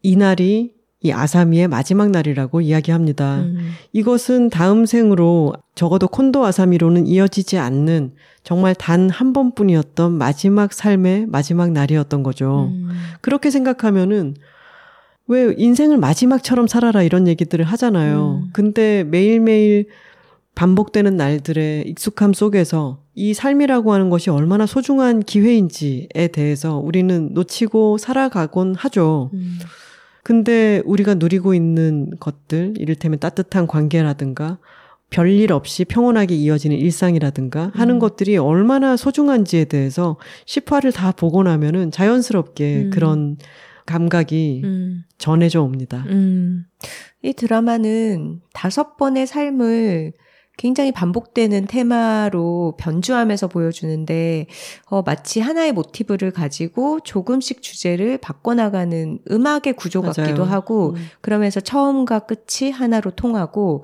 [0.03, 3.39] 이날이 이 아사미의 마지막 날이라고 이야기합니다.
[3.39, 3.71] 음.
[3.91, 8.13] 이것은 다음 생으로 적어도 콘도 아사미로는 이어지지 않는
[8.43, 12.71] 정말 단 한 번뿐이었던 마지막 삶의 마지막 날이었던 거죠.
[12.71, 12.89] 음.
[13.21, 14.35] 그렇게 생각하면은
[15.27, 18.43] 왜 인생을 마지막처럼 살아라 이런 얘기들을 하잖아요.
[18.43, 18.49] 음.
[18.53, 19.87] 근데 매일매일
[20.53, 28.75] 반복되는 날들의 익숙함 속에서 이 삶이라고 하는 것이 얼마나 소중한 기회인지에 대해서 우리는 놓치고 살아가곤
[28.75, 29.31] 하죠.
[29.33, 29.57] 음.
[30.23, 34.57] 근데 우리가 누리고 있는 것들, 이를테면 따뜻한 관계라든가,
[35.09, 37.99] 별일 없이 평온하게 이어지는 일상이라든가 하는 음.
[37.99, 42.89] 것들이 얼마나 소중한지에 대해서 10화를 다 보고 나면은 자연스럽게 음.
[42.89, 43.37] 그런
[43.85, 45.03] 감각이 음.
[45.17, 46.03] 전해져 옵니다.
[46.09, 46.65] 음.
[47.21, 50.13] 이 드라마는 다섯 번의 삶을
[50.57, 54.47] 굉장히 반복되는 테마로 변주하면서 보여주는데,
[54.85, 60.13] 어, 마치 하나의 모티브를 가지고 조금씩 주제를 바꿔나가는 음악의 구조 맞아요.
[60.13, 61.05] 같기도 하고, 음.
[61.21, 63.83] 그러면서 처음과 끝이 하나로 통하고,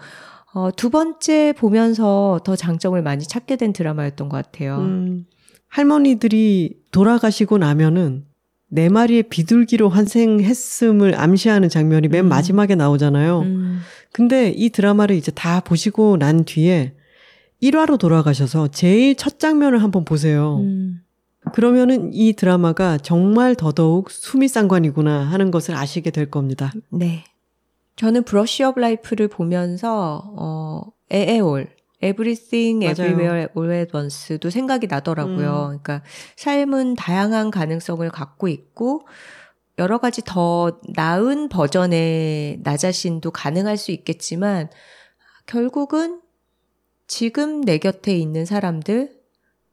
[0.53, 4.77] 어, 두 번째 보면서 더 장점을 많이 찾게 된 드라마였던 것 같아요.
[4.79, 5.25] 음,
[5.69, 8.25] 할머니들이 돌아가시고 나면은
[8.73, 12.29] 네 마리의 비둘기로 환생했음을 암시하는 장면이 맨 음.
[12.29, 13.39] 마지막에 나오잖아요.
[13.41, 13.79] 음,
[14.13, 16.93] 근데 이 드라마를 이제 다 보시고 난 뒤에
[17.61, 20.59] 1화로 돌아가셔서 제일 첫 장면을 한번 보세요.
[20.61, 21.01] 음,
[21.51, 26.71] 그러면은 이 드라마가 정말 더더욱 수미상관이구나 하는 것을 아시게 될 겁니다.
[26.89, 27.25] 네.
[27.97, 30.81] 저는 브러쉬 업 라이프를 보면서, 어,
[31.11, 31.69] 에에올,
[32.01, 33.11] Everything 맞아요.
[33.11, 35.71] Everywhere All at Once도 생각이 나더라고요.
[35.73, 35.79] 음.
[35.81, 36.03] 그러니까
[36.35, 39.07] 삶은 다양한 가능성을 갖고 있고,
[39.77, 44.69] 여러 가지 더 나은 버전의 나 자신도 가능할 수 있겠지만,
[45.45, 46.21] 결국은
[47.07, 49.19] 지금 내 곁에 있는 사람들,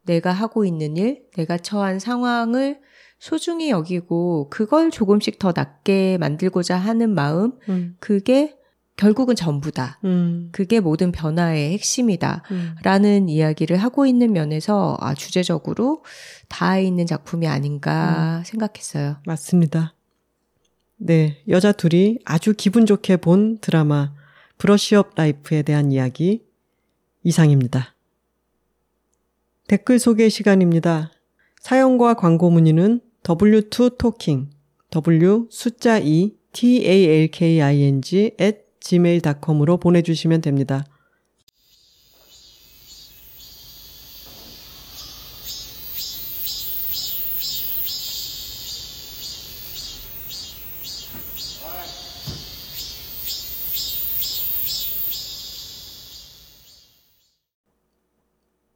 [0.02, 2.80] 내가 하고 있는 일, 내가 처한 상황을
[3.18, 8.57] 소중히 여기고, 그걸 조금씩 더 낫게 만들고자 하는 마음, 음, 그게
[8.98, 10.00] 결국은 전부다.
[10.04, 12.42] 음, 그게 모든 변화의 핵심이다.
[12.50, 12.74] 음.
[12.82, 16.04] 라는 이야기를 하고 있는 면에서, 아, 주제적으로
[16.48, 19.18] 닿아 있는 작품이 아닌가 생각했어요.
[19.24, 19.94] 맞습니다.
[20.96, 24.12] 네, 여자 둘이 아주 기분 좋게 본 드라마
[24.58, 26.44] 브러쉬업 라이프에 대한 이야기
[27.22, 27.94] 이상입니다.
[29.68, 31.12] 댓글 소개 시간입니다.
[31.60, 34.48] 사연과 광고 문의는 w2talking
[34.90, 40.86] w 숫자 2 t a l k i n g at gmail.com으로 보내주시면 됩니다.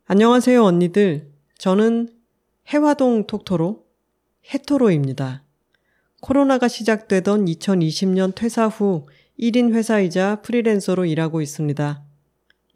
[0.05, 1.32] 안녕하세요, 언니들.
[1.56, 2.10] 저는
[2.68, 3.86] 해화동 톡토로
[4.52, 5.43] 해토로입니다.
[6.20, 9.06] 코로나가 시작되던 2020년 퇴사 후
[9.39, 12.03] 1인 회사이자 프리랜서로 일하고 있습니다.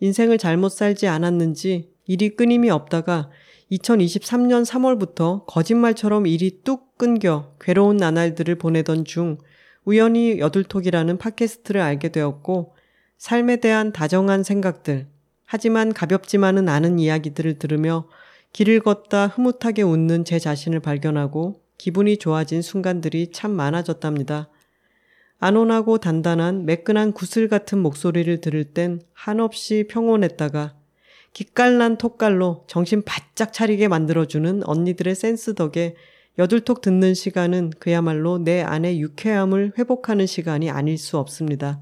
[0.00, 3.30] 인생을 잘못 살지 않았는지 일이 끊임이 없다가
[3.72, 9.38] 2023년 3월부터 거짓말처럼 일이 뚝 끊겨 괴로운 나날들을 보내던 중
[9.84, 12.74] 우연히 여둘톡이라는 팟캐스트를 알게 되었고
[13.18, 15.06] 삶에 대한 다정한 생각들,
[15.44, 18.08] 하지만 가볍지만은 않은 이야기들을 들으며
[18.52, 24.48] 길을 걷다 흐뭇하게 웃는 제 자신을 발견하고 기분이 좋아진 순간들이 참 많아졌답니다.
[25.38, 30.74] 안온하고 단단한 매끈한 구슬 같은 목소리를 들을 땐 한없이 평온했다가
[31.32, 35.94] 기깔난 톡깔로 정신 바짝 차리게 만들어주는 언니들의 센스 덕에
[36.38, 41.80] 여둘톡 듣는 시간은 그야말로 내 안의 유쾌함을 회복하는 시간이 아닐 수 없습니다.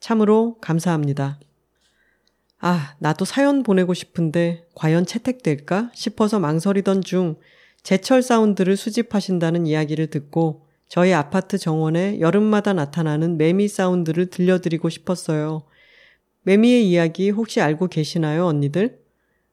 [0.00, 1.38] 참으로 감사합니다.
[2.60, 7.36] 아, 나도 사연 보내고 싶은데 과연 채택될까 싶어서 망설이던 중
[7.82, 15.64] 제철 사운드를 수집하신다는 이야기를 듣고 저희 아파트 정원에 여름마다 나타나는 매미 사운드를 들려드리고 싶었어요.
[16.42, 18.98] 매미의 이야기 혹시 알고 계시나요, 언니들?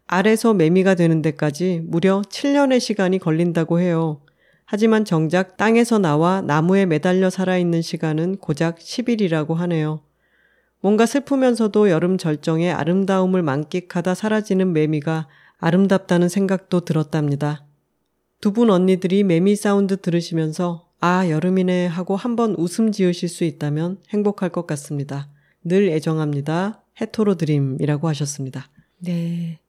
[0.06, 4.22] 알에서 매미가 되는 데까지 무려 7년의 시간이 걸린다고 해요.
[4.66, 10.02] 하지만 정작 땅에서 나와 나무에 매달려 살아있는 시간은 고작 10일이라고 하네요.
[10.82, 15.28] 뭔가 슬프면서도 여름 절정의 아름다움을 만끽하다 사라지는 매미가
[15.58, 17.66] 아름답다는 생각도 들었답니다.
[18.42, 24.48] 두 분 언니들이 매미 사운드 들으시면서 아, 여름이네 하고 한번 웃음 지으실 수 있다면 행복할
[24.48, 25.28] 것 같습니다.
[25.62, 26.82] 늘 애정합니다.
[27.02, 28.70] 해토로 드림이라고 하셨습니다.
[29.00, 29.60] 네.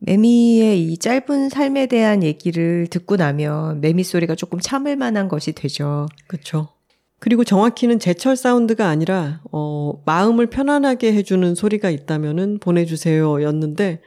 [0.00, 6.04] 매미의 이 짧은 삶에 대한 얘기를 듣고 나면 매미 소리가 조금 참을 만한 것이 되죠.
[6.26, 6.68] 그렇죠.
[7.20, 14.02] 그리고 정확히는 제철 사운드가 아니라 어, 마음을 편안하게 해주는 소리가 있다면은 보내주세요였는데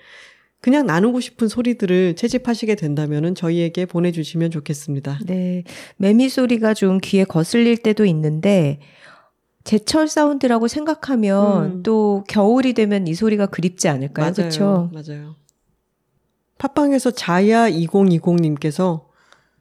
[0.64, 5.19] 그냥 나누고 싶은 소리들을 채집하시게 된다면은 저희에게 보내주시면 좋겠습니다.
[5.26, 5.65] 네.
[5.98, 8.80] 매미 소리가 좀 귀에 거슬릴 때도 있는데
[9.65, 11.84] 제철 사운드라고 생각하면 음.
[11.84, 14.31] 또 겨울이 되면 이 소리가 그립지 않을까요?
[14.31, 14.90] 그렇죠?
[14.94, 15.35] 맞아요.
[16.60, 19.03] 팟빵에서 자야 2020님께서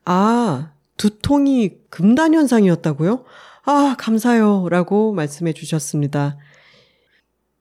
[0.04, 3.24] 아 두통이 금단 현상이었다고요?
[3.64, 4.68] 아, 감사요.
[4.68, 6.36] 라고 말씀해 주셨습니다.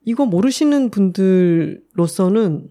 [0.06, 2.70] 이거 모르시는 분들로서는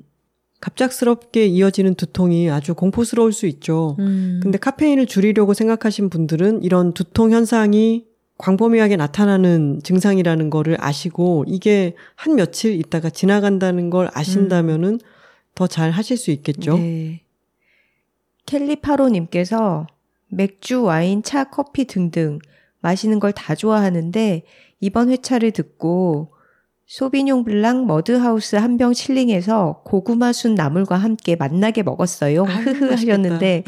[0.61, 3.97] 갑작스럽게 이어지는 두통이 아주 공포스러울 수 있죠.
[3.99, 4.41] 음.
[4.43, 8.05] 근데 카페인을 줄이려고 생각하신 분들은 이런 두통 현상이
[8.39, 14.99] 광범위하게 나타나는 증상이라는 거를 아시고 이게 한 며칠 있다가 지나간다는 걸 아신다면은 음.
[15.55, 16.77] 더잘 하실 수 있겠죠.
[16.77, 17.23] 네.
[18.47, 19.87] 켈리파로님께서
[20.29, 22.39] 맥주, 와인, 차, 커피 등등
[22.81, 24.43] 마시는 걸 다 좋아하는데
[24.81, 26.33] 이번 회차를 듣고
[26.91, 32.43] 소비뇽 블랑 머드하우스 한 병 칠링해서 고구마 순 나물과 함께 만나게 먹었어요.
[32.43, 33.63] 흐흐 하셨는데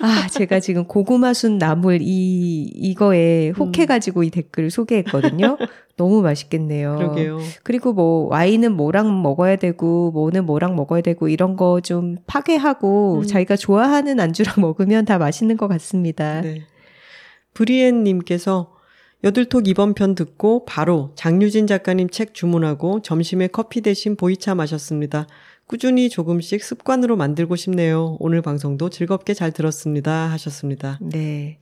[0.00, 4.24] 아, 제가 지금 고구마 순 나물 이, 이거에 혹해 가지고 음.
[4.24, 5.56] 이 댓글을 소개했거든요.
[5.96, 6.96] 너무 맛있겠네요.
[6.96, 7.38] 그러게요.
[7.62, 13.26] 그리고 뭐 와인은 뭐랑 먹어야 되고 뭐는 뭐랑 먹어야 되고 이런 거 좀 파괴하고 음.
[13.26, 16.42] 자기가 좋아하는 안주랑 먹으면 다 맛있는 것 같습니다.
[16.42, 16.62] 네.
[17.54, 18.74] 브리엔 님께서
[19.24, 25.26] 여들톡 이번 편 듣고 바로 장유진 작가님 책 주문하고 점심에 커피 대신 보이차 마셨습니다.
[25.66, 28.16] 꾸준히 조금씩 습관으로 만들고 싶네요.
[28.20, 30.30] 오늘 방송도 즐겁게 잘 들었습니다.
[30.30, 30.98] 하셨습니다.
[31.02, 31.58] 네.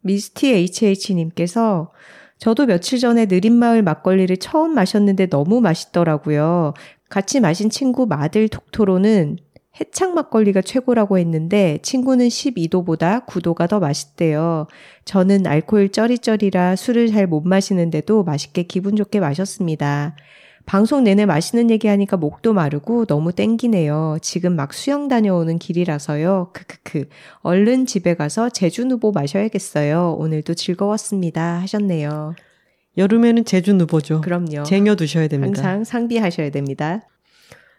[0.00, 1.92] 미스티 HH님께서
[2.38, 6.72] 저도 며칠 전에 느린마을 막걸리를 처음 마셨는데 너무 맛있더라고요.
[7.08, 9.38] 같이 마신 친구 마들 톡토로는
[9.78, 14.66] 해창 막걸리가 최고라고 했는데 친구는 12도보다 9도가 더 맛있대요.
[15.04, 20.16] 저는 알코올 쩌리쩌리라 술을 잘 못 마시는데도 맛있게 기분 좋게 마셨습니다.
[20.64, 24.18] 방송 내내 맛있는 얘기하니까 목도 마르고 너무 땡기네요.
[24.20, 26.50] 지금 막 수영 다녀오는 길이라서요.
[26.52, 27.08] 크크크.
[27.42, 30.16] 얼른 집에 가서 제주누보 마셔야겠어요.
[30.18, 31.60] 오늘도 즐거웠습니다.
[31.60, 32.34] 하셨네요.
[32.96, 34.22] 여름에는 제주누보죠.
[34.22, 34.64] 그럼요.
[34.64, 35.62] 쟁여 두셔야 됩니다.
[35.62, 37.06] 항상 상비하셔야 됩니다.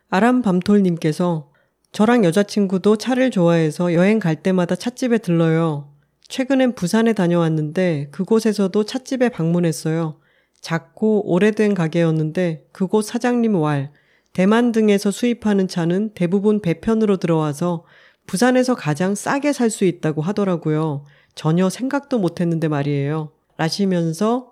[0.09, 1.49] 아람 밤톨님께서
[1.91, 5.93] 저랑 여자친구도 차를 좋아해서 여행 갈 때마다 찻집에 들러요.
[6.27, 10.19] 최근엔 부산에 다녀왔는데 그곳에서도 찻집에 방문했어요.
[10.61, 13.91] 작고 오래된 가게였는데 그곳 사장님 왈,
[14.33, 17.85] 대만 등에서 수입하는 차는 대부분 배편으로 들어와서
[18.27, 21.05] 부산에서 가장 싸게 살 수 있다고 하더라고요.
[21.33, 23.31] 전혀 생각도 못 했는데 말이에요.
[23.57, 24.51] 라시면서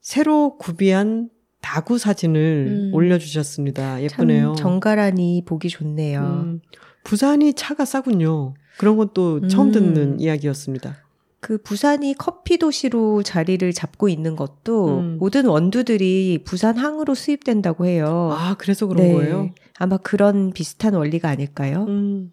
[0.00, 1.30] 새로 구비한
[1.60, 2.94] 다구 사진을 음.
[2.94, 4.02] 올려주셨습니다.
[4.02, 4.54] 예쁘네요.
[4.54, 6.20] 정갈하니 보기 좋네요.
[6.20, 6.60] 음.
[7.04, 8.54] 부산이 차가 싸군요.
[8.78, 9.72] 그런 것도 처음 음.
[9.72, 10.96] 듣는 이야기였습니다.
[11.40, 15.16] 그 부산이 커피 도시로 자리를 잡고 있는 것도 음.
[15.18, 18.30] 모든 원두들이 부산 항으로 수입된다고 해요.
[18.32, 19.14] 아, 그래서 그런 네.
[19.14, 19.50] 거예요?
[19.78, 21.86] 아마 그런 비슷한 원리가 아닐까요?
[21.88, 22.32] 음.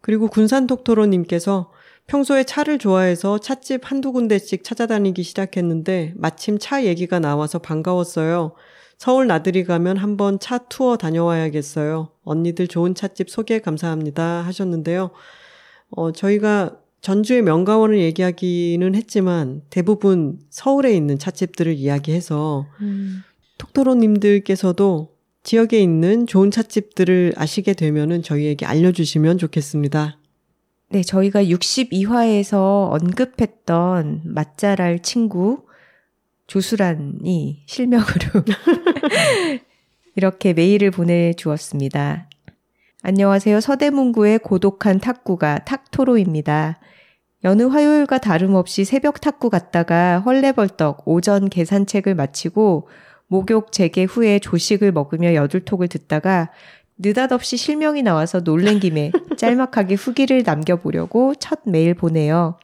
[0.00, 1.70] 그리고 군산 독토로님께서
[2.06, 8.52] 평소에 차를 좋아해서 찻집 한두 군데씩 찾아다니기 시작했는데 마침 차 얘기가 나와서 반가웠어요.
[8.98, 12.10] 서울 나들이 가면 한번 차 투어 다녀와야겠어요.
[12.22, 15.10] 언니들 좋은 찻집 소개 감사합니다 하셨는데요.
[15.90, 23.22] 어, 저희가 전주의 명가원을 얘기하기는 했지만 대부분 서울에 있는 찻집들을 이야기해서 음.
[23.58, 30.16] 톡토로님들께서도 지역에 있는 좋은 찻집들을 아시게 되면은 저희에게 알려주시면 좋겠습니다.
[30.90, 35.66] 네, 저희가 62화에서 언급했던 맛잘알 친구
[36.46, 38.44] 조수란이 실명으로
[40.14, 42.28] 이렇게 메일을 보내주었습니다.
[43.02, 43.60] 안녕하세요.
[43.60, 46.78] 서대문구의 고독한 탁구가 탁토로입니다.
[47.42, 52.88] 여느 화요일과 다름없이 새벽 탁구 갔다가 헐레벌떡 오전 계산책을 마치고
[53.26, 56.50] 목욕 재개 후에 조식을 먹으며 여둘톡을 듣다가
[56.96, 62.58] 느닷없이 실명이 나와서 놀랜 김에 짤막하게 후기를 남겨보려고 첫 메일 보내요.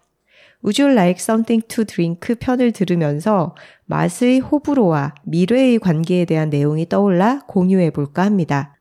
[0.65, 3.55] Would you like something to drink 편을 들으면서
[3.86, 8.77] 맛의 호불호와 미래의 관계에 대한 내용이 떠올라 공유해 볼까 합니다.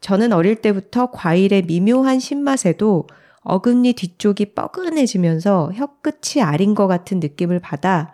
[0.00, 3.06] 저는 어릴 때부터 과일의 미묘한 신맛에도
[3.40, 8.12] 어금니 뒤쪽이 뻐근해지면서 혀끝이 아린 것 같은 느낌을 받아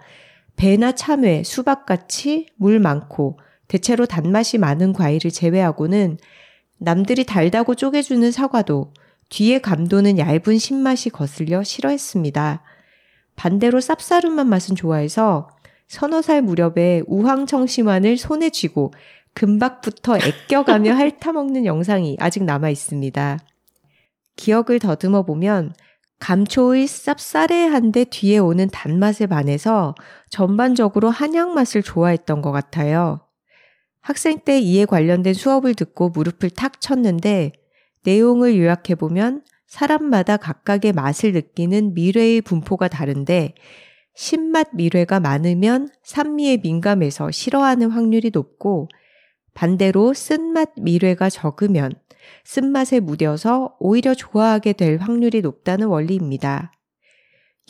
[0.57, 6.19] 배나 참외, 수박같이 물 많고 대체로 단맛이 많은 과일을 제외하고는
[6.79, 8.93] 남들이 달다고 쪼개주는 사과도
[9.29, 12.63] 뒤에 감도는 얇은 신맛이 거슬려 싫어했습니다.
[13.37, 15.49] 반대로 쌉싸름한 맛은 좋아해서
[15.89, 18.93] 서너 살 무렵에 우황청심환을 손에 쥐고
[19.35, 23.39] 금박부터 애껴가며 핥아먹는 영상이 아직 남아 있습니다.
[24.37, 25.75] 기억을 더듬어 보면
[26.21, 29.95] 감초의 쌉싸래한데 뒤에 오는 단맛에 반해서
[30.31, 33.24] 전반적으로 한약 맛을 좋아했던 것 같아요.
[34.05, 37.53] 학생 때 이에 관련된 수업을 듣고 무릎을 탁 쳤는데
[38.05, 43.55] 내용을 요약해보면 사람마다 각각의 맛을 느끼는 미뢰의 분포가 다른데
[44.15, 48.89] 신맛 미뢰가 많으면 산미에 민감해서 싫어하는 확률이 높고
[49.55, 51.91] 반대로 쓴맛 미뢰가 적으면
[52.45, 56.73] 쓴맛에 무뎌서 오히려 좋아하게 될 확률이 높다는 원리입니다.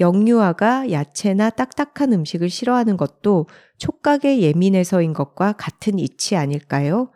[0.00, 3.46] 영유아가 야채나 딱딱한 음식을 싫어하는 것도
[3.84, 7.10] 촉각에 예민해서인 것과 같은 이치 아닐까요?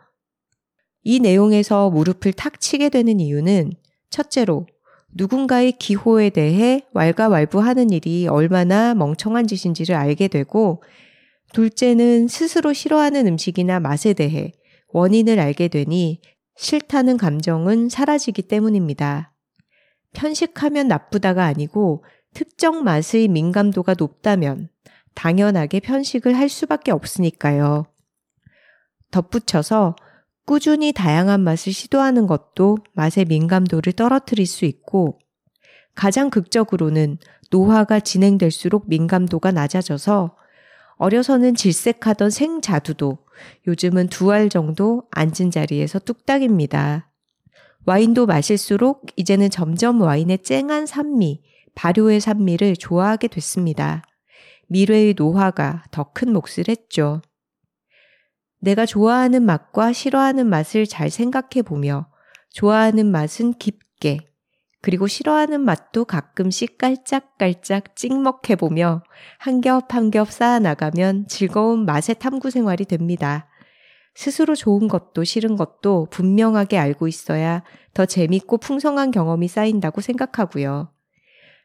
[1.01, 3.73] 이 내용에서 무릎을 탁 치게 되는 이유는
[4.11, 4.67] 첫째로
[5.11, 10.83] 누군가의 기호에 대해 왈가왈부하는 일이 얼마나 멍청한 짓인지를 알게 되고
[11.53, 14.51] 둘째는 스스로 싫어하는 음식이나 맛에 대해
[14.89, 16.21] 원인을 알게 되니
[16.55, 19.33] 싫다는 감정은 사라지기 때문입니다.
[20.13, 22.03] 편식하면 나쁘다가 아니고
[22.35, 24.69] 특정 맛의 민감도가 높다면
[25.15, 27.85] 당연하게 편식을 할 수밖에 없으니까요.
[29.11, 29.95] 덧붙여서
[30.45, 35.19] 꾸준히 다양한 맛을 시도하는 것도 맛의 민감도를 떨어뜨릴 수 있고
[35.95, 37.17] 가장 극적으로는
[37.51, 40.35] 노화가 진행될수록 민감도가 낮아져서
[40.97, 43.19] 어려서는 질색하던 생자두도
[43.67, 47.09] 요즘은 두 알 정도 앉은 자리에서 뚝딱입니다.
[47.85, 51.41] 와인도 마실수록 이제는 점점 와인의 쨍한 산미,
[51.75, 54.03] 발효의 산미를 좋아하게 됐습니다.
[54.69, 57.21] 미래의 노화가 더 큰 몫을 했죠.
[58.61, 62.07] 내가 좋아하는 맛과 싫어하는 맛을 잘 생각해 보며
[62.51, 64.19] 좋아하는 맛은 깊게,
[64.81, 69.03] 그리고 싫어하는 맛도 가끔씩 깔짝깔짝 찍먹해 보며
[69.37, 73.47] 한 겹 한 겹 쌓아 나가면 즐거운 맛의 탐구 생활이 됩니다.
[74.15, 77.63] 스스로 좋은 것도 싫은 것도 분명하게 알고 있어야
[77.93, 80.91] 더 재밌고 풍성한 경험이 쌓인다고 생각하고요.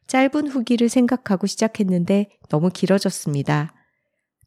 [0.07, 3.75] 짧은 후기를 생각하고 시작했는데 너무 길어졌습니다.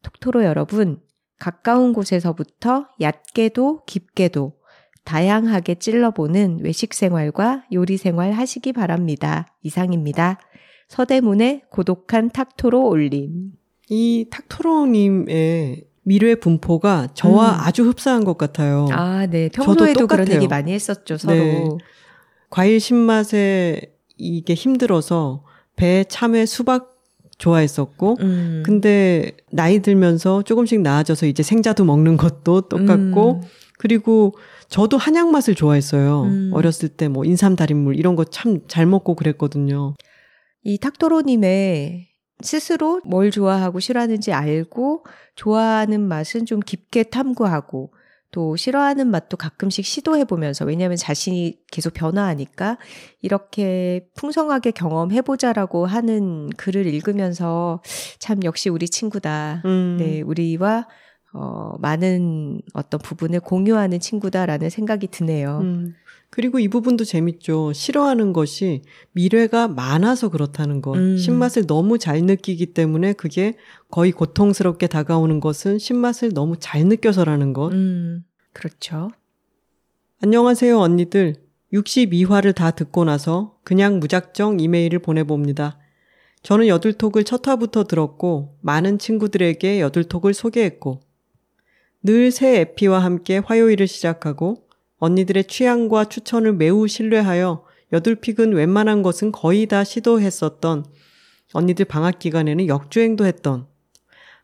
[0.02, 1.00] 톡토로 여러분,
[1.38, 4.58] 가까운 곳에서부터 얕게도 깊게도
[5.04, 9.46] 다양하게 찔러보는 외식 생활과 요리 생활 하시기 바랍니다.
[9.62, 10.38] 이상입니다.
[10.88, 13.52] 서대문의 고독한 탁토로 올림.
[13.88, 17.60] 이 탁토로님의 미래 분포가 저와 음.
[17.60, 18.86] 아주 흡사한 것 같아요.
[18.90, 19.48] 아, 네.
[19.48, 21.34] 평소에도 그런 얘기 많이 했었죠, 서로.
[21.34, 21.68] 네.
[22.50, 25.44] 과일 신맛에 이게 힘들어서
[25.78, 26.96] 배, 참외, 수박
[27.38, 28.62] 좋아했었고, 음.
[28.66, 33.40] 근데 나이 들면서 조금씩 나아져서 이제 생자도 먹는 것도 똑같고, 음.
[33.78, 34.34] 그리고
[34.68, 36.22] 저도 한약 맛을 좋아했어요.
[36.24, 36.50] 음.
[36.52, 39.94] 어렸을 때 뭐 인삼 달인물 이런 거 참 잘 먹고 그랬거든요.
[40.64, 42.08] 이 탁도로님의
[42.42, 45.04] 스스로 뭘 좋아하고 싫어하는지 알고
[45.36, 47.92] 좋아하는 맛은 좀 깊게 탐구하고
[48.30, 52.78] 또 싫어하는 맛도 가끔씩 시도해 보면서 왜냐하면 자신이 계속 변화하니까
[53.22, 57.82] 이렇게 풍성하게 경험해 보자라고 하는 글을 읽으면서
[58.18, 59.62] 참 역시 우리 친구다.
[59.64, 59.96] 음.
[59.98, 60.86] 네, 우리와
[61.32, 65.58] 어, 많은 어떤 부분을 공유하는 친구다라는 생각이 드네요.
[65.62, 65.94] 음.
[66.30, 67.72] 그리고 이 부분도 재밌죠.
[67.72, 68.82] 싫어하는 것이
[69.12, 70.96] 미래가 많아서 그렇다는 것.
[70.96, 71.16] 음.
[71.16, 73.56] 신맛을 너무 잘 느끼기 때문에 그게
[73.90, 77.72] 거의 고통스럽게 다가오는 것은 신맛을 너무 잘 느껴서라는 것.
[77.72, 78.24] 음.
[78.52, 79.10] 그렇죠.
[80.22, 81.36] 안녕하세요, 언니들.
[81.72, 85.78] 62화를 다 듣고 나서 그냥 무작정 이메일을 보내봅니다.
[86.42, 91.00] 저는 여둘톡을 첫 화부터 들었고, 많은 친구들에게 여둘톡을 소개했고,
[92.02, 94.67] 늘 새 에피와 함께 화요일을 시작하고
[94.98, 100.84] 언니들의 취향과 추천을 매우 신뢰하여 여둘픽은 웬만한 것은 거의 다 시도했었던
[101.52, 103.66] 언니들 방학 기간에는 역주행도 했던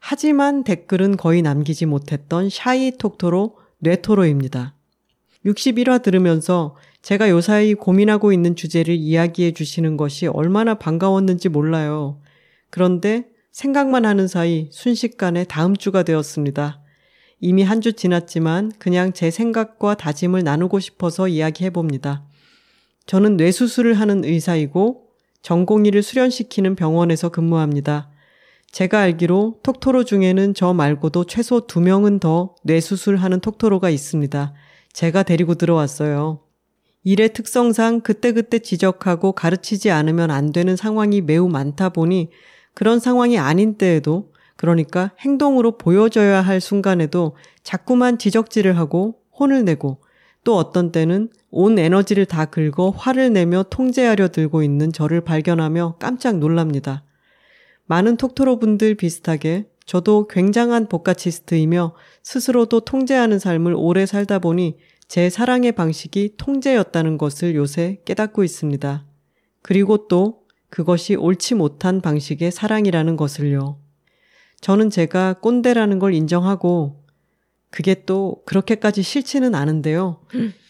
[0.00, 4.74] 하지만 댓글은 거의 남기지 못했던 샤이 톡토로 뇌토로입니다.
[5.44, 12.20] 61화 들으면서 제가 요사이 고민하고 있는 주제를 이야기해 주시는 것이 얼마나 반가웠는지 몰라요.
[12.70, 16.82] 그런데 생각만 하는 사이 순식간에 다음 주가 되었습니다.
[17.44, 22.24] 이미 한 주 지났지만 그냥 제 생각과 다짐을 나누고 싶어서 이야기해 봅니다.
[23.04, 25.08] 저는 뇌수술을 하는 의사이고
[25.42, 28.08] 전공의를 수련시키는 병원에서 근무합니다.
[28.72, 34.54] 제가 알기로 톡토로 중에는 저 말고도 최소 두 명은 더 뇌수술하는 톡토로가 있습니다.
[34.94, 36.40] 제가 데리고 들어왔어요.
[37.02, 42.30] 일의 특성상 그때그때 지적하고 가르치지 않으면 안 되는 상황이 매우 많다 보니
[42.72, 50.00] 그런 상황이 아닌 때에도 그러니까 행동으로 보여줘야 할 순간에도 자꾸만 지적질을 하고 혼을 내고
[50.44, 56.38] 또 어떤 때는 온 에너지를 다 긁어 화를 내며 통제하려 들고 있는 저를 발견하며 깜짝
[56.38, 57.04] 놀랍니다.
[57.86, 64.78] 많은 톡토로 분들 비슷하게 저도 굉장한 복가치스트이며 스스로도 통제하는 삶을 오래 살다 보니
[65.08, 69.06] 제 사랑의 방식이 통제였다는 것을 요새 깨닫고 있습니다.
[69.62, 70.40] 그리고 또
[70.70, 73.83] 그것이 옳지 못한 방식의 사랑이라는 것을요.
[74.64, 77.04] 저는 제가 꼰대라는 걸 인정하고
[77.68, 80.22] 그게 또 그렇게까지 싫지는 않은데요.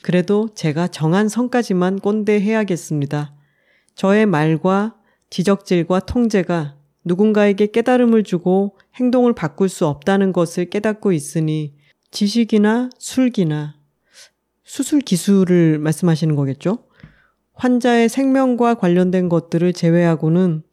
[0.02, 3.36] 그래도 제가 정한 선까지만 꼰대 해야겠습니다.
[3.94, 4.96] 저의 말과
[5.30, 11.76] 지적질과 통제가 누군가에게 깨달음을 주고 행동을 바꿀 수 없다는 것을 깨닫고 있으니
[12.10, 13.76] 지식이나 술기나
[14.64, 16.78] 수술 기술을 말씀하시는 거겠죠?
[17.52, 20.64] 환자의 생명과 관련된 것들을 제외하고는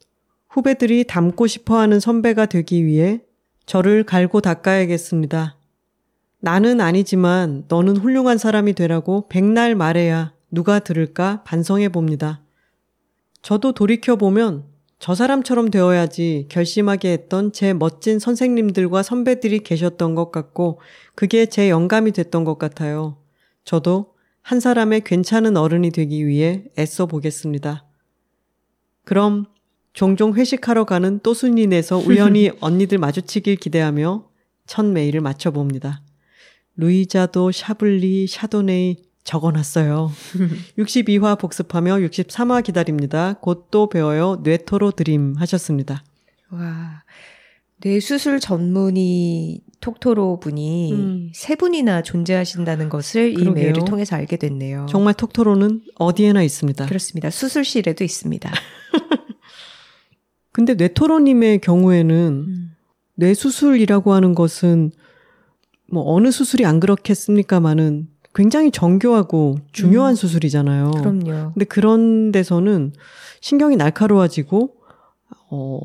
[0.52, 3.22] 후배들이 닮고 싶어 하는 선배가 되기 위해
[3.66, 5.58] 저를 갈고 닦아야겠습니다.
[6.42, 12.42] 나는 아니지만 너는 훌륭한 사람이 되라고 백날 말해야 누가 들을까 반성해 봅니다.
[13.42, 14.66] 저도 돌이켜보면
[15.00, 20.82] 저 사람처럼 되어야지 결심하게 했던 제 멋진 선생님들과 선배들이 계셨던 것 같고
[21.16, 23.18] 그게 제 영감이 됐던 것 같아요.
[23.64, 27.86] 저도 한 사람의 괜찮은 어른이 되기 위해 애써 보겠습니다.
[29.06, 29.46] 그럼
[29.94, 34.26] 종종 회식하러 가는 또순이네서 우연히 언니들 마주치길 기대하며
[34.68, 36.02] 첫 메일을 맞춰봅니다.
[36.78, 40.12] 루이자도 샤블리 샤도네이 적어놨어요.
[40.80, 43.34] 62화 복습하며 63화 기다립니다.
[43.42, 44.40] 곧 또 배워요.
[44.44, 46.04] 뇌토로 드림 하셨습니다.
[46.50, 47.04] 와,
[47.78, 51.32] 뇌수술 전문의 톡토로 분이 음.
[51.34, 53.52] 세 분이나 존재하신다는 것을 그러게요.
[53.52, 54.86] 이 메일을 통해서 알게 됐네요.
[54.90, 56.86] 정말 톡토로는 어디에나 있습니다.
[56.86, 57.30] 그렇습니다.
[57.30, 58.52] 수술실에도 있습니다.
[60.52, 62.72] 근데 뇌토로님의 경우에는 음.
[63.16, 64.92] 뇌수술이라고 하는 것은
[65.92, 70.16] 뭐 어느 수술이 안 그렇겠습니까마는 굉장히 정교하고 중요한 음.
[70.16, 70.92] 수술이잖아요.
[70.92, 71.52] 그럼요.
[71.54, 72.94] 근데 그런 데서는
[73.42, 74.76] 신경이 날카로워지고
[75.50, 75.80] 어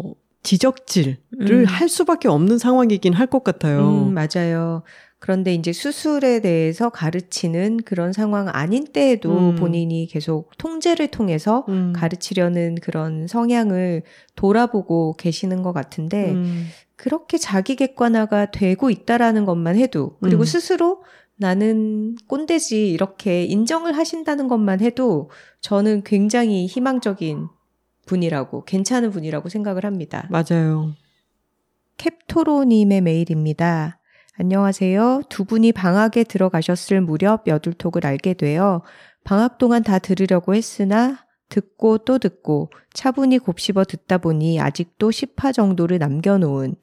[0.45, 1.65] 지적질을 음.
[1.65, 3.89] 할 수밖에 없는 상황이긴 할 것 같아요.
[3.89, 4.83] 음, 맞아요.
[5.19, 9.55] 그런데 이제 수술에 대해서 가르치는 그런 상황 아닌 때에도 음.
[9.57, 11.93] 본인이 계속 통제를 통해서 음.
[11.95, 14.03] 가르치려는 그런 성향을
[14.35, 16.67] 돌아보고 계시는 것 같은데 음.
[16.97, 20.45] 그렇게 자기 객관화가 되고 있다라는 것만 해도 그리고 음.
[20.45, 21.03] 스스로
[21.37, 25.31] 나는 꼰대지 이렇게 인정을 하신다는 것만 해도
[25.61, 27.49] 저는 굉장히 희망적인
[28.07, 30.29] 분이라고 괜찮은 분이라고 생각을 합니다.
[30.31, 30.95] 맞아요.
[31.99, 33.99] 캡토로님의 메일입니다.
[34.39, 35.23] 안녕하세요.
[35.31, 38.83] 두 분이 방학에 들어가셨을 무렵 여둘톡을 알게 되어
[39.25, 45.99] 방학 동안 다 들으려고 했으나 듣고 또 듣고 차분히 곱씹어 듣다 보니 아직도 10화 정도를
[45.99, 46.75] 남겨놓은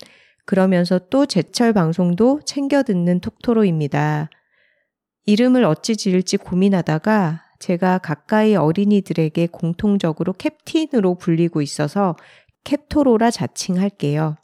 [0.46, 4.32] 그러면서 또 제철 방송도 챙겨 듣는 톡토로입니다.
[5.28, 12.16] 이름을 어찌 지을지 고민하다가 제가 가까이 어린이들에게 공통적으로 캡틴으로 불리고 있어서
[12.64, 14.38] 캡토로라 자칭할게요.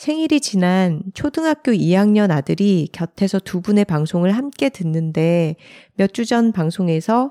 [0.00, 5.56] 생일이 지난 초등학교 2학년 아들이 곁에서 두 분의 방송을 함께 듣는데
[5.96, 7.28] 몇 주 전 방송에서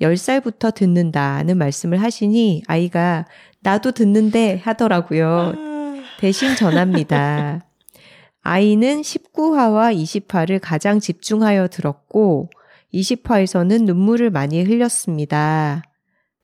[0.00, 3.26] 10살부터 듣는다는 말씀을 하시니 아이가
[3.58, 5.54] 나도 듣는데 하더라고요.
[6.20, 7.66] 대신 전합니다.
[8.42, 12.50] 아이는 19화와 20화를 가장 집중하여 들었고
[12.94, 15.82] 20화에서는 눈물을 많이 흘렸습니다.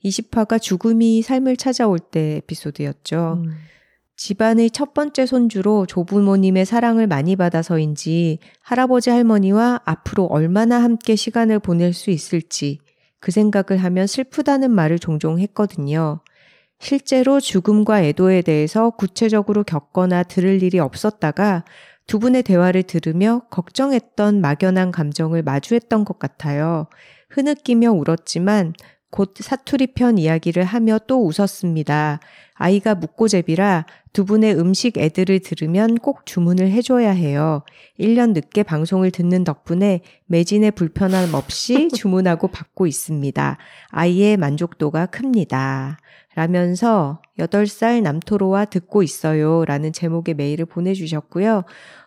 [0.05, 3.45] 20화가 죽음이 삶을 찾아올 때 에피소드였죠.
[3.45, 3.55] 음.
[4.19, 11.93] 집안의 첫 번째 손주로 조부모님의 사랑을 많이 받아서인지 할아버지 할머니와 앞으로 얼마나 함께 시간을 보낼
[11.93, 12.81] 수 있을지
[13.20, 16.20] 그 생각을 하면 슬프다는 말을 종종 했거든요.
[16.81, 21.65] 실제로 죽음과 애도에 대해서 구체적으로 겪거나 들을 일이 없었다가
[22.09, 26.89] 두 분의 대화를 들으며 걱정했던 막연한 감정을 마주했던 것 같아요.
[27.31, 28.74] 흐느끼며 울었지만
[29.11, 32.21] 곧 사투리 편 이야기를 하며 또 웃었습니다.
[32.55, 37.63] 아이가 묵고제비라 두 분의 음식 애들을 들으면 꼭 주문을 해줘야 해요.
[37.99, 43.59] 1년 늦게 방송을 듣는 덕분에 매진의 불편함 없이 주문하고 받고 있습니다.
[43.91, 45.99] 아이의 만족도가 큽니다.
[46.35, 49.65] 라면서 8살 남토로와 듣고 있어요.
[49.65, 51.65] 라는 제목의 메일을 보내주셨고요.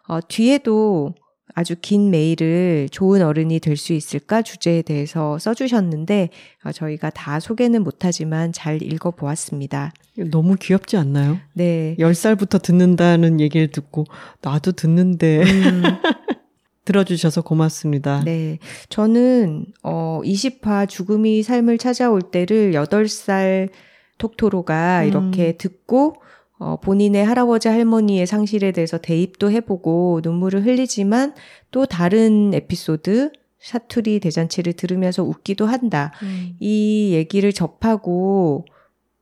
[0.07, 1.15] 어, 뒤에도
[1.55, 6.29] 아주 긴 메일을 좋은 어른이 될 수 있을까 주제에 대해서 써주셨는데
[6.63, 9.91] 어, 저희가 다 소개는 못하지만 잘 읽어보았습니다.
[10.29, 11.39] 너무 귀엽지 않나요?
[11.53, 11.95] 네.
[11.99, 14.05] 10살부터 듣는다는 얘기를 듣고
[14.41, 15.81] 나도 듣는데 음.
[16.85, 18.23] 들어주셔서 고맙습니다.
[18.23, 18.59] 네.
[18.89, 23.69] 저는 어 20화 죽음이 삶을 찾아올 때를 8살
[24.17, 25.07] 톡토로가 음.
[25.07, 26.15] 이렇게 듣고
[26.61, 31.33] 어, 본인의 할아버지 할머니의 상실에 대해서 대입도 해보고 눈물을 흘리지만
[31.71, 36.11] 또 다른 에피소드 사투리 대잔치를 들으면서 웃기도 한다.
[36.21, 36.55] 음.
[36.59, 38.65] 이 얘기를 접하고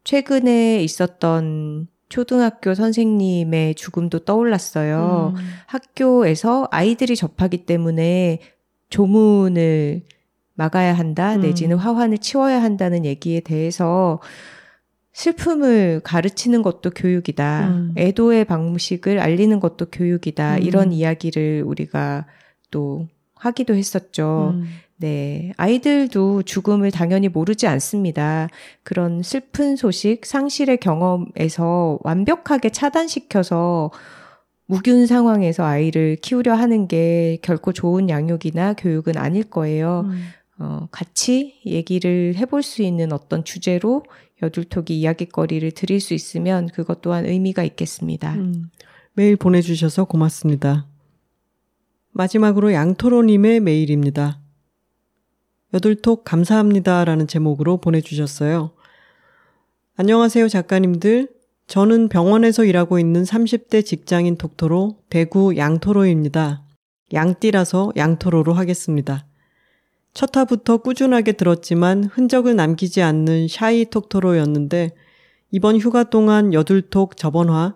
[0.04, 5.34] 최근에 있었던 초등학교 선생님의 죽음도 떠올랐어요.
[5.34, 5.42] 음.
[5.68, 8.40] 학교에서 아이들이 접하기 때문에
[8.90, 10.02] 조문을
[10.56, 11.42] 막아야 한다, 음.
[11.42, 14.20] 내지는 화환을 치워야 한다는 얘기에 대해서
[15.14, 17.68] 슬픔을 가르치는 것도 교육이다.
[17.70, 17.94] 음.
[17.98, 20.56] 애도의 방식을 알리는 것도 교육이다.
[20.56, 20.62] 음.
[20.62, 22.26] 이런 이야기를 우리가
[22.72, 24.54] 또 하기도 했었죠.
[24.56, 24.66] 음.
[24.98, 25.54] 네.
[25.56, 28.50] 아이들도 죽음을 당연히 모르지 않습니다.
[28.84, 33.92] 그런 슬픈 소식, 상실의 경험에서 완벽하게 차단시켜서
[34.66, 40.04] 무균 상황에서 아이를 키우려 하는 게 결코 좋은 양육이나 교육은 아닐 거예요.
[40.06, 40.22] 음.
[40.60, 44.04] 어, 같이 얘기를 해볼 수 있는 어떤 주제로
[44.44, 48.34] 여둘톡이 이야기거리를 드릴 수 있으면 그것 또한 의미가 있겠습니다.
[48.34, 48.70] 음,
[49.14, 50.86] 메일 보내주셔서 고맙습니다.
[52.12, 54.42] 마지막으로 양토로님의 메일입니다.
[55.74, 58.72] 여둘톡 감사합니다 라는 제목으로 보내주셨어요.
[59.96, 61.30] 안녕하세요 작가님들.
[61.68, 66.64] 저는 병원에서 일하고 있는 30대 직장인 독토로 대구 양토로입니다.
[67.14, 69.29] 양띠라서 양토로로 하겠습니다.
[70.14, 74.92] 첫 화부터 꾸준하게 들었지만 흔적을 남기지 않는 샤이 톡토로였는데
[75.52, 77.76] 이번 휴가 동안 여둘톡 저번화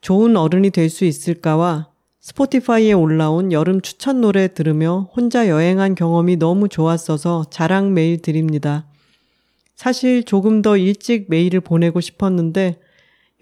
[0.00, 1.88] 좋은 어른이 될 수 있을까와
[2.20, 8.86] 스포티파이에 올라온 여름 추천 노래 들으며 혼자 여행한 경험이 너무 좋았어서 자랑 메일 드립니다.
[9.74, 12.78] 사실 조금 더 일찍 메일을 보내고 싶었는데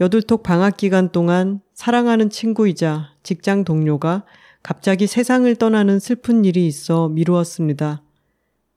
[0.01, 4.25] 여둘톡 방학 기간 동안 사랑하는 친구이자 직장 동료가
[4.63, 8.03] 갑자기 세상을 떠나는 슬픈 일이 있어 미루었습니다.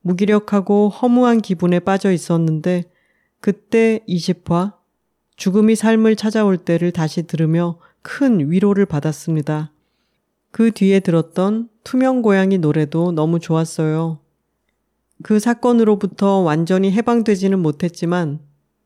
[0.03, 2.83] 무기력하고 허무한 기분에 빠져 있었는데
[3.39, 4.73] 그때 20화
[5.35, 9.71] 죽음이 삶을 찾아올 때를 다시 들으며 큰 위로를 받았습니다.
[10.51, 14.19] 그 뒤에 들었던 투명 고양이 노래도 너무 좋았어요.
[15.23, 18.39] 그 사건으로부터 완전히 해방되지는 못했지만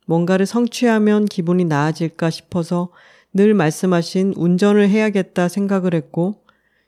[0.05, 2.89] 뭔가를 성취하면 기분이 나아질까 싶어서
[3.33, 6.43] 늘 말씀하신 운전을 해야겠다 생각을 했고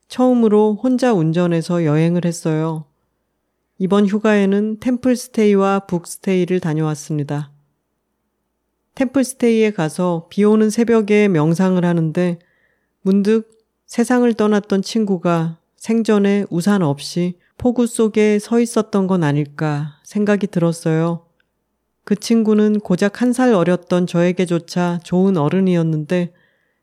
[0.07, 2.85] 처음으로 혼자 운전해서 여행을 했어요.
[3.81, 7.51] 이번 휴가에는 템플스테이와 북스테이를 다녀왔습니다.
[8.95, 12.39] 템플스테이에 가서 비 오는 새벽에 명상을 하는데
[13.01, 21.25] 문득 세상을 떠났던 친구가 생전에 우산 없이 폭우 속에 서 있었던 건 아닐까 생각이 들었어요.
[22.03, 26.33] 그 친구는 고작 한 살 어렸던 저에게조차 좋은 어른이었는데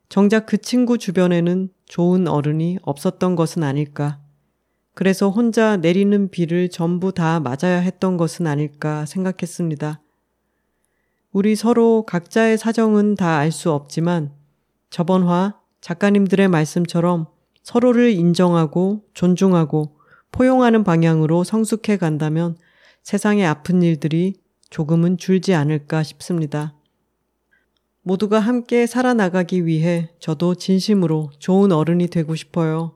[0.09, 4.19] 정작 그 친구 주변에는 좋은 어른이 없었던 것은 아닐까.
[4.97, 10.01] 그래서 혼자 내리는 비를 전부 다 맞아야 했던 것은 아닐까 생각했습니다.
[11.31, 14.33] 우리 서로 각자의 사정은 다 알 수 없지만
[14.89, 17.27] 저번 화 작가님들의 말씀처럼
[17.61, 19.99] 서로를 인정하고 존중하고
[20.31, 22.57] 포용하는 방향으로 성숙해 간다면
[23.03, 24.33] 세상의 아픈 일들이
[24.71, 26.73] 조금은 줄지 않을까 싶습니다.
[28.01, 32.95] 모두가 함께 살아나가기 위해 저도 진심으로 좋은 어른이 되고 싶어요.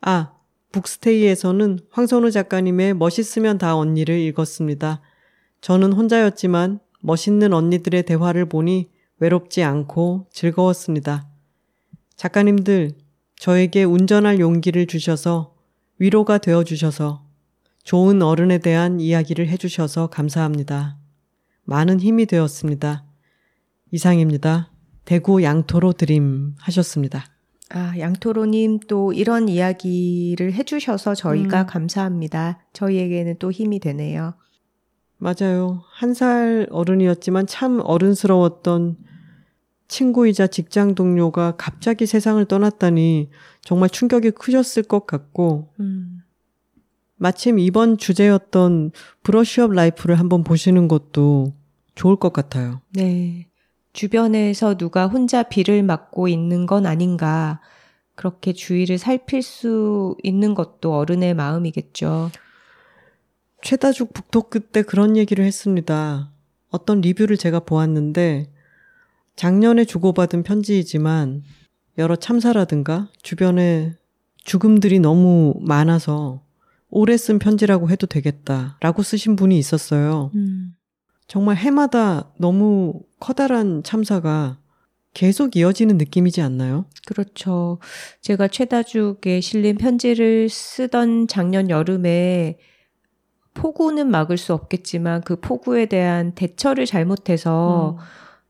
[0.00, 0.30] 아,
[0.74, 5.00] 북스테이에서는 황선우 작가님의 멋있으면 다 언니를 읽었습니다.
[5.60, 11.28] 저는 혼자였지만 멋있는 언니들의 대화를 보니 외롭지 않고 즐거웠습니다.
[12.16, 12.90] 작가님들,
[13.36, 15.54] 저에게 운전할 용기를 주셔서
[15.98, 17.24] 위로가 되어 주셔서
[17.84, 20.98] 좋은 어른에 대한 이야기를 해주셔서 감사합니다.
[21.62, 23.04] 많은 힘이 되었습니다.
[23.92, 24.72] 이상입니다.
[25.04, 27.33] 대구 양토로 드림 하셨습니다.
[27.76, 31.66] 아, 양토로님 또 이런 이야기를 해주셔서 저희가 음.
[31.66, 32.60] 감사합니다.
[32.72, 34.34] 저희에게는 또 힘이 되네요.
[35.18, 35.82] 맞아요.
[35.92, 38.96] 한 살 어른이었지만 참 어른스러웠던
[39.88, 43.30] 친구이자 직장 동료가 갑자기 세상을 떠났다니
[43.62, 46.20] 정말 충격이 크셨을 것 같고, 음.
[47.16, 48.92] 마침 이번 주제였던
[49.24, 51.54] 브러쉬업 라이프를 한번 보시는 것도
[51.94, 52.80] 좋을 것 같아요.
[52.94, 53.48] 네.
[53.94, 57.60] 주변에서 누가 혼자 비를 맞고 있는 건 아닌가.
[58.16, 62.30] 그렇게 주위를 살필 수 있는 것도 어른의 마음이겠죠.
[63.62, 66.30] 최다죽 북토크 때 그런 얘기를 했습니다.
[66.70, 68.52] 어떤 리뷰를 제가 보았는데
[69.36, 71.42] 작년에 주고받은 편지이지만
[71.96, 73.94] 여러 참사라든가 주변에
[74.44, 76.42] 죽음들이 너무 많아서
[76.90, 80.30] 오래 쓴 편지라고 해도 되겠다라고 쓰신 분이 있었어요.
[80.34, 80.74] 음.
[81.26, 84.58] 정말 해마다 너무 커다란 참사가
[85.14, 86.86] 계속 이어지는 느낌이지 않나요?
[87.06, 87.78] 그렇죠.
[88.20, 92.58] 제가 최다죽에 실린 편지를 쓰던 작년 여름에
[93.54, 98.04] 폭우는 막을 수 없겠지만 그 폭우에 대한 대처를 잘못해서 음.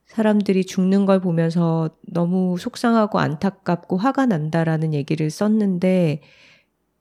[0.06, 6.22] 사람들이 죽는 걸 보면서 너무 속상하고 안타깝고 화가 난다라는 얘기를 썼는데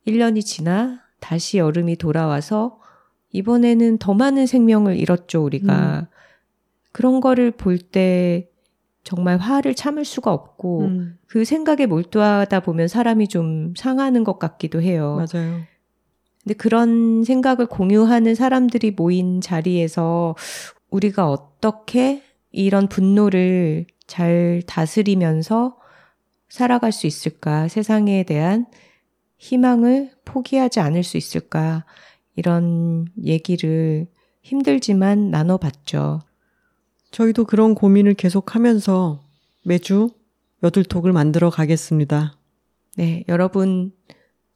[0.08, 2.80] 1년이 지나 다시 여름이 돌아와서
[3.34, 6.00] 이번에는 더 많은 생명을 잃었죠, 우리가.
[6.00, 6.06] 음.
[6.92, 8.50] 그런 거를 볼 때
[9.04, 11.18] 정말 화를 참을 수가 없고 음.
[11.28, 15.18] 그 생각에 몰두하다 보면 사람이 좀 상하는 것 같기도 해요.
[15.18, 15.62] 맞아요.
[16.44, 20.36] 근데 그런 생각을 공유하는 사람들이 모인 자리에서
[20.90, 25.78] 우리가 어떻게 이런 분노를 잘 다스리면서
[26.50, 27.68] 살아갈 수 있을까?
[27.68, 28.68] 세상에 대한
[29.38, 31.84] 희망을 포기하지 않을 수 있을까?
[32.36, 34.08] 이런 얘기를
[34.42, 36.22] 힘들지만 나눠봤죠.
[37.12, 39.22] 저희도 그런 고민을 계속하면서
[39.66, 40.10] 매주
[40.64, 42.38] 여둘톡을 만들어 가겠습니다.
[42.98, 43.92] 네, 여러분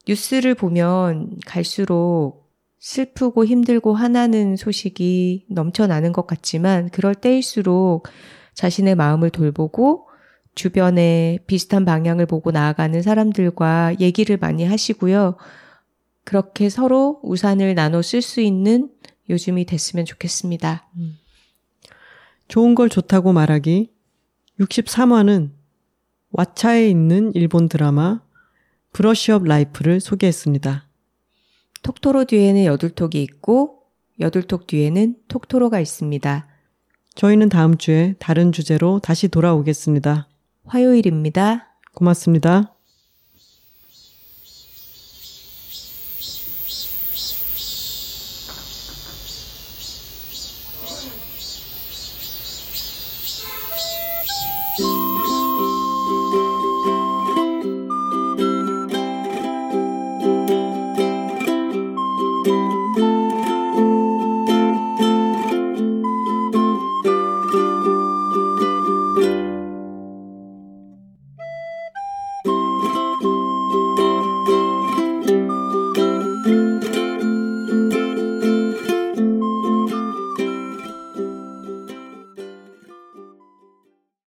[0.08, 2.48] 뉴스를 보면 갈수록
[2.80, 8.08] 슬프고 힘들고 화나는 소식이 넘쳐나는 것 같지만 그럴 때일수록
[8.54, 10.08] 자신의 마음을 돌보고
[10.56, 15.36] 주변에 비슷한 방향을 보고 나아가는 사람들과 얘기를 많이 하시고요.
[16.28, 18.90] 그렇게 서로 우산을 나눠 쓸 수 있는
[19.30, 20.86] 요즘이 됐으면 좋겠습니다.
[22.50, 23.90] 좋은 걸 좋다고 말하기
[24.60, 25.52] 63화는
[26.34, 28.22] 왓챠에 있는 일본 드라마
[28.92, 30.90] 브러쉬업 라이프를 소개했습니다.
[31.84, 33.84] 톡토로 뒤에는 여둘톡이 있고
[34.20, 36.46] 여둘톡 뒤에는 톡토로가 있습니다.
[37.16, 40.28] 저희는 다음 주에 다른 주제로 다시 돌아오겠습니다.
[40.66, 41.70] 화요일입니다.
[41.94, 42.77] 고맙습니다.